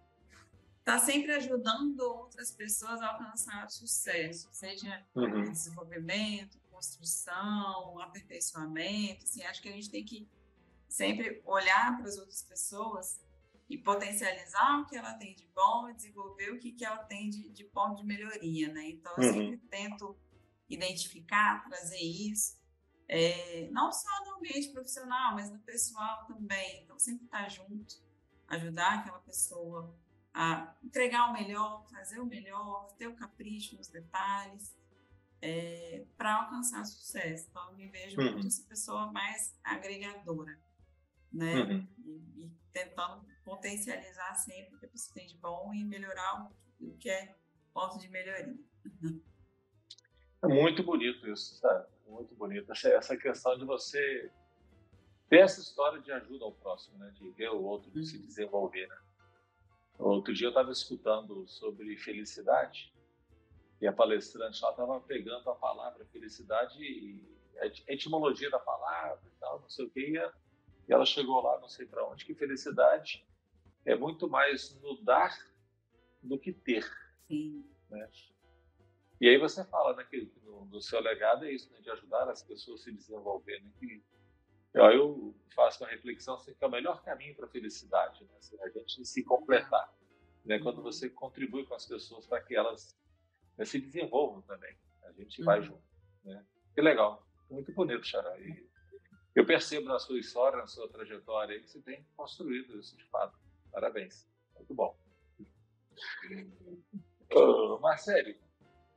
está 0.79 0.99
sempre 0.99 1.31
ajudando 1.31 2.01
outras 2.01 2.51
pessoas 2.51 3.01
a 3.01 3.07
alcançar 3.07 3.69
sucesso, 3.69 4.49
seja 4.51 5.05
uhum. 5.15 5.43
desenvolvimento, 5.43 6.59
construção, 6.69 7.99
aperfeiçoamento. 7.99 9.23
Assim, 9.23 9.43
acho 9.43 9.61
que 9.61 9.69
a 9.69 9.71
gente 9.71 9.89
tem 9.89 10.03
que 10.03 10.27
sempre 10.89 11.41
olhar 11.45 11.97
para 11.97 12.07
as 12.07 12.17
outras 12.17 12.43
pessoas 12.43 13.21
e 13.73 13.77
potencializar 13.79 14.81
o 14.81 14.85
que 14.85 14.95
ela 14.95 15.13
tem 15.13 15.33
de 15.33 15.47
bom 15.47 15.89
e 15.89 15.95
desenvolver 15.95 16.51
o 16.51 16.59
que, 16.59 16.71
que 16.71 16.85
ela 16.85 17.03
tem 17.05 17.27
de, 17.27 17.49
de 17.49 17.63
ponto 17.63 17.95
de 17.95 18.05
melhoria, 18.05 18.71
né? 18.71 18.87
Então, 18.89 19.11
eu 19.17 19.23
uhum. 19.23 19.33
sempre 19.33 19.57
tento 19.67 20.15
identificar, 20.69 21.67
trazer 21.67 21.99
isso, 21.99 22.55
é, 23.07 23.67
não 23.71 23.91
só 23.91 24.25
no 24.25 24.35
ambiente 24.35 24.69
profissional, 24.69 25.33
mas 25.33 25.49
no 25.49 25.57
pessoal 25.59 26.23
também. 26.27 26.83
Então, 26.83 26.99
sempre 26.99 27.25
estar 27.25 27.49
junto, 27.49 27.95
ajudar 28.47 28.99
aquela 28.99 29.19
pessoa 29.19 29.95
a 30.31 30.75
entregar 30.83 31.31
o 31.31 31.33
melhor, 31.33 31.83
fazer 31.89 32.19
o 32.19 32.25
melhor, 32.27 32.91
ter 32.95 33.07
o 33.07 33.15
capricho 33.15 33.75
nos 33.75 33.87
detalhes, 33.87 34.75
é, 35.41 36.05
para 36.15 36.43
alcançar 36.43 36.85
sucesso. 36.85 37.47
Então, 37.49 37.71
eu 37.71 37.75
me 37.75 37.87
vejo 37.87 38.21
uhum. 38.21 38.33
muito 38.33 38.47
essa 38.47 38.63
pessoa 38.65 39.11
mais 39.11 39.57
agregadora, 39.63 40.59
né? 41.33 41.55
Uhum. 41.55 41.87
E, 42.05 42.45
e 42.45 42.51
tentando 42.71 43.25
potencializar 43.43 44.35
sempre 44.35 44.75
o 44.75 44.79
que 44.79 44.85
a 44.85 44.89
pessoa 44.89 45.13
tem 45.13 45.27
de 45.27 45.37
bom 45.37 45.73
e 45.73 45.83
melhorar 45.83 46.49
o 46.79 46.97
que 46.97 47.09
é 47.09 47.35
ponto 47.73 47.97
de 47.97 48.07
melhoria. 48.09 48.55
É 50.43 50.47
muito 50.47 50.83
bonito 50.83 51.27
isso, 51.29 51.55
sabe? 51.55 51.87
Muito 52.07 52.35
bonito. 52.35 52.71
Essa 52.71 53.17
questão 53.17 53.57
de 53.57 53.65
você 53.65 54.31
ter 55.29 55.39
essa 55.39 55.59
história 55.59 55.99
de 55.99 56.11
ajuda 56.11 56.45
ao 56.45 56.51
próximo, 56.51 56.97
né? 56.97 57.11
De 57.11 57.29
ver 57.31 57.49
o 57.49 57.63
outro 57.63 57.91
uhum. 57.95 58.03
se 58.03 58.19
desenvolver, 58.19 58.87
né? 58.87 58.97
Outro 59.97 60.33
dia 60.33 60.47
eu 60.47 60.51
estava 60.51 60.71
escutando 60.71 61.47
sobre 61.47 61.95
felicidade 61.97 62.93
e 63.79 63.87
a 63.87 63.93
palestrante 63.93 64.61
lá 64.61 64.71
estava 64.71 64.99
pegando 65.01 65.49
a 65.49 65.55
palavra 65.55 66.05
felicidade 66.05 66.81
e 66.83 67.23
a 67.59 67.93
etimologia 67.93 68.49
da 68.49 68.59
palavra 68.59 69.23
e 69.25 69.39
tal, 69.39 69.61
não 69.61 69.69
sei 69.69 69.85
o 69.85 69.89
que, 69.89 69.99
e 69.99 70.31
ela 70.91 71.05
chegou 71.05 71.41
lá, 71.41 71.59
não 71.59 71.69
sei 71.69 71.85
para 71.85 72.05
onde, 72.05 72.25
que 72.25 72.33
felicidade 72.33 73.25
é 73.85 73.95
muito 73.95 74.29
mais 74.29 74.79
no 74.81 75.01
dar 75.01 75.37
do 76.21 76.37
que 76.37 76.51
ter. 76.51 76.85
Sim. 77.27 77.65
Né? 77.89 78.09
E 79.21 79.29
aí 79.29 79.37
você 79.37 79.63
fala 79.65 79.95
né, 79.95 80.03
que 80.03 80.31
no, 80.43 80.65
no 80.65 80.81
seu 80.81 80.99
legado 80.99 81.45
é 81.45 81.51
isso, 81.51 81.71
né, 81.71 81.79
de 81.79 81.89
ajudar 81.91 82.29
as 82.29 82.43
pessoas 82.43 82.81
a 82.81 82.83
se 82.83 82.91
desenvolverem. 82.91 83.71
Né, 83.81 84.01
eu, 84.73 84.83
eu 84.83 85.35
faço 85.55 85.83
uma 85.83 85.89
reflexão 85.89 86.35
assim, 86.35 86.53
que 86.53 86.63
é 86.63 86.67
o 86.67 86.71
melhor 86.71 87.01
caminho 87.03 87.35
para 87.35 87.45
a 87.45 87.49
felicidade, 87.49 88.23
né, 88.25 88.35
assim, 88.37 88.57
a 88.61 88.69
gente 88.69 89.05
se 89.05 89.23
completar. 89.23 89.93
Né, 90.43 90.59
quando 90.59 90.77
uhum. 90.77 90.83
você 90.83 91.09
contribui 91.09 91.65
com 91.65 91.73
as 91.73 91.85
pessoas 91.85 92.25
para 92.25 92.41
que 92.41 92.53
elas 92.53 92.99
né, 93.57 93.63
se 93.63 93.79
desenvolvam 93.79 94.41
também. 94.41 94.75
A 95.03 95.11
gente 95.13 95.39
uhum. 95.39 95.45
vai 95.45 95.61
junto. 95.61 95.83
Né? 96.23 96.45
Que 96.75 96.81
legal. 96.81 97.25
Muito 97.49 97.71
bonito, 97.73 98.05
Xará. 98.05 98.37
E 98.39 98.67
eu 99.35 99.45
percebo 99.45 99.87
na 99.87 99.99
sua 99.99 100.19
história, 100.19 100.57
na 100.57 100.67
sua 100.67 100.87
trajetória, 100.89 101.59
que 101.59 101.69
você 101.69 101.81
tem 101.81 102.05
construído 102.15 102.79
isso 102.79 102.95
de 102.97 103.05
fato. 103.05 103.37
Parabéns. 103.71 104.27
Muito 104.55 104.73
bom. 104.73 104.95
Uh, 107.31 107.79
Marcelo, 107.79 108.35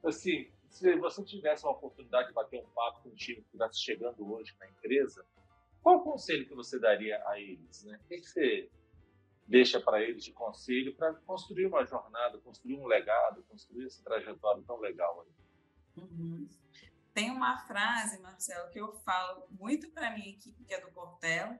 assim, 0.05 0.51
se 0.69 0.97
você 0.97 1.25
tivesse 1.25 1.65
uma 1.65 1.73
oportunidade 1.73 2.29
de 2.29 2.35
bater 2.35 2.61
um 2.61 2.69
papo 2.71 3.03
com 3.03 3.09
um 3.09 3.15
time 3.15 3.37
que 3.37 3.47
estivesse 3.47 3.81
chegando 3.81 4.31
hoje 4.31 4.55
na 4.61 4.69
empresa, 4.69 5.25
qual 5.83 5.97
o 5.99 6.05
conselho 6.05 6.47
que 6.47 6.55
você 6.55 6.79
daria 6.79 7.23
a 7.27 7.41
eles? 7.41 7.85
Né? 7.85 7.99
O 8.05 8.09
que, 8.09 8.19
você, 8.19 8.71
deixa 9.47 9.81
para 9.81 10.03
eles 10.03 10.25
de 10.25 10.33
conselho 10.33 10.95
para 10.95 11.15
construir 11.15 11.67
uma 11.67 11.85
jornada, 11.85 12.39
construir 12.39 12.77
um 12.77 12.87
legado, 12.87 13.43
construir 13.45 13.87
essa 13.87 14.03
trajetória 14.03 14.63
tão 14.67 14.79
legal 14.79 15.25
aí. 15.25 16.03
Uhum. 16.03 16.49
Tem 17.17 17.31
uma 17.31 17.57
frase, 17.57 18.21
Marcelo, 18.21 18.69
que 18.69 18.79
eu 18.79 18.93
falo 19.01 19.47
muito 19.53 19.91
para 19.91 20.11
minha 20.11 20.29
equipe, 20.29 20.63
que 20.65 20.75
é 20.75 20.81
do 20.83 20.93
Portela, 20.93 21.59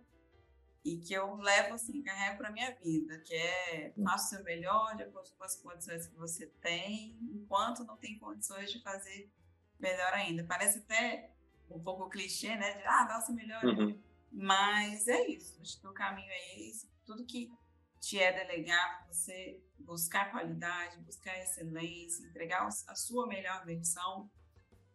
e 0.85 0.99
que 0.99 1.15
eu 1.15 1.35
levo 1.37 1.73
assim, 1.73 2.03
carrego 2.03 2.37
para 2.37 2.53
minha 2.53 2.75
vida, 2.75 3.19
que 3.21 3.35
é 3.35 3.95
faça 4.05 4.27
o 4.27 4.29
seu 4.37 4.45
melhor 4.45 4.95
de 4.95 5.05
acordo 5.05 5.31
com 5.31 5.45
as 5.45 5.57
condições 5.57 6.09
que 6.09 6.15
você 6.15 6.47
tem, 6.61 7.19
enquanto 7.23 7.85
não 7.85 7.97
tem 7.97 8.19
condições 8.19 8.71
de 8.71 8.83
fazer 8.83 9.33
melhor 9.81 10.13
ainda. 10.13 10.45
Parece 10.45 10.81
até 10.81 11.31
um 11.71 11.83
pouco 11.83 12.11
clichê, 12.11 12.55
né? 12.55 12.75
De, 12.75 12.83
ah, 12.85 13.05
dá 13.05 13.17
o 13.17 13.23
seu 13.23 13.35
melhor. 13.35 13.65
Uhum. 13.65 13.99
Mas 14.31 15.09
é 15.09 15.27
isso, 15.27 15.59
acho 15.63 15.81
que 15.81 15.87
o 15.87 15.95
caminho 15.95 16.31
é 16.33 16.69
esse. 16.69 16.87
Tudo 17.07 17.25
que 17.25 17.51
te 17.99 18.19
é 18.19 18.31
delegado, 18.31 19.07
você 19.07 19.59
buscar 19.79 20.31
qualidade, 20.31 20.99
buscar 20.99 21.35
excelência, 21.39 22.27
entregar 22.27 22.67
a 22.67 22.95
sua 22.95 23.27
melhor 23.27 23.65
versão, 23.65 24.31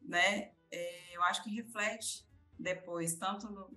né? 0.01 0.51
É, 0.71 1.15
eu 1.15 1.23
acho 1.23 1.43
que 1.43 1.49
reflete 1.49 2.25
depois, 2.57 3.15
tanto 3.15 3.49
no, 3.49 3.69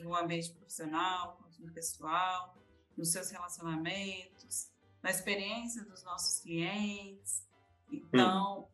no 0.00 0.14
ambiente 0.14 0.52
profissional, 0.52 1.36
quanto 1.36 1.60
no 1.62 1.72
pessoal, 1.72 2.56
nos 2.96 3.12
seus 3.12 3.30
relacionamentos, 3.30 4.70
na 5.02 5.10
experiência 5.10 5.84
dos 5.84 6.02
nossos 6.02 6.40
clientes. 6.40 7.46
Então, 7.90 8.60
hum. 8.60 8.66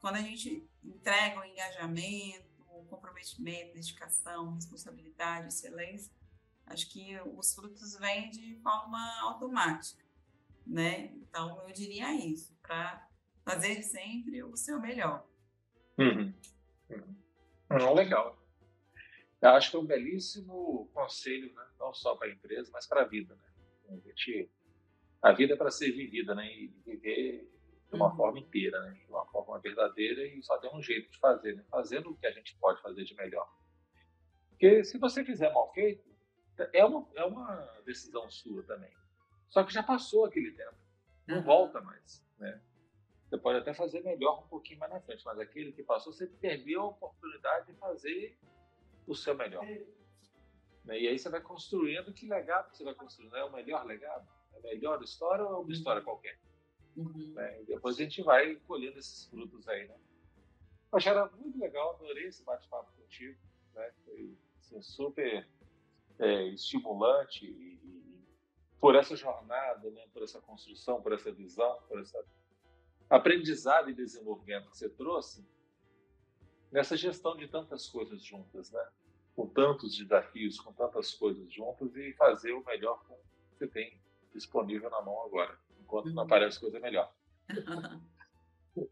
quando 0.00 0.16
a 0.16 0.22
gente 0.22 0.68
entrega 0.82 1.40
o 1.40 1.44
engajamento, 1.44 2.46
o 2.68 2.84
comprometimento, 2.86 3.74
dedicação, 3.74 4.54
responsabilidade, 4.54 5.48
excelência, 5.48 6.12
acho 6.66 6.90
que 6.90 7.18
os 7.36 7.54
frutos 7.54 7.96
vêm 7.98 8.30
de 8.30 8.56
forma 8.62 8.98
automática, 9.22 10.04
né? 10.66 11.06
Então, 11.14 11.62
eu 11.62 11.72
diria 11.72 12.12
isso, 12.14 12.54
para 12.60 13.08
fazer 13.44 13.82
sempre 13.82 14.42
o 14.42 14.56
seu 14.56 14.80
melhor. 14.80 15.24
Uhum. 15.98 16.32
Uhum. 16.90 17.94
legal. 17.94 18.38
Eu 19.40 19.50
acho 19.50 19.70
que 19.70 19.76
é 19.76 19.80
um 19.80 19.86
belíssimo 19.86 20.90
conselho, 20.92 21.52
né? 21.54 21.66
não 21.78 21.92
só 21.92 22.16
para 22.16 22.28
a 22.28 22.30
empresa, 22.30 22.70
mas 22.72 22.86
para 22.86 23.02
a 23.02 23.04
vida. 23.04 23.34
Né? 23.34 23.42
A, 23.90 24.08
gente, 24.08 24.50
a 25.22 25.32
vida 25.32 25.54
é 25.54 25.56
para 25.56 25.70
ser 25.70 25.92
vivida 25.92 26.34
né? 26.34 26.46
e 26.46 26.68
viver 26.84 27.50
de 27.88 27.96
uma 27.96 28.10
uhum. 28.10 28.16
forma 28.16 28.38
inteira, 28.38 28.80
né? 28.82 28.92
de 28.92 29.10
uma 29.10 29.26
forma 29.26 29.58
verdadeira 29.60 30.26
e 30.26 30.42
só 30.42 30.58
tem 30.58 30.74
um 30.74 30.82
jeito 30.82 31.10
de 31.10 31.18
fazer, 31.18 31.54
né? 31.54 31.64
fazendo 31.70 32.10
o 32.10 32.16
que 32.16 32.26
a 32.26 32.32
gente 32.32 32.56
pode 32.56 32.80
fazer 32.82 33.04
de 33.04 33.14
melhor. 33.14 33.48
Porque 34.50 34.84
se 34.84 34.98
você 34.98 35.24
fizer 35.24 35.52
mal 35.52 35.72
feito, 35.72 36.04
é 36.72 36.84
uma, 36.84 37.06
é 37.14 37.24
uma 37.24 37.56
decisão 37.84 38.28
sua 38.30 38.62
também. 38.62 38.90
Só 39.48 39.62
que 39.62 39.72
já 39.72 39.82
passou 39.82 40.24
aquele 40.24 40.52
tempo, 40.52 40.76
não 41.26 41.36
uhum. 41.36 41.42
volta 41.42 41.80
mais. 41.80 42.24
Né? 42.38 42.60
Você 43.28 43.38
pode 43.38 43.58
até 43.58 43.74
fazer 43.74 44.02
melhor 44.02 44.44
um 44.44 44.48
pouquinho 44.48 44.78
mais 44.78 44.92
na 44.92 45.00
frente, 45.00 45.24
mas 45.24 45.38
aquele 45.38 45.72
que 45.72 45.82
passou, 45.82 46.12
você 46.12 46.26
perdeu 46.26 46.82
a 46.82 46.86
oportunidade 46.86 47.66
de 47.66 47.78
fazer 47.78 48.38
o 49.06 49.14
seu 49.14 49.34
melhor. 49.34 49.64
Né? 50.84 51.00
E 51.00 51.08
aí 51.08 51.18
você 51.18 51.28
vai 51.28 51.40
construindo 51.40 52.12
que 52.12 52.28
legado 52.28 52.72
você 52.72 52.84
vai 52.84 52.94
construindo. 52.94 53.34
É 53.36 53.44
o 53.44 53.52
melhor 53.52 53.84
legado? 53.84 54.28
É 54.54 54.58
a 54.58 54.62
melhor 54.62 55.02
história 55.02 55.44
ou 55.44 55.50
é 55.50 55.54
uma 55.54 55.64
uhum. 55.64 55.70
história 55.70 56.02
qualquer? 56.02 56.38
Uhum. 56.96 57.32
Né? 57.34 57.64
Depois 57.66 57.96
a 57.96 58.02
gente 58.02 58.22
vai 58.22 58.54
colhendo 58.66 58.98
esses 58.98 59.26
frutos 59.26 59.66
aí, 59.68 59.88
né? 59.88 59.96
Poxa, 60.88 61.10
era 61.10 61.26
muito 61.30 61.58
legal, 61.58 61.94
adorei 61.96 62.26
esse 62.26 62.44
bate-papo 62.44 62.92
contigo, 62.92 63.36
né? 63.74 63.92
Foi 64.04 64.36
assim, 64.60 64.80
super 64.80 65.46
é, 66.18 66.44
estimulante 66.44 67.44
e, 67.44 67.74
e, 67.74 68.24
por 68.80 68.94
essa 68.94 69.16
jornada, 69.16 69.90
né? 69.90 70.06
Por 70.12 70.22
essa 70.22 70.40
construção, 70.40 71.02
por 71.02 71.12
essa 71.12 71.32
visão, 71.32 71.82
por 71.88 72.00
esse 72.00 72.16
aprendizado 73.08 73.90
e 73.90 73.94
desenvolvimento 73.94 74.70
que 74.70 74.76
você 74.76 74.88
trouxe, 74.88 75.46
nessa 76.70 76.96
gestão 76.96 77.36
de 77.36 77.48
tantas 77.48 77.88
coisas 77.88 78.22
juntas, 78.22 78.70
né? 78.70 78.88
Com 79.34 79.46
tantos 79.48 79.96
desafios, 79.96 80.58
com 80.58 80.72
tantas 80.72 81.14
coisas 81.14 81.52
juntas 81.52 81.94
e 81.96 82.12
fazer 82.14 82.52
o 82.52 82.64
melhor 82.64 83.02
que 83.04 83.14
você 83.52 83.66
tem 83.68 84.00
disponível 84.32 84.90
na 84.90 85.02
mão 85.02 85.24
agora, 85.24 85.58
enquanto 85.80 86.06
não 86.06 86.22
uhum. 86.22 86.26
aparece 86.26 86.60
coisa 86.60 86.80
melhor. 86.80 87.14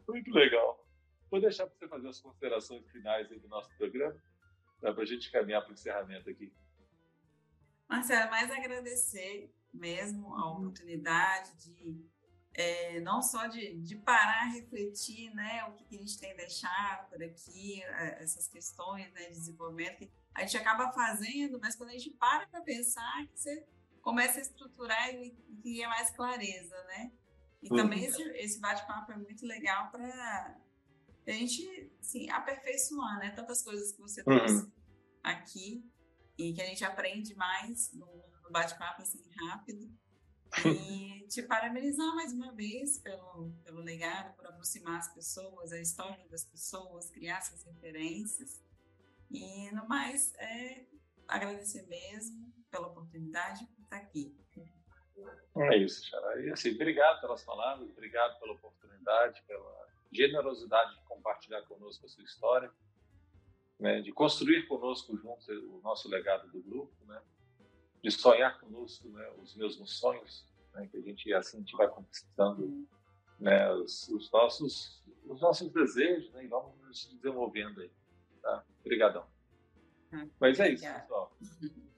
Muito 0.08 0.30
legal. 0.32 0.86
Vou 1.30 1.40
deixar 1.40 1.66
para 1.66 1.76
você 1.76 1.88
fazer 1.88 2.08
as 2.08 2.20
considerações 2.20 2.86
finais 2.90 3.28
do 3.28 3.48
nosso 3.48 3.68
programa, 3.76 4.16
para 4.80 5.02
a 5.02 5.04
gente 5.04 5.30
caminhar 5.30 5.62
para 5.62 5.70
o 5.70 5.74
encerramento 5.74 6.28
aqui. 6.28 6.52
Marcelo, 7.88 8.30
mais 8.30 8.50
agradecer 8.50 9.52
mesmo 9.72 10.34
a 10.34 10.52
oportunidade 10.52 11.56
de 11.58 12.06
é, 12.54 13.00
não 13.00 13.20
só 13.20 13.48
de, 13.48 13.74
de 13.80 13.96
parar, 13.96 14.52
refletir, 14.52 15.34
né, 15.34 15.64
o 15.64 15.72
que, 15.72 15.84
que, 15.84 15.96
a 15.96 15.98
gente 15.98 16.18
tem 16.18 16.36
deixado 16.36 17.08
por 17.10 17.22
aqui, 17.22 17.82
é, 17.82 18.22
essas 18.22 18.46
questões 18.46 19.12
né, 19.12 19.26
de 19.26 19.34
desenvolvimento, 19.34 19.98
que 19.98 20.12
a 20.32 20.42
gente 20.42 20.56
acaba 20.56 20.92
fazendo, 20.92 21.58
mas 21.60 21.74
quando 21.74 21.90
a 21.90 21.92
gente 21.92 22.10
para 22.10 22.46
para 22.46 22.60
pensar, 22.60 23.26
que 23.26 23.38
você 23.38 23.66
começa 24.00 24.38
a 24.38 24.42
estruturar 24.42 25.14
e 25.14 25.30
cria 25.62 25.88
mais 25.88 26.10
clareza, 26.10 26.76
né? 26.84 27.10
E 27.62 27.70
uhum. 27.70 27.76
também 27.76 28.04
esse, 28.04 28.22
esse 28.36 28.60
bate-papo 28.60 29.10
é 29.12 29.16
muito 29.16 29.46
legal 29.46 29.90
para 29.90 30.60
a 31.26 31.32
gente, 31.32 31.90
assim, 32.00 32.28
aperfeiçoar, 32.30 33.18
né? 33.18 33.30
Tantas 33.30 33.62
coisas 33.62 33.92
que 33.92 34.00
você 34.00 34.20
uhum. 34.20 34.36
trouxe 34.36 34.72
aqui 35.22 35.90
e 36.36 36.52
que 36.52 36.60
a 36.60 36.66
gente 36.66 36.84
aprende 36.84 37.34
mais 37.34 37.92
no, 37.94 38.06
no 38.42 38.50
bate-papo, 38.50 39.02
assim, 39.02 39.24
rápido. 39.48 39.90
E 40.64 41.26
te 41.28 41.42
parabenizar 41.42 42.14
mais 42.14 42.32
uma 42.32 42.52
vez 42.52 42.98
pelo, 42.98 43.50
pelo 43.64 43.80
legado, 43.80 44.34
por 44.36 44.46
aproximar 44.46 44.98
as 44.98 45.12
pessoas, 45.12 45.72
a 45.72 45.80
história 45.80 46.24
das 46.28 46.44
pessoas, 46.44 47.10
criar 47.10 47.38
essas 47.38 47.64
referências. 47.64 48.62
E, 49.30 49.70
no 49.72 49.88
mais, 49.88 50.34
é 50.34 50.84
agradecer 51.26 51.86
mesmo 51.88 52.52
pela 52.70 52.88
oportunidade 52.88 53.66
de 53.66 53.82
estar 53.82 53.96
aqui. 53.96 54.36
É 55.56 55.76
isso, 55.76 56.04
Xará. 56.06 56.40
E 56.40 56.50
assim, 56.50 56.74
obrigado 56.74 57.20
pelas 57.20 57.42
palavras, 57.42 57.88
obrigado 57.88 58.38
pela 58.40 58.52
oportunidade, 58.52 59.42
pela 59.46 59.88
generosidade 60.12 60.94
de 60.96 61.04
compartilhar 61.04 61.62
conosco 61.62 62.06
a 62.06 62.08
sua 62.08 62.24
história, 62.24 62.70
né, 63.78 64.00
de 64.00 64.12
construir 64.12 64.66
conosco 64.66 65.16
juntos 65.16 65.48
o 65.48 65.80
nosso 65.82 66.08
legado 66.08 66.50
do 66.50 66.62
grupo, 66.62 66.92
né, 67.06 67.20
de 68.04 68.10
sonhar 68.10 68.60
conosco 68.60 69.08
né, 69.08 69.32
os 69.38 69.56
mesmos 69.56 69.98
sonhos, 69.98 70.46
né, 70.74 70.86
que 70.86 70.98
a 70.98 71.00
gente 71.00 71.32
assim 71.32 71.56
a 71.56 71.60
gente 71.60 71.74
vai 71.74 71.88
conquistando 71.88 72.86
né, 73.40 73.72
os, 73.72 74.10
os, 74.10 74.30
nossos 74.30 75.02
os 75.24 75.40
nossos 75.40 75.72
desejos 75.72 76.30
né, 76.34 76.44
e 76.44 76.46
vamos 76.46 76.78
nos 76.82 77.06
desenvolvendo 77.14 77.80
aí. 77.80 77.90
Tá? 78.42 78.62
Obrigadão. 78.80 79.26
Hum, 80.12 80.28
Mas 80.38 80.60
é 80.60 80.68
isso, 80.68 80.84
pessoal. 80.84 81.34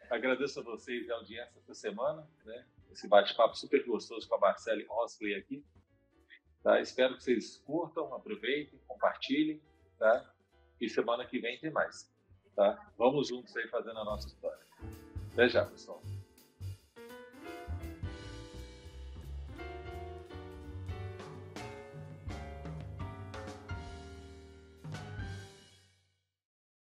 Agradeço 0.08 0.60
a 0.60 0.62
vocês 0.62 1.10
a 1.10 1.14
audiência 1.14 1.58
essa 1.58 1.74
semana, 1.74 2.24
né? 2.44 2.64
Esse 2.92 3.08
bate-papo 3.08 3.56
super 3.56 3.84
gostoso 3.84 4.28
com 4.28 4.36
a 4.36 4.38
Marcele 4.38 4.86
Osley 4.88 5.34
aqui. 5.34 5.64
Tá? 6.62 6.80
Espero 6.80 7.16
que 7.16 7.24
vocês 7.24 7.56
curtam, 7.66 8.14
aproveitem, 8.14 8.78
compartilhem, 8.86 9.60
tá? 9.98 10.32
E 10.80 10.88
semana 10.88 11.26
que 11.26 11.40
vem 11.40 11.58
tem 11.58 11.72
mais, 11.72 12.08
tá? 12.54 12.92
Vamos 12.96 13.26
juntos 13.26 13.56
aí 13.56 13.66
fazendo 13.66 13.98
a 13.98 14.04
nossa 14.04 14.28
história. 14.28 14.64
Até 15.36 15.50
já, 15.50 15.66
pessoal. 15.66 16.00